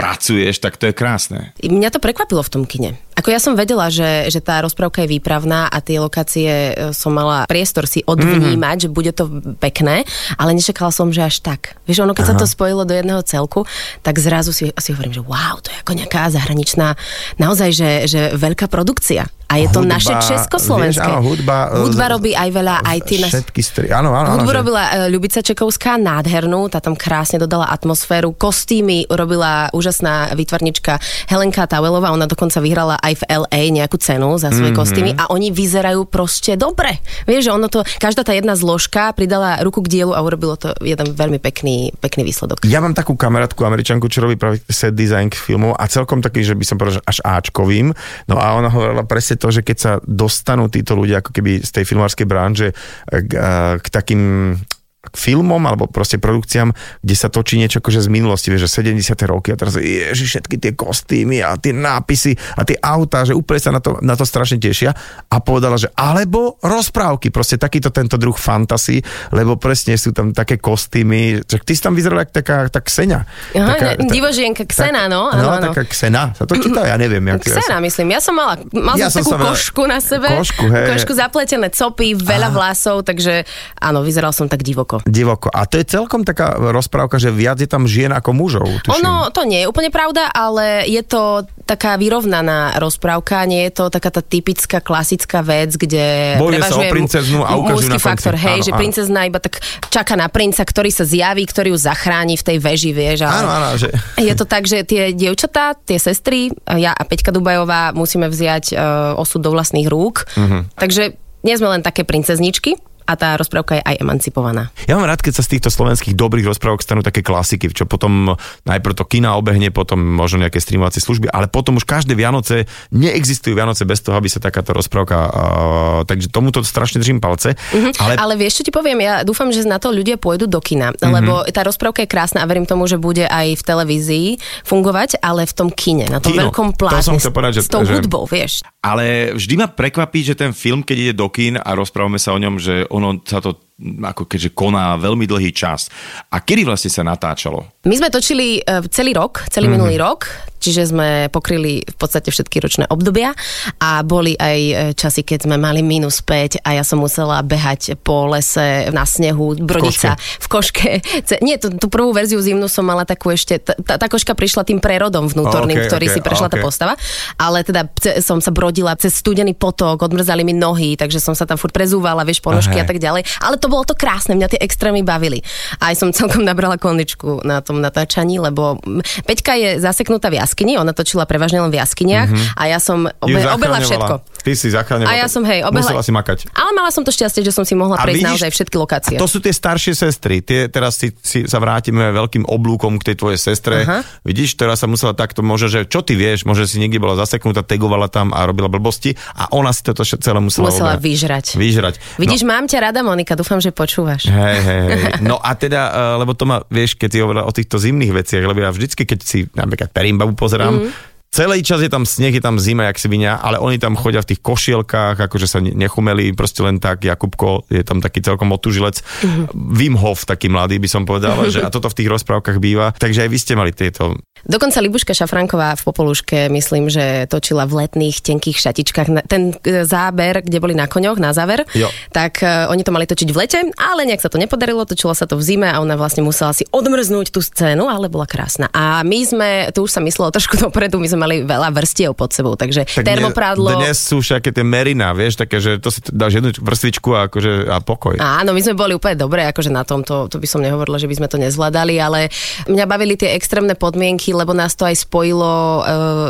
pracuješ, 0.00 0.64
tak 0.64 0.80
to 0.80 0.88
je 0.88 0.94
krásne. 0.96 1.52
Mňa 1.60 1.92
to 1.92 2.00
prekvapilo 2.00 2.40
v 2.40 2.52
tom 2.52 2.64
kine. 2.64 2.96
Ako 3.20 3.28
ja 3.28 3.36
som 3.36 3.52
vedela, 3.52 3.92
že, 3.92 4.32
že 4.32 4.40
tá 4.40 4.64
rozprávka 4.64 5.04
je 5.04 5.20
výpravná 5.20 5.68
a 5.68 5.78
tie 5.84 6.00
lokácie 6.00 6.48
e, 6.48 6.72
som 6.96 7.12
mala 7.12 7.44
priestor 7.44 7.84
si 7.84 8.00
odvnímať, 8.00 8.76
mm. 8.80 8.82
že 8.84 8.88
bude 8.88 9.12
to 9.12 9.28
pekné, 9.60 10.08
ale 10.40 10.56
nečakala 10.56 10.88
som, 10.88 11.12
že 11.12 11.28
až 11.28 11.44
tak. 11.44 11.76
Vieš, 11.84 12.08
ono 12.08 12.16
keď 12.16 12.24
Aha. 12.24 12.30
sa 12.32 12.40
to 12.40 12.46
spojilo 12.48 12.88
do 12.88 12.96
jedného 12.96 13.20
celku, 13.20 13.68
tak 14.00 14.16
zrazu 14.16 14.56
si, 14.56 14.72
si 14.72 14.90
hovorím, 14.96 15.12
že 15.12 15.20
wow, 15.20 15.60
to 15.60 15.68
je 15.68 15.76
ako 15.84 15.92
nejaká 16.00 16.32
zahraničná, 16.32 16.96
naozaj, 17.36 17.70
že, 17.76 17.90
že 18.08 18.20
veľká 18.40 18.72
produkcia. 18.72 19.28
A 19.50 19.58
je 19.58 19.66
to 19.66 19.82
hudba, 19.82 19.98
naše 19.98 20.14
československé. 20.30 21.02
Vieš, 21.02 21.10
áno, 21.10 21.26
hudba, 21.26 21.56
hudba 21.82 22.06
robí 22.14 22.38
aj 22.38 22.48
veľa, 22.54 22.74
aj 22.86 22.98
ty 23.02 23.18
naš... 23.18 23.34
Všetky 23.34 23.60
stri... 23.66 23.86
áno, 23.90 24.14
áno, 24.14 24.38
Hudbu 24.38 24.46
áno, 24.46 24.58
robila 24.62 24.82
že... 24.86 25.10
Ľubica 25.10 25.42
Čekovská 25.42 25.98
nádhernú, 25.98 26.70
tá 26.70 26.78
tam 26.78 26.94
krásne 26.94 27.42
dodala 27.42 27.66
atmosféru. 27.66 28.30
Kostýmy 28.30 29.10
robila 29.10 29.66
úžasná 29.74 30.30
výtvarnička 30.38 31.02
Helenka 31.26 31.66
Tavelová, 31.66 32.14
ona 32.14 32.30
dokonca 32.30 32.62
vyhrala 32.62 32.94
aj 33.02 33.09
v 33.16 33.24
LA 33.26 33.62
nejakú 33.70 33.96
cenu 33.96 34.36
za 34.36 34.50
svoje 34.50 34.74
mm-hmm. 34.74 34.80
kostýmy 34.80 35.10
a 35.16 35.30
oni 35.30 35.50
vyzerajú 35.50 36.06
proste 36.06 36.54
dobre. 36.54 36.98
Vieš, 37.24 37.48
že 37.48 37.54
ono 37.54 37.66
to, 37.70 37.86
každá 37.98 38.26
tá 38.26 38.32
jedna 38.34 38.54
zložka 38.54 39.14
pridala 39.14 39.62
ruku 39.62 39.82
k 39.84 40.00
dielu 40.00 40.12
a 40.14 40.20
urobilo 40.22 40.54
to 40.58 40.74
jeden 40.82 41.14
veľmi 41.14 41.38
pekný, 41.42 41.94
pekný 41.98 42.26
výsledok. 42.26 42.62
Ja 42.66 42.82
mám 42.82 42.94
takú 42.94 43.14
kamarátku 43.14 43.62
američanku, 43.62 44.06
čo 44.10 44.22
robí 44.24 44.36
práve 44.36 44.62
set 44.70 44.94
design 44.94 45.30
k 45.30 45.38
filmu 45.38 45.74
a 45.74 45.84
celkom 45.86 46.22
taký, 46.22 46.42
že 46.44 46.54
by 46.54 46.64
som 46.66 46.76
povedal, 46.76 47.00
že 47.00 47.06
až 47.08 47.18
Ačkovým. 47.24 47.92
No 48.28 48.36
a 48.38 48.54
ona 48.56 48.68
hovorila 48.70 49.04
presne 49.06 49.36
to, 49.40 49.48
že 49.50 49.64
keď 49.66 49.76
sa 49.76 49.92
dostanú 50.04 50.68
títo 50.70 50.94
ľudia 50.98 51.22
ako 51.22 51.30
keby 51.34 51.62
z 51.62 51.70
tej 51.70 51.84
filmárskej 51.86 52.26
branže 52.26 52.68
k, 53.08 53.32
k 53.80 53.86
takým 53.88 54.54
k 55.00 55.16
filmom 55.16 55.64
alebo 55.64 55.88
proste 55.88 56.20
produkciám, 56.20 56.76
kde 57.00 57.14
sa 57.16 57.32
točí 57.32 57.56
niečo 57.56 57.80
akože 57.80 58.04
z 58.04 58.08
minulosti, 58.12 58.52
vieš, 58.52 58.68
že 58.68 58.84
70. 58.84 59.16
roky 59.24 59.48
a 59.48 59.56
teraz 59.56 59.80
ježi, 59.80 60.28
všetky 60.28 60.60
tie 60.60 60.72
kostýmy 60.76 61.40
a 61.40 61.56
tie 61.56 61.72
nápisy 61.72 62.36
a 62.36 62.68
tie 62.68 62.76
autá, 62.84 63.24
že 63.24 63.32
úplne 63.32 63.60
sa 63.64 63.72
na 63.72 63.80
to, 63.80 63.96
na 64.04 64.12
to 64.12 64.28
strašne 64.28 64.60
tešia 64.60 64.92
a 65.32 65.36
povedala, 65.40 65.80
že 65.80 65.88
alebo 65.96 66.60
rozprávky, 66.60 67.32
proste 67.32 67.56
takýto 67.56 67.88
tento 67.88 68.20
druh 68.20 68.36
fantasy, 68.36 69.00
lebo 69.32 69.56
presne 69.56 69.96
sú 69.96 70.12
tam 70.12 70.36
také 70.36 70.60
kostýmy, 70.60 71.48
že 71.48 71.56
ty 71.64 71.72
si 71.72 71.80
tam 71.80 71.96
vyzerala 71.96 72.28
ako 72.28 72.32
taká 72.36 72.68
tá 72.68 72.84
ksena. 72.84 73.24
Aha, 73.56 73.72
taká, 73.72 73.88
tá, 73.96 74.04
divožienka 74.04 74.68
ksena, 74.68 75.08
tak, 75.08 75.12
no. 75.16 75.32
No, 75.32 75.48
ano, 75.56 75.72
taká 75.72 75.88
ksena, 75.88 76.36
sa 76.36 76.44
to 76.44 76.60
číta, 76.60 76.84
ja 76.84 77.00
neviem. 77.00 77.24
Jak, 77.24 77.40
ksena, 77.40 77.78
ja 77.78 77.82
myslím, 77.82 78.12
ja 78.12 78.20
som 78.20 78.36
mala, 78.36 78.60
mal 78.68 79.00
ja 79.00 79.08
som 79.08 79.24
takú 79.24 79.32
košku 79.32 79.82
na 79.88 79.96
sebe, 80.04 80.28
košku, 80.28 80.64
hej. 80.68 80.86
košku 80.92 81.12
zapletené 81.16 81.72
copy, 81.72 82.12
veľa 82.12 82.52
vlasov, 82.52 83.08
takže 83.08 83.48
áno, 83.80 84.04
vyzeral 84.04 84.36
som 84.36 84.44
tak 84.44 84.60
divoko 84.60 84.89
divoko. 84.98 85.06
Divoko. 85.06 85.48
A 85.54 85.62
to 85.70 85.78
je 85.78 85.86
celkom 85.86 86.26
taká 86.26 86.58
rozprávka, 86.58 87.22
že 87.22 87.30
viac 87.30 87.62
je 87.62 87.70
tam 87.70 87.86
žien 87.86 88.10
ako 88.10 88.34
mužov. 88.34 88.66
Tuším. 88.82 89.06
Ono, 89.06 89.30
to 89.30 89.46
nie 89.46 89.62
je 89.62 89.66
úplne 89.70 89.94
pravda, 89.94 90.26
ale 90.26 90.88
je 90.90 91.02
to 91.06 91.46
taká 91.62 91.94
vyrovnaná 91.94 92.74
rozprávka, 92.82 93.46
nie 93.46 93.70
je 93.70 93.72
to 93.78 93.84
taká 93.94 94.10
tá 94.10 94.22
typická 94.26 94.82
klasická 94.82 95.38
vec, 95.46 95.78
kde 95.78 96.34
Bojuje 96.34 96.66
sa 96.66 96.74
o 96.74 96.82
princeznu 96.82 97.46
a 97.46 97.54
ukážu 97.54 97.86
na 97.86 98.02
faktor, 98.02 98.34
hej, 98.34 98.58
áno, 98.58 98.66
že 98.66 98.72
áno. 98.74 98.80
princezna 98.82 99.20
iba 99.30 99.38
tak 99.38 99.62
čaká 99.86 100.18
na 100.18 100.26
princa, 100.26 100.66
ktorý 100.66 100.90
sa 100.90 101.06
zjaví, 101.06 101.46
ktorý 101.46 101.70
ju 101.70 101.78
zachráni 101.78 102.34
v 102.34 102.42
tej 102.42 102.58
veži, 102.58 102.90
vieš. 102.90 103.22
Ale 103.22 103.38
áno, 103.38 103.50
áno, 103.54 103.68
že... 103.78 103.94
Je 104.18 104.34
to 104.34 104.42
tak, 104.50 104.66
že 104.66 104.82
tie 104.82 105.14
dievčatá, 105.14 105.78
tie 105.78 106.02
sestry, 106.02 106.50
ja 106.66 106.90
a 106.90 107.02
Peťka 107.06 107.30
Dubajová 107.30 107.94
musíme 107.94 108.26
vziať 108.26 108.74
uh, 108.74 109.14
osud 109.14 109.38
do 109.38 109.54
vlastných 109.54 109.86
rúk. 109.86 110.26
Uh-huh. 110.34 110.66
Takže 110.74 111.14
nie 111.46 111.54
sme 111.54 111.70
len 111.78 111.82
také 111.86 112.02
princezničky, 112.02 112.76
a 113.06 113.12
tá 113.16 113.34
rozprávka 113.40 113.80
je 113.80 113.82
aj 113.84 113.96
emancipovaná. 114.02 114.68
Ja 114.84 114.98
mám 114.98 115.08
rád, 115.08 115.24
keď 115.24 115.40
sa 115.40 115.46
z 115.46 115.56
týchto 115.56 115.72
slovenských 115.72 116.12
dobrých 116.12 116.46
rozprávok 116.50 116.84
stanú 116.84 117.00
také 117.00 117.24
klasiky, 117.24 117.72
čo 117.72 117.88
potom 117.88 118.36
najprv 118.68 118.94
to 118.94 119.04
kina 119.08 119.38
obehne, 119.38 119.72
potom 119.72 119.96
možno 119.96 120.44
nejaké 120.44 120.60
streamovacie 120.60 121.00
služby, 121.00 121.32
ale 121.32 121.48
potom 121.48 121.80
už 121.80 121.86
každé 121.88 122.12
Vianoce 122.12 122.68
neexistujú 122.92 123.56
Vianoce 123.56 123.88
bez 123.88 124.04
toho, 124.04 124.18
aby 124.18 124.28
sa 124.28 124.42
takáto 124.42 124.74
rozprávka. 124.74 125.16
Uh, 125.30 126.00
takže 126.04 126.28
tomuto 126.28 126.60
strašne 126.66 127.00
držím 127.00 127.22
palce. 127.22 127.54
Uh-huh. 127.54 127.94
Ale... 128.02 128.18
ale 128.18 128.34
vieš, 128.36 128.60
čo 128.60 128.66
ti 128.68 128.72
poviem? 128.74 129.00
Ja 129.00 129.22
dúfam, 129.24 129.48
že 129.54 129.64
na 129.64 129.80
to 129.80 129.94
ľudia 129.94 130.20
pôjdu 130.20 130.50
do 130.50 130.58
kina, 130.58 130.92
uh-huh. 130.92 131.08
lebo 131.08 131.46
tá 131.48 131.64
rozprávka 131.64 132.04
je 132.04 132.08
krásna 132.10 132.42
a 132.42 132.48
verím 132.50 132.66
tomu, 132.66 132.84
že 132.90 133.00
bude 133.00 133.24
aj 133.24 133.56
v 133.56 133.62
televízii 133.62 134.28
fungovať, 134.66 135.22
ale 135.22 135.46
v 135.46 135.54
tom 135.54 135.68
kine, 135.70 136.10
na 136.10 136.18
tom 136.18 136.34
Kino, 136.34 136.50
veľkom 136.50 136.76
plátne, 136.76 137.16
to 137.20 137.32
povedať, 137.32 137.62
že, 137.62 137.62
s 137.66 137.70
tou 137.70 137.86
že... 137.86 137.94
hudbou, 137.94 138.26
vieš. 138.26 138.66
Ale 138.80 139.36
vždy 139.36 139.54
ma 139.60 139.68
prekvapí, 139.68 140.24
že 140.24 140.34
ten 140.34 140.56
film, 140.56 140.80
keď 140.80 140.96
ide 140.96 141.14
do 141.14 141.28
kín 141.28 141.60
a 141.60 141.70
rozprávame 141.76 142.16
sa 142.16 142.32
o 142.32 142.40
ňom, 142.40 142.56
že 142.56 142.88
on 142.88 142.99
ono 143.00 143.24
sa 143.24 143.40
to 143.40 143.72
ako 143.80 144.28
keďže 144.28 144.52
koná 144.52 144.92
veľmi 145.00 145.24
dlhý 145.24 145.56
čas. 145.56 145.88
A 146.28 146.44
kedy 146.44 146.68
vlastne 146.68 146.92
sa 146.92 147.00
natáčalo? 147.00 147.80
My 147.88 147.96
sme 147.96 148.12
točili 148.12 148.60
uh, 148.60 148.84
celý 148.92 149.16
rok, 149.16 149.48
celý 149.48 149.72
mm-hmm. 149.72 149.80
minulý 149.80 149.96
rok, 149.96 150.28
čiže 150.60 150.92
sme 150.92 151.32
pokryli 151.32 151.82
v 151.82 151.96
podstate 151.96 152.28
všetky 152.28 152.60
ročné 152.60 152.84
obdobia 152.92 153.32
a 153.80 154.04
boli 154.04 154.36
aj 154.36 154.58
e, 154.60 154.74
časy, 154.94 155.24
keď 155.24 155.48
sme 155.48 155.56
mali 155.56 155.80
minus 155.80 156.20
5 156.20 156.60
a 156.62 156.76
ja 156.76 156.84
som 156.84 157.00
musela 157.00 157.40
behať 157.40 157.96
po 158.04 158.28
lese 158.28 158.92
na 158.92 159.08
snehu, 159.08 159.56
brodiť 159.56 159.96
sa 159.96 160.14
v 160.20 160.46
koške. 160.46 160.90
Nie, 161.46 161.56
tú, 161.56 161.72
tú 161.74 161.88
prvú 161.88 162.12
verziu 162.12 162.38
zimnú 162.38 162.68
som 162.68 162.84
mala 162.84 163.08
takú 163.08 163.32
ešte, 163.32 163.58
tá, 163.58 163.96
tá 163.96 164.06
koška 164.06 164.36
prišla 164.36 164.68
tým 164.68 164.78
prerodom 164.78 165.26
vnútorným, 165.26 165.80
okay, 165.80 165.88
ktorý 165.88 166.06
okay, 166.06 166.14
si 166.14 166.20
prešla 166.20 166.48
okay. 166.52 166.60
tá 166.60 166.64
postava, 166.64 166.94
ale 167.40 167.64
teda 167.64 167.88
som 168.20 168.38
sa 168.44 168.52
brodila 168.52 168.92
cez 169.00 169.16
studený 169.16 169.56
potok, 169.56 170.04
odmrzali 170.04 170.44
mi 170.44 170.52
nohy, 170.52 171.00
takže 171.00 171.22
som 171.22 171.32
sa 171.32 171.48
tam 171.48 171.56
furt 171.56 171.72
prezúvala, 171.72 172.26
vieš, 172.28 172.44
ponožky 172.44 172.76
a 172.76 172.84
tak 172.84 173.00
ďalej. 173.00 173.24
Ale 173.40 173.56
to 173.56 173.72
bolo 173.72 173.88
to 173.88 173.96
krásne, 173.96 174.36
mňa 174.36 174.52
tie 174.52 174.60
extrémy 174.60 175.00
bavili. 175.00 175.40
A 175.80 175.94
aj 175.94 175.96
som 175.96 176.08
celkom 176.12 176.44
nabrala 176.50 176.76
kondičku 176.76 177.40
na 177.46 177.64
tom 177.64 177.80
natáčaní, 177.80 178.36
lebo 178.42 178.76
Peťka 179.24 179.56
je 179.56 179.70
zaseknutá 179.80 180.28
v 180.28 180.42
jaskyni, 180.50 180.74
ona 180.82 180.90
točila 180.90 181.22
prevažne 181.30 181.62
len 181.62 181.70
v 181.70 181.78
jaskyniach 181.78 182.26
mm-hmm. 182.26 182.58
a 182.58 182.62
ja 182.66 182.82
som 182.82 183.06
obe, 183.06 183.38
obela 183.46 183.78
všetko. 183.78 184.26
Ty 184.40 184.50
si 184.56 184.72
zachraňovala. 184.72 185.12
A 185.12 185.20
ja 185.20 185.26
som, 185.28 185.44
hej, 185.44 185.62
obehla. 185.62 185.84
Musela 185.84 186.02
si 186.02 186.10
makať. 186.10 186.48
Ale 186.56 186.72
mala 186.72 186.90
som 186.90 187.04
to 187.04 187.12
šťastie, 187.12 187.44
že 187.44 187.52
som 187.52 187.62
si 187.62 187.76
mohla 187.76 188.00
prejsť 188.00 188.18
vidíš, 188.18 188.28
naozaj 188.32 188.50
všetky 188.56 188.76
lokácie. 188.80 189.16
A 189.16 189.20
to 189.20 189.28
sú 189.28 189.38
tie 189.38 189.52
staršie 189.52 189.92
sestry. 189.92 190.40
Tie, 190.40 190.72
teraz 190.72 190.96
si, 190.96 191.12
si 191.20 191.44
sa 191.44 191.60
vrátime 191.60 192.08
veľkým 192.10 192.48
oblúkom 192.48 192.96
k 192.98 193.12
tej 193.12 193.16
tvojej 193.20 193.36
sestre. 193.36 193.84
Aha. 193.84 194.00
Vidíš, 194.24 194.56
teraz 194.56 194.80
sa 194.80 194.88
musela 194.88 195.12
takto, 195.12 195.44
môže, 195.44 195.68
že 195.68 195.84
čo 195.84 196.00
ty 196.00 196.16
vieš, 196.16 196.48
môže 196.48 196.64
si 196.64 196.80
niekde 196.80 196.96
bola 196.96 197.20
zaseknutá, 197.20 197.60
tegovala 197.60 198.08
tam 198.08 198.32
a 198.32 198.48
robila 198.48 198.72
blbosti 198.72 199.12
a 199.36 199.52
ona 199.52 199.76
si 199.76 199.84
toto 199.84 200.02
celé 200.02 200.40
musela 200.40 200.72
Musela 200.72 200.96
obrať. 200.96 201.04
vyžrať. 201.04 201.46
Vyžrať. 201.60 201.94
Vidíš, 202.16 202.42
no. 202.48 202.56
mám 202.56 202.64
ťa 202.64 202.78
rada, 202.90 203.04
Monika, 203.04 203.36
dúfam, 203.36 203.60
že 203.60 203.76
počúvaš. 203.76 204.24
Hej, 204.24 204.58
hej, 204.64 204.80
hej. 204.88 205.02
No 205.30 205.36
a 205.36 205.52
teda, 205.52 205.82
uh, 205.92 206.24
lebo 206.24 206.32
to 206.32 206.48
ma, 206.48 206.64
vieš, 206.72 206.96
keď 206.96 207.08
si 207.12 207.18
hovorila 207.20 207.44
o 207.44 207.52
týchto 207.52 207.76
zimných 207.76 208.12
veciach, 208.24 208.40
lebo 208.40 208.64
ja 208.64 208.72
vždycky, 208.72 209.04
keď 209.04 209.18
si 209.20 209.44
napríklad 209.52 209.92
Perimbabu 209.92 210.32
pozerám, 210.40 210.74
mm 210.80 211.10
Celý 211.30 211.62
čas 211.62 211.78
je 211.78 211.86
tam 211.86 212.02
sneh, 212.02 212.34
je 212.34 212.42
tam 212.42 212.58
zima, 212.58 212.90
jak 212.90 212.98
svinia, 212.98 213.38
ale 213.38 213.62
oni 213.62 213.78
tam 213.78 213.94
chodia 213.94 214.18
v 214.18 214.34
tých 214.34 214.42
košielkách, 214.42 215.14
akože 215.14 215.46
sa 215.46 215.62
nechumeli 215.62 216.34
proste 216.34 216.58
len 216.66 216.82
tak. 216.82 217.06
Jakubko 217.06 217.70
je 217.70 217.86
tam 217.86 218.02
taký 218.02 218.18
celkom 218.18 218.50
otužilec. 218.50 218.98
Uh-huh. 218.98 219.46
Wim 219.54 219.94
Hof, 219.94 220.26
taký 220.26 220.50
mladý 220.50 220.82
by 220.82 220.90
som 220.90 221.06
povedal, 221.06 221.38
že 221.54 221.62
a 221.62 221.70
toto 221.70 221.86
v 221.86 222.02
tých 222.02 222.10
rozprávkach 222.10 222.58
býva. 222.58 222.90
Takže 222.98 223.22
aj 223.22 223.30
vy 223.30 223.38
ste 223.38 223.54
mali 223.54 223.70
tieto 223.70 224.18
Dokonca 224.48 224.80
Libuška 224.80 225.12
Šafranková 225.12 225.76
v 225.76 225.82
Popoluške, 225.84 226.48
myslím, 226.48 226.88
že 226.88 227.28
točila 227.28 227.68
v 227.68 227.84
letných 227.84 228.24
tenkých 228.24 228.56
šatičkách 228.56 229.08
ten 229.28 229.52
e, 229.64 229.84
záber, 229.84 230.40
kde 230.40 230.58
boli 230.60 230.72
na 230.72 230.88
koňoch, 230.88 231.20
na 231.20 231.36
záver. 231.36 231.68
Jo. 231.76 231.92
Tak 232.14 232.40
e, 232.40 232.68
oni 232.72 232.82
to 232.84 232.92
mali 232.94 233.04
točiť 233.04 233.28
v 233.28 233.36
lete, 233.36 233.58
ale 233.76 234.08
nejak 234.08 234.24
sa 234.24 234.32
to 234.32 234.40
nepodarilo, 234.40 234.88
točilo 234.88 235.12
sa 235.12 235.28
to 235.28 235.36
v 235.36 235.42
zime 235.44 235.68
a 235.68 235.80
ona 235.80 235.96
vlastne 235.96 236.24
musela 236.24 236.56
si 236.56 236.64
odmrznúť 236.72 237.32
tú 237.32 237.44
scénu, 237.44 237.88
ale 237.88 238.08
bola 238.08 238.24
krásna. 238.24 238.72
A 238.72 239.04
my 239.04 239.20
sme, 239.24 239.48
tu 239.76 239.84
už 239.84 239.92
sa 239.92 240.00
myslelo 240.00 240.32
trošku 240.32 240.56
dopredu, 240.64 240.96
my 240.96 241.08
sme 241.08 241.20
mali 241.20 241.36
veľa 241.44 241.68
vrstiev 241.74 242.16
pod 242.16 242.32
sebou, 242.32 242.56
takže 242.56 242.88
Tak 242.88 243.04
termoprádlo. 243.04 243.76
Dnes, 243.76 244.00
sú 244.00 244.24
všaké 244.24 244.50
tie 244.56 244.64
merina, 244.64 245.12
vieš, 245.12 245.40
také, 245.40 245.60
že 245.60 245.76
to 245.76 245.92
si 245.92 246.00
dáš 246.08 246.40
jednu 246.40 246.50
vrstvičku 246.56 247.12
a, 247.14 247.28
akože, 247.28 247.68
a 247.68 247.78
pokoj. 247.84 248.16
Áno, 248.18 248.56
my 248.56 248.60
sme 248.60 248.74
boli 248.74 248.92
úplne 248.96 249.16
dobré, 249.16 249.44
akože 249.48 249.70
na 249.70 249.84
tom, 249.84 250.02
to, 250.02 250.26
to 250.26 250.40
by 250.40 250.48
som 250.48 250.64
nehovorila, 250.64 250.96
že 250.96 251.06
by 251.06 251.14
sme 251.20 251.28
to 251.28 251.36
nezvládali, 251.38 251.94
ale 252.00 252.32
mňa 252.66 252.84
bavili 252.88 253.14
tie 253.14 253.36
extrémne 253.36 253.76
podmienky, 253.76 254.29
lebo 254.32 254.56
nás 254.56 254.74
to 254.74 254.86
aj 254.86 254.96
spojilo, 255.06 255.52
uh, 255.82 255.84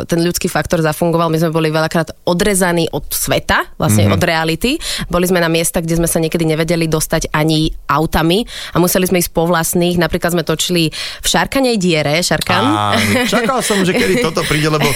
ten 0.05 0.21
ľudský 0.21 0.51
faktor 0.51 0.83
zafungoval, 0.83 1.31
my 1.31 1.37
sme 1.39 1.51
boli 1.53 1.69
veľakrát 1.71 2.13
odrezaní 2.27 2.89
od 2.91 3.07
sveta, 3.09 3.75
vlastne 3.77 4.09
mm-hmm. 4.09 4.17
od 4.17 4.21
reality. 4.21 4.71
Boli 5.07 5.25
sme 5.25 5.39
na 5.39 5.49
miesta, 5.49 5.81
kde 5.81 5.97
sme 6.01 6.07
sa 6.09 6.21
niekedy 6.21 6.43
nevedeli 6.43 6.85
dostať 6.85 7.31
ani 7.31 7.71
autami 7.87 8.43
a 8.73 8.77
museli 8.77 9.07
sme 9.07 9.21
ísť 9.21 9.31
po 9.31 9.47
vlastných. 9.47 9.97
Napríklad 9.97 10.35
sme 10.35 10.43
točili 10.45 10.91
v 10.93 11.27
Šarkanej 11.27 11.75
diere, 11.77 12.19
Šarkan. 12.21 12.65
A 12.65 12.83
čakal 13.29 13.63
som, 13.65 13.81
že 13.81 13.95
kedy 13.95 14.23
toto 14.23 14.45
príde, 14.45 14.69
lebo 14.71 14.87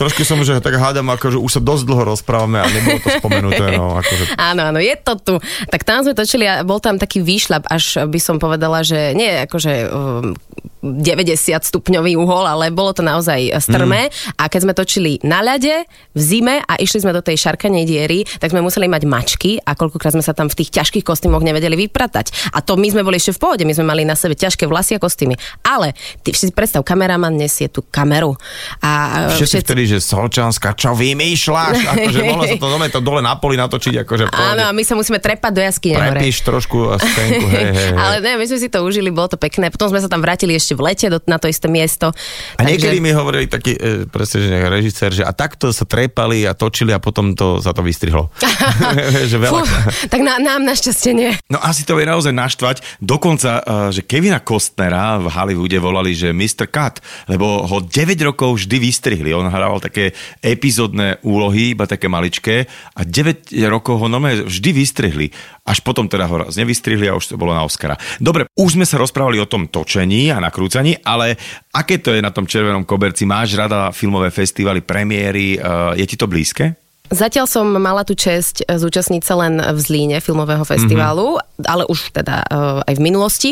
trošku 0.00 0.22
som, 0.26 0.40
že 0.42 0.58
tak 0.62 0.78
hádam, 0.78 1.10
akože 1.12 1.38
už 1.38 1.50
sa 1.58 1.60
dosť 1.60 1.82
dlho 1.86 2.02
rozprávame 2.14 2.62
a 2.62 2.66
nebolo 2.66 2.98
to 3.02 3.10
spomenuté, 3.18 3.64
no 3.78 3.98
akože 4.00 4.24
Áno, 4.38 4.72
áno, 4.72 4.78
je 4.80 4.94
to 4.98 5.14
tu. 5.20 5.34
Tak 5.68 5.84
tam 5.84 6.02
sme 6.02 6.16
točili 6.16 6.44
a 6.48 6.66
bol 6.66 6.80
tam 6.82 6.96
taký 6.96 7.20
výšľap, 7.22 7.68
až 7.68 8.04
by 8.08 8.18
som 8.18 8.36
povedala, 8.42 8.82
že 8.82 9.12
nie 9.12 9.44
akože 9.46 9.72
um, 9.90 10.34
90 10.82 11.62
stupňový 11.62 12.18
uhol, 12.18 12.42
ale 12.52 12.68
bolo 12.68 12.92
to 12.92 13.00
naozaj 13.00 13.48
strmé. 13.58 14.12
Mm. 14.12 14.36
A 14.36 14.44
keď 14.52 14.60
sme 14.68 14.72
točili 14.76 15.16
na 15.24 15.40
ľade, 15.40 15.88
v 16.12 16.20
zime 16.20 16.60
a 16.60 16.76
išli 16.76 17.00
sme 17.00 17.16
do 17.16 17.24
tej 17.24 17.40
šarkanej 17.40 17.88
diery, 17.88 18.28
tak 18.36 18.52
sme 18.52 18.60
museli 18.60 18.86
mať 18.86 19.02
mačky 19.08 19.56
a 19.64 19.72
koľkokrát 19.72 20.12
sme 20.12 20.24
sa 20.24 20.36
tam 20.36 20.52
v 20.52 20.60
tých 20.60 20.70
ťažkých 20.76 21.04
kostýmoch 21.04 21.40
nevedeli 21.40 21.74
vypratať. 21.88 22.52
A 22.52 22.60
to 22.60 22.76
my 22.76 22.92
sme 22.92 23.00
boli 23.00 23.16
ešte 23.16 23.32
v 23.32 23.40
pohode, 23.40 23.62
my 23.64 23.72
sme 23.72 23.88
mali 23.88 24.04
na 24.04 24.12
sebe 24.12 24.36
ťažké 24.36 24.68
vlasy 24.68 24.96
a 24.96 25.00
kostýmy. 25.00 25.40
Ale 25.64 25.96
ty 26.20 26.36
si 26.36 26.52
predstav, 26.52 26.84
kameraman 26.84 27.32
nesie 27.32 27.72
tú 27.72 27.80
kameru. 27.88 28.36
A 28.84 29.24
e, 29.32 29.40
všetci 29.40 29.64
vtedy, 29.64 29.82
že 29.88 29.98
Solčanská, 30.04 30.76
čo 30.76 30.92
vymýšľaš? 30.92 31.76
Akože 31.96 32.20
mohlo 32.28 32.44
sa 32.44 32.56
to 32.60 32.68
dole, 32.68 32.86
to 32.92 33.00
dole 33.00 33.20
na 33.24 33.34
poli 33.38 33.56
natočiť, 33.56 34.04
akože. 34.04 34.24
Áno, 34.32 34.68
a 34.68 34.72
my 34.74 34.82
sa 34.84 34.94
musíme 34.98 35.22
trepať 35.22 35.52
do 35.54 35.62
jaskyne. 35.62 35.96
Prepíš 35.96 36.44
trošku 36.44 36.98
scénku, 36.98 37.46
hej, 37.48 37.66
hej, 37.68 37.72
hej. 37.72 37.90
Ale 38.02 38.14
ne, 38.20 38.32
my 38.36 38.44
sme 38.44 38.58
si 38.58 38.68
to 38.68 38.82
užili, 38.82 39.08
bolo 39.08 39.32
to 39.32 39.38
pekné. 39.38 39.70
Potom 39.70 39.88
sme 39.88 40.00
sa 40.02 40.08
tam 40.10 40.20
vrátili 40.20 40.52
ešte 40.56 40.76
v 40.76 40.92
lete 40.92 41.06
do, 41.08 41.18
na 41.24 41.38
to 41.38 41.46
isté 41.46 41.70
miesto. 41.70 42.10
A 42.58 42.66
niekedy 42.66 42.98
mi 43.02 43.10
hovorili 43.12 43.46
taký, 43.48 43.74
e, 43.76 44.04
presne, 44.06 44.44
že 44.44 44.52
nejaký 44.52 44.68
režisér, 44.68 45.10
že 45.12 45.24
a 45.24 45.32
takto 45.34 45.70
sa 45.70 45.84
trepali 45.88 46.44
a 46.46 46.52
točili 46.56 46.94
a 46.94 47.00
potom 47.02 47.34
to 47.34 47.58
sa 47.58 47.74
to 47.74 47.82
vystrihlo. 47.84 48.30
že 49.30 49.36
veľa. 49.38 49.62
Fú, 49.62 49.66
tak 50.08 50.20
na, 50.20 50.38
nám 50.38 50.62
našťastie 50.66 51.12
nie. 51.12 51.30
No 51.50 51.58
asi 51.62 51.82
to 51.82 51.98
vie 51.98 52.06
naozaj 52.06 52.32
naštvať. 52.32 52.76
Dokonca, 53.02 53.50
uh, 53.62 53.88
že 53.90 54.04
Kevina 54.06 54.40
Costnera 54.42 55.18
v 55.18 55.26
Hollywoode 55.28 55.78
volali, 55.82 56.12
že 56.12 56.30
Mr. 56.30 56.68
Cut, 56.70 57.02
lebo 57.28 57.64
ho 57.66 57.78
9 57.82 58.28
rokov 58.28 58.62
vždy 58.62 58.76
vystrihli. 58.78 59.30
On 59.32 59.46
hrával 59.46 59.82
také 59.82 60.14
epizódne 60.40 61.18
úlohy, 61.26 61.74
iba 61.74 61.88
také 61.88 62.06
maličké 62.06 62.66
a 62.96 63.00
9 63.02 63.52
rokov 63.68 64.02
ho 64.02 64.08
nome 64.08 64.46
vždy 64.46 64.70
vystrihli. 64.72 65.26
Až 65.62 65.78
potom 65.86 66.10
teda 66.10 66.26
ho 66.26 66.42
raz 66.42 66.58
nevystrihli 66.58 67.06
a 67.06 67.14
už 67.14 67.34
to 67.34 67.38
bolo 67.38 67.54
na 67.54 67.62
Oscara. 67.62 67.94
Dobre, 68.18 68.50
už 68.58 68.74
sme 68.74 68.82
sa 68.82 68.98
rozprávali 68.98 69.38
o 69.38 69.46
tom 69.46 69.70
točení 69.70 70.34
a 70.34 70.42
nakrúcaní, 70.42 70.98
ale 71.06 71.38
aké 71.70 72.02
to 72.02 72.10
je 72.10 72.18
na 72.18 72.34
tom 72.34 72.50
červenom 72.50 72.82
koberci? 72.82 73.22
Máš 73.22 73.54
rada 73.54 73.94
filmové 73.94 74.34
festivaly, 74.34 74.82
premiéry? 74.82 75.62
Uh, 75.62 75.94
je 75.94 76.02
ti 76.02 76.18
to 76.18 76.26
blízke? 76.26 76.82
Zatiaľ 77.12 77.44
som 77.44 77.68
mala 77.68 78.08
tú 78.08 78.16
čest 78.16 78.64
e, 78.64 78.72
zúčastniť 78.72 79.20
sa 79.20 79.36
len 79.36 79.60
v 79.60 79.78
Zlíne 79.78 80.18
filmového 80.24 80.64
festivalu, 80.64 81.36
mm-hmm. 81.36 81.68
ale 81.68 81.84
už 81.84 82.08
teda 82.16 82.40
uh, 82.48 82.80
aj 82.88 82.94
v 82.96 83.04
minulosti. 83.04 83.50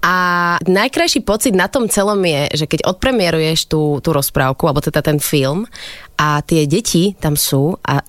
A 0.00 0.56
najkrajší 0.64 1.20
pocit 1.20 1.52
na 1.52 1.68
tom 1.68 1.84
celom 1.92 2.16
je, 2.24 2.64
že 2.64 2.66
keď 2.66 2.88
odpremieruješ 2.88 3.68
tú, 3.68 4.00
tú 4.00 4.10
rozprávku, 4.16 4.64
alebo 4.64 4.80
teda 4.80 5.04
ten 5.04 5.20
film, 5.20 5.68
a 6.18 6.42
tie 6.42 6.66
deti 6.66 7.14
tam 7.18 7.38
sú 7.38 7.78
a 7.82 8.02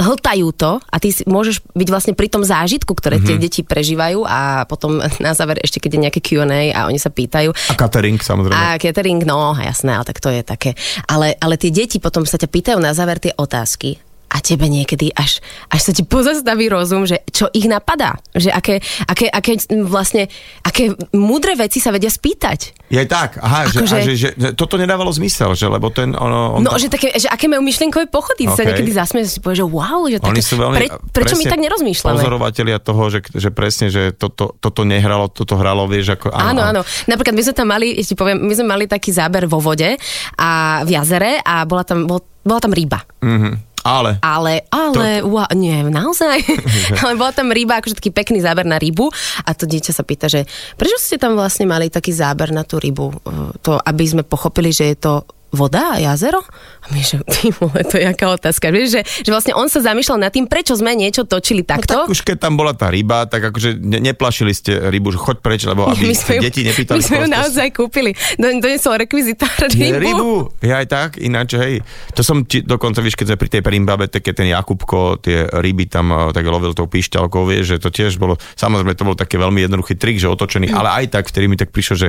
hltajú 0.00 0.48
to 0.56 0.80
a 0.80 0.96
ty 1.00 1.12
si 1.12 1.24
môžeš 1.28 1.64
byť 1.72 1.88
vlastne 1.88 2.14
pri 2.16 2.28
tom 2.32 2.44
zážitku, 2.44 2.92
ktoré 2.92 3.20
mm-hmm. 3.20 3.28
tie 3.28 3.36
deti 3.40 3.60
prežívajú 3.64 4.24
a 4.24 4.64
potom 4.68 5.00
na 5.24 5.32
záver 5.32 5.60
ešte 5.60 5.80
keď 5.80 5.90
je 5.92 6.02
nejaké 6.08 6.20
Q&A 6.20 6.72
a 6.72 6.88
oni 6.88 7.00
sa 7.00 7.12
pýtajú. 7.12 7.52
A 7.52 7.74
catering 7.76 8.20
samozrejme. 8.20 8.56
A 8.56 8.80
catering, 8.80 9.24
no 9.24 9.56
jasné, 9.56 9.96
ale 9.96 10.04
tak 10.04 10.20
to 10.20 10.28
je 10.32 10.44
také. 10.44 10.76
Ale, 11.08 11.36
ale 11.40 11.60
tie 11.60 11.72
deti 11.72 12.00
potom 12.00 12.24
sa 12.28 12.40
ťa 12.40 12.48
pýtajú 12.48 12.78
na 12.80 12.92
záver 12.96 13.20
tie 13.20 13.32
otázky 13.36 14.03
a 14.34 14.42
tebe 14.42 14.66
niekedy 14.66 15.14
až, 15.14 15.38
až 15.70 15.80
sa 15.80 15.92
ti 15.94 16.02
pozastaví 16.02 16.66
rozum, 16.66 17.06
že 17.06 17.22
čo 17.30 17.46
ich 17.54 17.70
napadá. 17.70 18.18
Že 18.34 18.50
aké, 18.50 18.74
aké, 19.06 19.30
aké 19.30 19.62
vlastne, 19.86 20.26
aké 20.66 20.90
múdre 21.14 21.54
veci 21.54 21.78
sa 21.78 21.94
vedia 21.94 22.10
spýtať. 22.10 22.74
Je 22.90 22.98
tak, 23.06 23.38
aha, 23.38 23.70
že, 23.70 23.78
Akože- 23.78 24.02
že, 24.02 24.12
že, 24.18 24.28
že 24.34 24.48
toto 24.58 24.74
nedávalo 24.74 25.14
zmysel, 25.14 25.54
že 25.54 25.70
lebo 25.70 25.94
ten, 25.94 26.18
ono, 26.18 26.58
on 26.58 26.66
No, 26.66 26.74
že, 26.74 26.90
také, 26.90 27.14
že 27.14 27.30
aké 27.30 27.46
majú 27.46 27.62
myšlienkové 27.62 28.10
pochody. 28.10 28.50
Okay. 28.50 28.58
Sa 28.58 28.62
niekedy 28.66 28.90
zasmieš, 28.90 29.38
si 29.38 29.40
povie, 29.40 29.62
že 29.62 29.66
wow, 29.66 30.02
že 30.10 30.18
Oni 30.18 30.42
také, 30.42 30.42
sú 30.42 30.54
veľmi 30.58 30.76
pre, 30.82 30.86
prečo 31.14 31.38
my 31.38 31.44
tak 31.46 31.60
nerozmýšľame? 31.62 32.18
Pozorovatelia 32.18 32.78
toho, 32.82 33.02
že, 33.14 33.22
že 33.30 33.54
presne, 33.54 33.86
že 33.94 34.10
toto, 34.10 34.58
toto 34.58 34.82
nehralo, 34.82 35.30
toto 35.30 35.54
hralo, 35.54 35.86
vieš, 35.86 36.18
ako... 36.18 36.34
Áno, 36.34 36.74
áno. 36.74 36.82
Napríklad 37.06 37.38
my 37.38 37.42
sme 37.46 37.54
tam 37.54 37.68
mali, 37.70 37.94
ešte 37.94 38.18
poviem, 38.18 38.42
my 38.42 38.50
sme 38.50 38.66
mali 38.66 38.84
taký 38.90 39.14
záber 39.14 39.46
vo 39.46 39.62
vode 39.62 39.94
a 40.34 40.48
v 40.82 40.90
jazere 40.90 41.38
a 41.38 41.62
bola 41.62 41.86
tam, 41.86 42.02
bol, 42.10 42.18
bola 42.42 42.58
tam 42.58 42.74
ryba. 42.74 42.98
Mhm. 43.22 43.73
Ale, 43.84 44.16
Ale, 44.24 44.64
ale, 44.72 45.20
to... 45.20 45.28
wow, 45.28 45.48
nie, 45.52 45.84
naozaj. 45.84 46.40
ale 47.04 47.20
bola 47.20 47.36
tam 47.36 47.52
ryba, 47.52 47.78
akože 47.78 48.00
taký 48.00 48.10
pekný 48.16 48.40
záber 48.40 48.64
na 48.64 48.80
rybu 48.80 49.12
a 49.44 49.50
to 49.52 49.68
dieťa 49.68 49.92
sa 49.92 50.00
pýta, 50.00 50.26
že 50.26 50.48
prečo 50.80 50.96
ste 50.96 51.20
tam 51.20 51.36
vlastne 51.36 51.68
mali 51.68 51.92
taký 51.92 52.16
záber 52.16 52.48
na 52.48 52.64
tú 52.64 52.80
rybu? 52.80 53.06
Uh, 53.28 53.52
To, 53.60 53.76
aby 53.76 54.04
sme 54.08 54.24
pochopili, 54.24 54.72
že 54.72 54.92
je 54.92 54.96
to 54.96 55.12
voda 55.54 55.94
a 55.94 56.02
jazero? 56.02 56.42
A 56.84 56.92
my, 56.92 57.00
že 57.00 57.16
ty 57.30 57.48
vole, 57.50 57.80
to 57.86 57.96
je 57.96 58.04
aká 58.04 58.28
otázka. 58.28 58.68
Vieš, 58.68 58.88
že, 58.90 59.00
že 59.24 59.30
vlastne 59.30 59.54
on 59.54 59.66
sa 59.66 59.80
zamýšľal 59.80 60.20
nad 60.20 60.30
tým, 60.30 60.44
prečo 60.44 60.74
sme 60.74 60.92
niečo 60.92 61.24
točili 61.24 61.62
no 61.62 61.70
takto. 61.72 62.04
tak 62.04 62.10
už 62.10 62.20
keď 62.20 62.36
tam 62.42 62.58
bola 62.58 62.74
tá 62.74 62.92
ryba, 62.92 63.24
tak 63.24 63.48
akože 63.48 63.78
ne, 63.78 64.02
neplašili 64.02 64.52
ste 64.52 64.76
rybu, 64.90 65.14
že 65.14 65.18
choď 65.18 65.36
preč, 65.40 65.60
lebo 65.64 65.86
aby 65.88 66.10
my 66.10 66.14
sme 66.14 66.32
ju, 66.36 66.40
deti 66.44 66.60
nepýtali. 66.66 66.98
my 66.98 67.02
sme 67.02 67.16
ju 67.22 67.28
naozaj 67.30 67.68
kúpili. 67.72 68.12
Do, 68.36 68.46
donesol 68.60 68.98
rekvizitár 69.00 69.70
Nie, 69.72 69.96
rybu. 69.96 70.04
rybu. 70.04 70.32
Ja 70.60 70.82
aj 70.82 70.88
tak, 70.90 71.10
ináč, 71.16 71.56
hej. 71.56 71.80
To 72.12 72.26
som 72.26 72.42
ti 72.44 72.60
dokonca, 72.60 73.00
víš, 73.00 73.14
keď 73.14 73.32
sme 73.32 73.40
pri 73.40 73.48
tej 73.48 73.62
Perimbabe, 73.62 74.10
tak 74.10 74.26
keď 74.26 74.34
ten 74.42 74.48
Jakubko 74.50 75.16
tie 75.22 75.46
ryby 75.48 75.86
tam 75.86 76.10
eh, 76.10 76.34
tak 76.34 76.44
lovil 76.44 76.74
tou 76.74 76.90
píšťalkou, 76.90 77.46
vieš, 77.46 77.76
že 77.76 77.76
to 77.78 77.88
tiež 77.88 78.18
bolo, 78.18 78.34
samozrejme 78.58 78.92
to 78.92 79.06
bol 79.06 79.14
taký 79.14 79.38
veľmi 79.38 79.64
jednoduchý 79.64 79.94
trik, 79.94 80.18
že 80.18 80.26
otočený, 80.26 80.66
Mm. 80.66 80.80
ale 80.80 80.88
aj 81.04 81.06
tak, 81.12 81.24
vtedy 81.28 81.46
mi 81.46 81.54
tak 81.54 81.70
prišlo, 81.70 81.94
že 81.94 82.08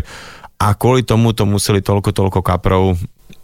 a 0.55 0.71
kvôli 0.73 1.03
tomu 1.03 1.35
to 1.35 1.43
museli 1.43 1.83
toľko, 1.83 2.15
toľko 2.15 2.39
kaprov. 2.39 2.95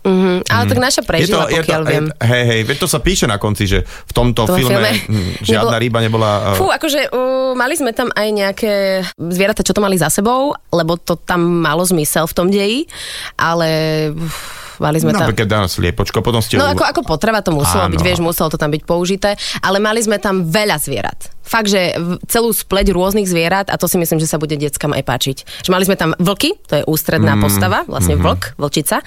Mhm, 0.01 0.49
ale 0.49 0.63
tak 0.65 0.79
naša 0.81 1.01
prežila, 1.05 1.45
pokiaľ 1.45 1.81
viem. 1.85 2.05
Hej, 2.17 2.43
hej, 2.49 2.61
veď 2.65 2.77
to 2.81 2.87
sa 2.89 2.97
píše 2.97 3.29
na 3.29 3.37
konci, 3.37 3.69
že 3.69 3.85
v 3.85 4.11
tomto 4.11 4.49
tom 4.49 4.57
filme, 4.57 4.73
filme 4.73 4.91
hm, 4.97 5.31
žiadna 5.49 5.77
nebolo- 5.77 5.83
ryba 5.85 5.99
nebola... 6.01 6.29
eh, 6.53 6.57
Fú, 6.57 6.65
akože 6.73 7.01
uh, 7.13 7.53
mali 7.53 7.77
sme 7.77 7.93
tam 7.93 8.09
aj 8.09 8.27
nejaké 8.33 8.73
zvieratá, 9.13 9.61
čo 9.61 9.77
to 9.77 9.81
mali 9.85 10.01
za 10.01 10.09
sebou, 10.09 10.57
lebo 10.73 10.97
to 10.97 11.21
tam 11.21 11.61
malo 11.61 11.85
zmysel 11.85 12.25
v 12.25 12.33
tom 12.33 12.49
deji, 12.49 12.89
ale 13.37 13.69
uf, 14.09 14.81
mali 14.81 14.97
sme 14.97 15.13
tam... 15.13 15.29
Napríklad 15.29 15.45
dá 15.45 15.69
sliepočko, 15.69 16.25
potom 16.25 16.41
ste... 16.41 16.57
No 16.57 16.73
ako, 16.73 16.81
ako 16.81 17.01
potreba 17.05 17.45
to 17.45 17.53
muselo 17.53 17.85
Áno. 17.85 17.93
byť, 17.93 18.01
vieš, 18.01 18.19
muselo 18.25 18.49
to 18.49 18.57
tam 18.57 18.73
byť 18.73 18.81
použité, 18.81 19.37
ale 19.61 19.77
mali 19.77 20.01
sme 20.01 20.17
tam 20.17 20.49
veľa 20.49 20.81
zvierat. 20.81 21.29
Fakt, 21.43 21.67
že 21.67 21.99
celú 22.31 22.55
spleť 22.55 22.95
rôznych 22.95 23.27
zvierat 23.27 23.67
a 23.67 23.75
to 23.75 23.91
si 23.91 23.99
myslím, 23.99 24.23
že 24.23 24.29
sa 24.29 24.39
bude 24.39 24.55
deckám 24.55 24.95
aj 24.95 25.03
páčiť. 25.03 25.37
Že 25.67 25.69
mali 25.75 25.83
sme 25.83 25.99
tam 25.99 26.15
vlky, 26.15 26.55
to 26.63 26.79
je 26.79 26.83
ústredná 26.87 27.41
Mm, 27.41 27.49
postava, 27.49 27.79
vlastne 27.89 28.15
mhm. 28.15 28.23
vlk, 28.23 28.43
vlčica 28.61 29.01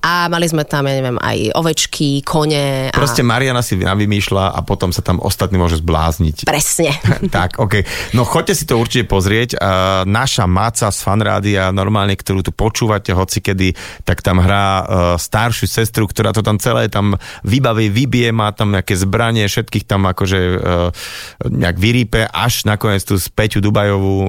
a 0.00 0.32
mali 0.32 0.48
sme 0.48 0.64
tam, 0.64 0.88
ja 0.88 0.96
neviem, 0.96 1.20
aj 1.20 1.52
ovečky, 1.52 2.24
kone 2.24 2.88
a... 2.88 2.96
Proste 2.96 3.20
Mariana 3.20 3.60
si 3.60 3.76
navymýšľa 3.76 4.56
a 4.56 4.60
potom 4.64 4.88
sa 4.88 5.04
tam 5.04 5.20
ostatní 5.20 5.60
môže 5.60 5.84
zblázniť. 5.84 6.48
Presne. 6.48 6.96
tak, 7.36 7.60
OK. 7.60 7.84
No 8.16 8.24
choďte 8.24 8.56
si 8.56 8.64
to 8.64 8.80
určite 8.80 9.04
pozrieť. 9.04 9.60
Uh, 9.60 10.08
naša 10.08 10.48
Maca 10.48 10.88
z 10.88 10.98
fanrádia, 11.04 11.68
normálne, 11.76 12.16
ktorú 12.16 12.40
tu 12.40 12.52
počúvate 12.56 13.12
hocikedy, 13.12 13.76
tak 14.08 14.24
tam 14.24 14.40
hrá 14.40 14.64
uh, 14.64 14.84
staršiu 15.20 15.68
sestru, 15.68 16.08
ktorá 16.08 16.32
to 16.32 16.40
tam 16.40 16.56
celé 16.56 16.88
tam 16.88 17.20
vybaví, 17.44 17.92
vybije, 17.92 18.32
má 18.32 18.48
tam 18.56 18.72
nejaké 18.72 18.96
zbranie, 18.96 19.44
všetkých 19.44 19.84
tam 19.84 20.08
akože 20.08 20.38
uh, 20.56 20.88
nejak 21.44 21.76
vyrýpe, 21.84 22.24
až 22.32 22.64
nakoniec 22.64 23.04
tú 23.04 23.20
Peťu 23.20 23.60
Dubajovú 23.60 24.16
o, 24.24 24.28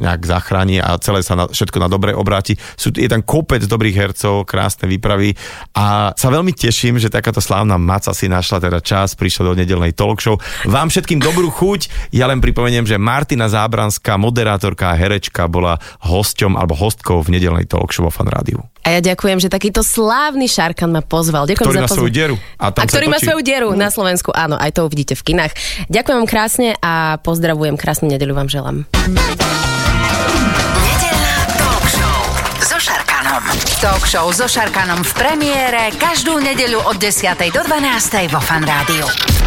nejak 0.00 0.24
zachráni 0.24 0.80
a 0.80 0.96
celé 0.96 1.20
sa 1.20 1.36
na, 1.36 1.44
všetko 1.44 1.76
na 1.76 1.92
dobre 1.92 2.16
obráti. 2.16 2.56
Sú, 2.80 2.88
je 2.88 3.04
tam 3.04 3.20
kopec 3.20 3.60
dobrých 3.60 3.92
hercov, 3.92 4.48
krásne 4.48 4.88
výpravy 4.88 5.36
a 5.76 6.16
sa 6.16 6.32
veľmi 6.32 6.56
teším, 6.56 6.96
že 6.96 7.12
takáto 7.12 7.44
slávna 7.44 7.76
maca 7.76 8.16
si 8.16 8.32
našla 8.32 8.64
teda 8.64 8.80
čas, 8.80 9.12
prišla 9.12 9.52
do 9.52 9.54
nedelnej 9.60 9.92
talk 9.92 10.24
show. 10.24 10.40
Vám 10.64 10.88
všetkým 10.88 11.20
dobrú 11.20 11.52
chuť. 11.52 12.12
Ja 12.16 12.24
len 12.32 12.40
pripomeniem, 12.40 12.88
že 12.88 12.96
Martina 12.96 13.52
Zábranská, 13.52 14.16
moderátorka 14.16 14.94
a 14.94 14.96
herečka 14.96 15.44
bola 15.52 15.76
hosťom 16.00 16.56
alebo 16.56 16.72
hostkou 16.72 17.20
v 17.20 17.36
nedelnej 17.36 17.68
talk 17.68 17.92
show 17.92 18.08
vo 18.08 18.12
Fan 18.14 18.32
Rádiu. 18.32 18.64
A 18.86 18.94
ja 18.94 19.00
ďakujem, 19.02 19.42
že 19.42 19.50
takýto 19.50 19.82
slávny 19.82 20.46
Šarkan 20.46 20.94
ma 20.94 21.02
pozval. 21.02 21.50
Ďakujem 21.50 21.66
Ktorý 21.66 21.74
za 21.74 21.82
má 21.82 21.90
pozv- 21.90 21.98
svoju 21.98 22.12
dieru. 22.14 22.34
A 22.54 22.70
tam 22.70 22.80
a 22.80 22.84
ktorý 22.86 23.06
má 23.10 23.18
točí. 23.18 23.26
svoju 23.26 23.42
dieru 23.42 23.68
na 23.74 23.90
Slovensku. 23.90 24.30
Áno, 24.30 24.54
aj 24.54 24.78
to 24.78 24.86
uvidíte 24.86 25.18
v 25.18 25.34
kinách. 25.34 25.52
Ďakujem 25.90 26.16
vám 26.22 26.28
krásne 26.30 26.75
a 26.82 27.16
pozdravujem. 27.22 27.76
Krásnu 27.78 28.10
nedeľu 28.10 28.34
vám 28.36 28.48
želám. 28.48 28.76
Talk 31.56 31.86
show 31.88 32.18
so 32.60 32.78
Šarkanom. 32.78 33.42
Talk 33.80 34.04
show 34.04 34.26
so 34.32 34.46
v 35.02 35.12
premiére 35.14 35.94
každú 35.96 36.42
nedeľu 36.42 36.84
od 36.88 36.96
10. 36.98 37.36
do 37.52 37.62
12. 37.64 38.32
vo 38.32 38.40
Fan 38.42 38.64
Rádiu. 38.66 39.45